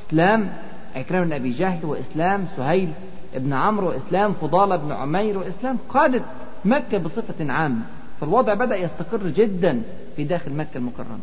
إسلام 0.07 0.49
عكرمة 0.95 1.25
بن 1.25 1.33
أبي 1.33 1.51
جهل 1.51 1.85
وإسلام 1.85 2.45
سهيل 2.57 2.91
بن 3.35 3.53
عمرو 3.53 3.89
وإسلام 3.89 4.33
فضالة 4.33 4.75
بن 4.75 4.91
عمير 4.91 5.37
وإسلام 5.37 5.77
قادة 5.89 6.21
مكة 6.65 6.97
بصفة 6.97 7.51
عامة. 7.51 7.81
فالوضع 8.21 8.53
بدأ 8.53 8.75
يستقر 8.75 9.27
جدا 9.27 9.81
في 10.15 10.23
داخل 10.23 10.53
مكة 10.53 10.77
المكرمة. 10.77 11.19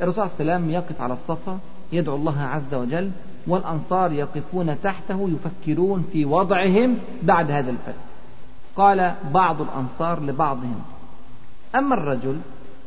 الرسول 0.00 0.28
صلى 0.28 0.40
الله 0.40 0.52
عليه 0.52 0.64
وسلم 0.64 0.70
يقف 0.70 1.00
على 1.00 1.12
الصفا 1.12 1.58
يدعو 1.92 2.16
الله 2.16 2.40
عز 2.40 2.74
وجل 2.74 3.10
والأنصار 3.46 4.12
يقفون 4.12 4.80
تحته 4.82 5.30
يفكرون 5.30 6.08
في 6.12 6.24
وضعهم 6.24 6.98
بعد 7.22 7.50
هذا 7.50 7.70
الفتح 7.70 8.02
قال 8.76 9.14
بعض 9.34 9.62
الأنصار 9.62 10.22
لبعضهم 10.22 10.80
أما 11.74 11.94
الرجل 11.94 12.38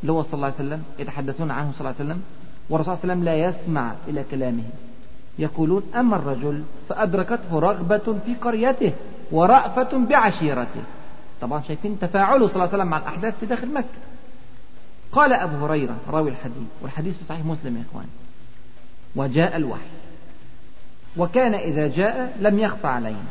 اللي 0.01 0.11
هو 0.11 0.21
صلى 0.21 0.33
الله 0.33 0.45
عليه 0.45 0.55
وسلم 0.55 0.83
يتحدثون 0.99 1.51
عنه 1.51 1.71
صلى 1.71 1.79
الله 1.79 1.95
عليه 1.99 2.09
وسلم 2.09 2.21
والرسول 2.69 2.97
صلى 2.97 3.03
الله 3.03 3.13
عليه 3.13 3.21
وسلم 3.21 3.23
لا 3.23 3.35
يسمع 3.35 3.93
إلى 4.07 4.23
كلامه. 4.23 4.63
يقولون 5.39 5.83
أما 5.95 6.15
الرجل 6.15 6.63
فأدركته 6.89 7.59
رغبة 7.59 8.15
في 8.25 8.35
قريته 8.41 8.93
ورأفة 9.31 9.97
بعشيرته. 9.97 10.81
طبعا 11.41 11.61
شايفين 11.67 11.99
تفاعله 11.99 12.47
صلى 12.47 12.55
الله 12.55 12.67
عليه 12.67 12.73
وسلم 12.73 12.87
مع 12.87 12.97
الأحداث 12.97 13.39
في 13.39 13.45
داخل 13.45 13.73
مكة. 13.73 13.87
قال 15.11 15.33
أبو 15.33 15.65
هريرة 15.65 15.95
راوي 16.09 16.29
الحديث 16.29 16.67
والحديث 16.81 17.17
في 17.17 17.23
صحيح 17.29 17.45
مسلم 17.45 17.77
يا 17.77 17.83
إخوان 17.91 18.07
وجاء 19.15 19.55
الوحي. 19.55 19.89
وكان 21.17 21.53
إذا 21.53 21.87
جاء 21.87 22.37
لم 22.39 22.59
يخفى 22.59 22.87
علينا. 22.87 23.25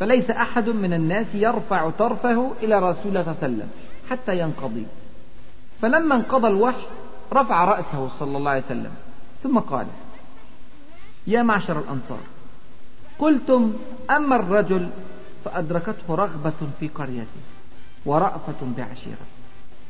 فليس 0.00 0.30
أحد 0.30 0.68
من 0.68 0.92
الناس 0.92 1.34
يرفع 1.34 1.90
طرفه 1.90 2.52
إلى 2.62 2.78
رسول 2.78 3.06
الله 3.06 3.22
صلى 3.22 3.32
الله 3.32 3.42
عليه 3.42 3.54
وسلم 3.54 3.68
حتى 4.10 4.38
ينقضي. 4.38 4.86
فلما 5.82 6.14
انقضى 6.14 6.48
الوحي 6.48 6.86
رفع 7.32 7.64
رأسه 7.64 8.10
صلى 8.18 8.38
الله 8.38 8.50
عليه 8.50 8.64
وسلم. 8.64 8.92
ثم 9.42 9.58
قال 9.58 9.86
يا 11.26 11.42
معشر 11.42 11.78
الأنصار 11.78 12.18
قلتم 13.18 13.72
أما 14.10 14.36
الرجل 14.36 14.90
فأدركته 15.46 16.14
رغبة 16.14 16.52
في 16.80 16.88
قريته 16.88 17.40
ورأفة 18.06 18.66
بعشيرته. 18.76 19.26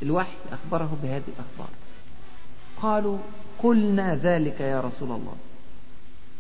الوحي 0.03 0.37
أخبره 0.53 0.97
بهذه 1.03 1.23
الأخبار. 1.29 1.69
قالوا 2.83 3.19
قلنا 3.63 4.15
ذلك 4.23 4.61
يا 4.61 4.81
رسول 4.81 5.09
الله. 5.09 5.35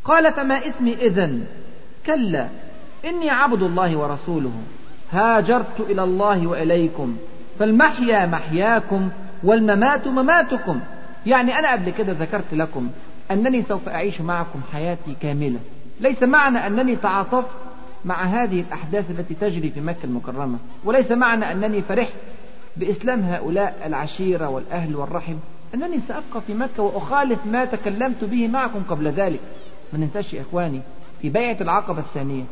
قال 0.05 0.33
فما 0.33 0.69
اسمي 0.69 0.95
إذن؟ 0.95 1.47
كلا 2.07 2.49
إني 3.05 3.31
عبد 3.31 3.63
الله 3.63 3.97
ورسوله. 3.97 4.63
هاجرت 5.13 5.81
إلى 5.81 6.05
الله 6.05 6.47
وإليكم. 6.47 7.17
فالمحيا 7.59 8.27
محياكم 8.27 9.09
والممات 9.43 10.09
مماتكم. 10.09 10.81
يعني 11.27 11.59
أنا 11.59 11.73
قبل 11.73 11.91
كده 11.91 12.13
ذكرت 12.13 12.55
لكم 12.55 12.91
أنني 13.31 13.63
سوف 13.63 13.89
أعيش 13.89 14.21
معكم 14.21 14.61
حياتي 14.73 15.17
كاملة. 15.23 15.61
ليس 16.01 16.23
معنى 16.23 16.67
أنني 16.67 16.97
تعاطفت 16.97 17.66
مع 18.07 18.24
هذه 18.24 18.61
الأحداث 18.61 19.11
التي 19.11 19.35
تجري 19.35 19.70
في 19.70 19.81
مكة 19.81 20.05
المكرمة. 20.05 20.59
وليس 20.85 21.12
معنى 21.12 21.53
أنني 21.53 21.83
فرحت 21.83 22.12
بإسلام 22.77 23.20
هؤلاء 23.20 23.83
العشيرة 23.87 24.49
والأهل 24.49 24.97
والرحم. 24.97 25.35
أنني 25.74 26.01
سأبقى 26.09 26.41
في 26.47 26.55
مكة 26.55 26.83
وأخالف 26.83 27.47
ما 27.47 27.65
تكلمت 27.65 28.24
به 28.24 28.49
معكم 28.49 28.81
قبل 28.89 29.09
ذلك. 29.09 29.41
ما 29.93 29.99
ننساش 29.99 30.35
يا 30.35 30.43
إخواني 30.43 30.81
في 31.23 31.28
بيعة 31.28 31.57
العقبة 31.61 31.99
الثانية 31.99 32.45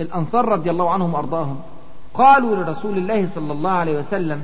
الأنصار 0.00 0.48
رضي 0.48 0.70
الله 0.70 0.90
عنهم 0.90 1.14
وأرضاهم 1.14 1.60
قالوا 2.14 2.56
لرسول 2.56 2.98
الله 2.98 3.26
صلى 3.26 3.52
الله 3.52 3.70
عليه 3.70 3.98
وسلم 3.98 4.42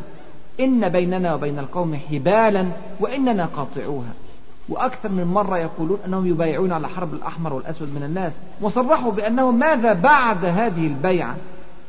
إن 0.61 0.89
بيننا 0.89 1.35
وبين 1.35 1.59
القوم 1.59 1.97
حبالا 2.11 2.69
وإننا 3.01 3.47
قاطعوها. 3.47 4.13
وأكثر 4.69 5.09
من 5.09 5.25
مرة 5.25 5.59
يقولون 5.59 5.99
أنهم 6.07 6.27
يبايعون 6.27 6.73
على 6.73 6.89
حرب 6.89 7.15
الأحمر 7.15 7.53
والأسود 7.53 7.95
من 7.95 8.03
الناس 8.03 8.33
وصرحوا 8.61 9.13
بأنه 9.13 9.51
ماذا 9.51 9.93
بعد 9.93 10.45
هذه 10.45 10.87
البيعة؟ 10.87 11.35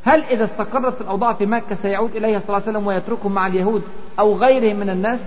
هل 0.04 0.24
إذا 0.24 0.44
استقرت 0.44 1.02
الأوضاع 1.02 1.34
في 1.34 1.46
مكة 1.46 1.76
سيعود 1.76 2.16
إليها 2.16 2.40
صلى 2.40 2.48
الله 2.50 2.68
عليه 2.68 2.78
وسلم 2.78 2.88
ويتركهم 2.88 3.32
مع 3.32 3.48
اليهود 3.48 3.84
أو 4.20 4.36
غيرهم 4.36 4.80
من 4.80 4.90
الناس؟ 4.90 5.20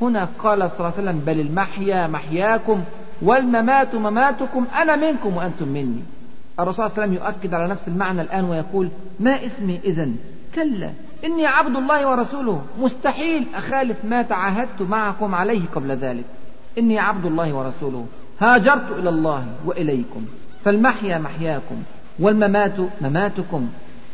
هنا 0.00 0.28
قال 0.38 0.58
صلى 0.58 0.78
الله 0.78 0.92
عليه 0.98 1.02
وسلم 1.10 1.22
بل 1.26 1.40
المحيا 1.40 2.06
محياكم 2.06 2.80
والممات 3.22 3.94
مماتكم 3.94 4.66
أنا 4.74 4.96
منكم 4.96 5.36
وأنتم 5.36 5.68
مني. 5.68 6.02
الرسول 6.60 6.74
صلى 6.74 6.86
الله 6.86 7.02
عليه 7.02 7.12
وسلم 7.12 7.24
يؤكد 7.24 7.54
على 7.54 7.68
نفس 7.68 7.88
المعنى 7.88 8.20
الآن 8.20 8.44
ويقول 8.44 8.88
ما 9.20 9.46
اسمي 9.46 9.80
إذا 9.84 10.08
كلا. 10.54 10.90
إني 11.24 11.46
عبد 11.46 11.76
الله 11.76 12.10
ورسوله. 12.10 12.62
مستحيل 12.80 13.46
أخالف 13.54 14.04
ما 14.04 14.22
تعاهدت 14.22 14.82
معكم 14.82 15.34
عليه 15.34 15.60
قبل 15.74 15.92
ذلك. 15.92 16.24
إني 16.78 16.98
عبد 16.98 17.26
الله 17.26 17.54
ورسوله. 17.54 18.06
هاجرت 18.40 18.90
إلى 18.98 19.08
الله 19.08 19.46
وإليكم. 19.64 20.26
فالمحيا 20.64 21.18
محياكم 21.18 21.82
والممات 22.18 22.76
مماتكم. 23.00 23.68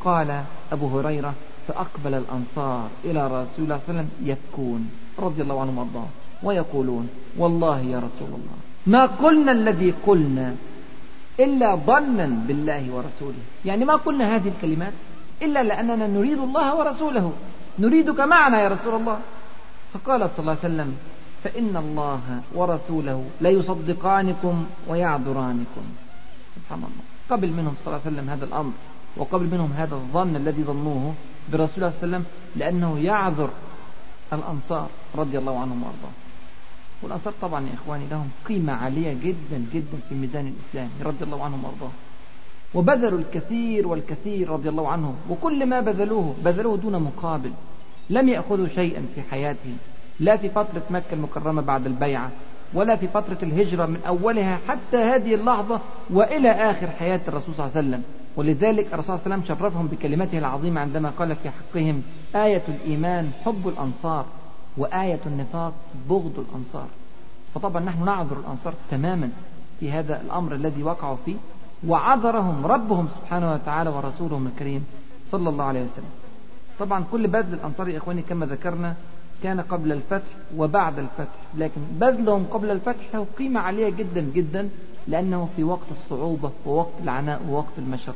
قال 0.05 0.43
أبو 0.73 0.99
هريرة 0.99 1.35
فأقبل 1.69 2.15
الأنصار 2.15 2.89
إلى 3.05 3.27
رسول 3.27 3.37
الله 3.37 3.47
صلى 3.57 3.65
الله 3.67 3.81
عليه 3.89 3.91
وسلم 3.91 4.09
يبكون 4.25 4.91
رضي 5.19 5.43
الله 5.43 5.61
عنهم 5.61 5.79
وأرضاهم 5.79 6.11
ويقولون 6.43 7.09
والله 7.39 7.81
يا 7.81 7.99
رسول 7.99 8.29
الله 8.29 8.57
ما 8.87 9.07
قلنا 9.07 9.53
الذي 9.53 9.95
قلنا 10.07 10.55
إلا 11.41 11.75
ظنا 11.75 12.27
بالله 12.49 12.83
ورسوله. 12.95 13.43
يعني 13.65 13.85
ما 13.85 13.97
قلنا 13.97 14.37
هذه 14.37 14.49
الكلمات 14.49 14.93
إلا 15.43 15.63
لأننا 15.63 16.07
نريد 16.07 16.39
الله 16.39 16.77
ورسوله. 16.77 17.33
نريدك 17.79 18.21
معنا 18.21 18.63
يا 18.63 18.69
رسول 18.69 18.95
الله. 19.01 19.19
فقال 19.93 20.21
صلى 20.31 20.39
الله 20.39 20.57
عليه 20.65 20.69
وسلم 20.75 20.97
فإن 21.45 21.77
الله 21.77 22.41
ورسوله 22.55 23.25
ليصدقانكم 23.41 24.67
ويعذرانكم. 24.89 25.85
سبحان 26.57 26.79
الله. 26.79 27.05
قبل 27.31 27.53
منهم 27.53 27.75
صلى 27.85 27.87
الله 27.87 28.01
عليه 28.07 28.17
وسلم 28.17 28.31
هذا 28.31 28.45
الأمر 28.45 28.73
وقبل 29.17 29.45
منهم 29.45 29.73
هذا 29.73 29.95
الظن 29.95 30.37
الذي 30.37 30.63
ظنوه 30.63 31.15
برسول 31.53 31.77
الله 31.77 31.91
صلى 31.91 32.03
الله 32.03 32.03
عليه 32.03 32.09
وسلم 32.09 32.25
لأنه 32.57 32.99
يعذر 32.99 33.51
الأنصار 34.33 34.89
رضي 35.17 35.39
الله 35.39 35.59
عنهم 35.59 35.83
وأرضاهم. 35.83 36.19
والأنصار 37.03 37.33
طبعا 37.43 37.67
يا 37.67 37.75
إخواني 37.75 38.07
لهم 38.11 38.29
قيمة 38.49 38.73
عالية 38.73 39.13
جدا 39.13 39.65
جدا 39.75 39.99
في 40.09 40.13
الميزان 40.13 40.47
الإسلامي 40.47 40.91
رضي 41.03 41.25
الله 41.25 41.45
عنهم 41.45 41.65
وأرضاهم. 41.65 41.93
وبذلوا 42.75 43.19
الكثير 43.19 43.89
والكثير 43.89 44.51
رضي 44.51 44.69
الله 44.69 44.89
عنهم 44.89 45.15
وكل 45.31 45.67
ما 45.67 45.81
بذلوه 45.81 46.35
بذلوه 46.45 46.77
دون 46.77 47.03
مقابل 47.03 47.53
لم 48.11 48.29
يأخذوا 48.29 48.69
شيئا 48.69 49.07
في 49.15 49.23
حياتهم. 49.23 49.79
لا 50.21 50.37
في 50.37 50.49
فترة 50.49 50.83
مكة 50.91 51.13
المكرمة 51.13 51.63
بعد 51.63 51.87
البيعة 51.87 52.31
ولا 52.75 52.97
في 52.97 53.09
فترة 53.09 53.39
الهجرة 53.43 53.87
من 53.87 54.01
أولها 54.07 54.59
حتى 54.69 54.97
هذه 54.97 55.35
اللحظة 55.35 55.81
وإلى 56.11 56.51
آخر 56.51 56.87
حياة 56.87 57.21
الرسول 57.29 57.55
صلى 57.55 57.67
الله 57.67 57.77
عليه 57.77 57.89
وسلم. 57.89 58.03
ولذلك 58.37 58.87
الرسول 58.95 59.05
صلى 59.05 59.25
الله 59.27 59.35
عليه 59.35 59.45
وسلم 59.45 59.59
شرفهم 59.59 59.87
بكلمته 59.87 60.39
العظيمة 60.39 60.81
عندما 60.81 61.11
قال 61.19 61.37
في 61.37 61.51
حقهم 61.51 62.03
آية 62.35 62.63
الإيمان 62.69 63.31
حب 63.45 63.69
الأنصار 63.69 64.27
وآية 64.77 65.21
النفاق 65.27 65.73
بغض 66.09 66.45
الأنصار. 66.49 66.87
فطبعا 67.55 67.83
نحن 67.83 68.05
نعذر 68.05 68.37
الأنصار 68.39 68.75
تماما 68.91 69.31
في 69.81 69.93
هذا 69.93 70.21
الأمر 70.21 70.55
الذي 70.55 70.83
وقعوا 70.83 71.17
فيه 71.25 71.37
وعذرهم 71.87 72.67
ربهم 72.67 73.09
سبحانه 73.21 73.53
وتعالى 73.53 73.91
ورسولهم 73.91 74.47
الكريم 74.47 74.85
صلى 75.31 75.49
الله 75.49 75.65
عليه 75.65 75.81
وسلم. 75.81 76.11
طبعا 76.79 77.05
كل 77.13 77.27
بذل 77.27 77.55
الأنصار 77.55 77.89
يا 77.89 77.99
إخواني 77.99 78.23
كما 78.23 78.47
ذكرنا 78.47 78.95
كان 79.43 79.61
قبل 79.61 79.93
الفتح 79.93 80.29
وبعد 80.57 80.99
الفتح 80.99 81.35
لكن 81.59 81.81
بذلهم 82.01 82.45
قبل 82.45 82.71
الفتح 82.71 83.15
له 83.15 83.27
قيمة 83.39 83.61
عالية 83.61 83.91
جدا 83.91 84.21
جدا 84.21 84.69
لأنه 85.09 85.49
في 85.57 85.65
وقت 85.65 85.91
الصعوبة 85.91 86.51
ووقت 86.67 86.93
العناء 87.03 87.43
ووقت 87.49 87.79
المشقة. 87.79 88.15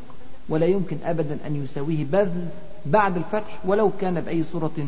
ولا 0.49 0.67
يمكن 0.67 0.97
أبدا 1.05 1.39
أن 1.47 1.65
يساويه 1.65 2.05
بذل 2.05 2.49
بعد 2.87 3.17
الفتح 3.17 3.59
ولو 3.65 3.91
كان 4.01 4.21
بأي 4.21 4.45
صورة 4.45 4.87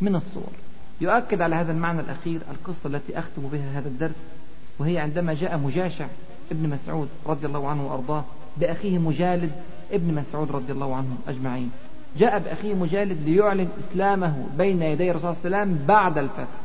من 0.00 0.16
الصور. 0.16 0.52
يؤكد 1.00 1.40
على 1.40 1.56
هذا 1.56 1.72
المعنى 1.72 2.00
الأخير 2.00 2.40
القصة 2.50 2.86
التي 2.86 3.18
أختم 3.18 3.42
بها 3.52 3.78
هذا 3.78 3.88
الدرس 3.88 4.16
وهي 4.78 4.98
عندما 4.98 5.34
جاء 5.34 5.58
مجاشع 5.58 6.06
ابن 6.50 6.68
مسعود 6.68 7.08
رضي 7.26 7.46
الله 7.46 7.68
عنه 7.68 7.86
وأرضاه 7.86 8.24
بأخيه 8.56 8.98
مجالد 8.98 9.50
ابن 9.92 10.14
مسعود 10.14 10.52
رضي 10.52 10.72
الله 10.72 10.96
عنهم 10.96 11.18
أجمعين. 11.28 11.70
جاء 12.16 12.38
بأخيه 12.38 12.74
مجالد 12.74 13.28
ليعلن 13.28 13.68
إسلامه 13.80 14.46
بين 14.58 14.82
يدي 14.82 15.10
الرسول 15.10 15.34
صلى 15.34 15.44
الله 15.44 15.58
عليه 15.58 15.66
وسلم 15.72 15.86
بعد 15.86 16.18
الفتح. 16.18 16.58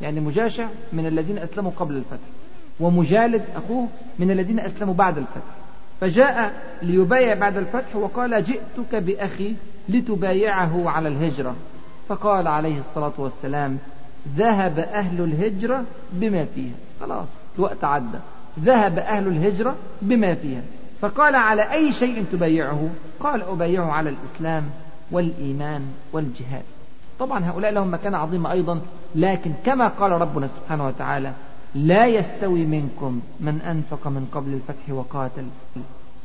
يعني 0.00 0.20
مجاشع 0.20 0.66
من 0.92 1.06
الذين 1.06 1.38
أسلموا 1.38 1.70
قبل 1.76 1.96
الفتح. 1.96 2.26
ومجالد 2.80 3.42
أخوه 3.56 3.88
من 4.18 4.30
الذين 4.30 4.60
أسلموا 4.60 4.94
بعد 4.94 5.18
الفتح. 5.18 5.54
فجاء 6.00 6.52
ليبايع 6.82 7.34
بعد 7.34 7.56
الفتح 7.56 7.96
وقال 7.96 8.44
جئتك 8.44 8.94
بأخي 8.94 9.54
لتبايعه 9.88 10.90
على 10.90 11.08
الهجرة. 11.08 11.54
فقال 12.08 12.48
عليه 12.48 12.78
الصلاة 12.78 13.12
والسلام 13.18 13.78
ذهب 14.36 14.78
أهل 14.78 15.24
الهجرة 15.24 15.84
بما 16.12 16.44
فيها. 16.44 16.74
خلاص 17.00 17.28
الوقت 17.58 17.84
عدى. 17.84 18.18
ذهب 18.60 18.98
أهل 18.98 19.26
الهجرة 19.26 19.74
بما 20.02 20.34
فيها. 20.34 20.62
فقال 21.00 21.34
على 21.34 21.62
أي 21.72 21.92
شيء 21.92 22.24
تبايعه؟ 22.32 22.88
قال 23.20 23.42
أبايعه 23.42 23.92
على 23.92 24.10
الإسلام. 24.10 24.64
والإيمان 25.12 25.82
والجهاد. 26.12 26.62
طبعا 27.18 27.44
هؤلاء 27.44 27.72
لهم 27.72 27.94
مكانة 27.94 28.18
عظيمة 28.18 28.52
أيضا 28.52 28.80
لكن 29.14 29.52
كما 29.64 29.88
قال 29.88 30.12
ربنا 30.12 30.48
سبحانه 30.48 30.86
وتعالى 30.86 31.32
لا 31.74 32.06
يستوي 32.06 32.66
منكم 32.66 33.20
من 33.40 33.60
أنفق 33.60 34.08
من 34.08 34.26
قبل 34.32 34.52
الفتح 34.52 34.90
وقاتل. 34.90 35.44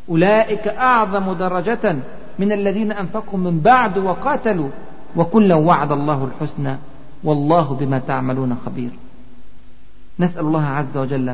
أولئك 0.09 0.67
أعظم 0.67 1.33
درجة 1.33 1.95
من 2.39 2.51
الذين 2.51 2.91
أنفقوا 2.91 3.39
من 3.39 3.59
بعد 3.59 3.97
وقاتلوا 3.97 4.69
وكلا 5.15 5.55
وعد 5.55 5.91
الله 5.91 6.25
الحسنى 6.25 6.75
والله 7.23 7.73
بما 7.73 7.99
تعملون 7.99 8.55
خبير. 8.65 8.91
نسأل 10.19 10.45
الله 10.45 10.65
عز 10.65 10.97
وجل 10.97 11.29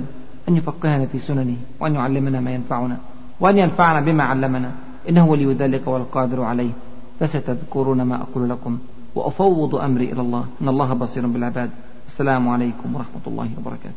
أن 0.49 0.57
يفقهنا 0.57 1.05
في 1.05 1.19
سننه 1.19 1.57
وأن 1.79 1.95
يعلمنا 1.95 2.39
ما 2.39 2.51
ينفعنا 2.51 2.97
وأن 3.39 3.57
ينفعنا 3.57 4.01
بما 4.01 4.23
علمنا 4.23 4.71
إنه 5.09 5.27
ولي 5.27 5.53
ذلك 5.53 5.87
والقادر 5.87 6.43
عليه. 6.43 6.71
فستذكرون 7.19 8.01
ما 8.01 8.21
أقول 8.21 8.49
لكم 8.49 8.77
وأفوض 9.15 9.75
أمري 9.75 10.11
إلى 10.11 10.21
الله. 10.21 10.45
إن 10.61 10.69
الله 10.69 10.93
بصير 10.93 11.27
بالعباد. 11.27 11.69
السلام 12.07 12.49
عليكم 12.49 12.95
ورحمة 12.95 13.21
الله 13.27 13.49
وبركاته. 13.57 13.95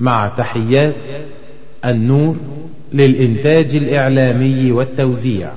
مع 0.00 0.28
تحيات 0.28 0.94
النور 1.84 2.36
للإنتاج 2.92 3.74
الإعلامي 3.74 4.72
والتوزيع. 4.72 5.50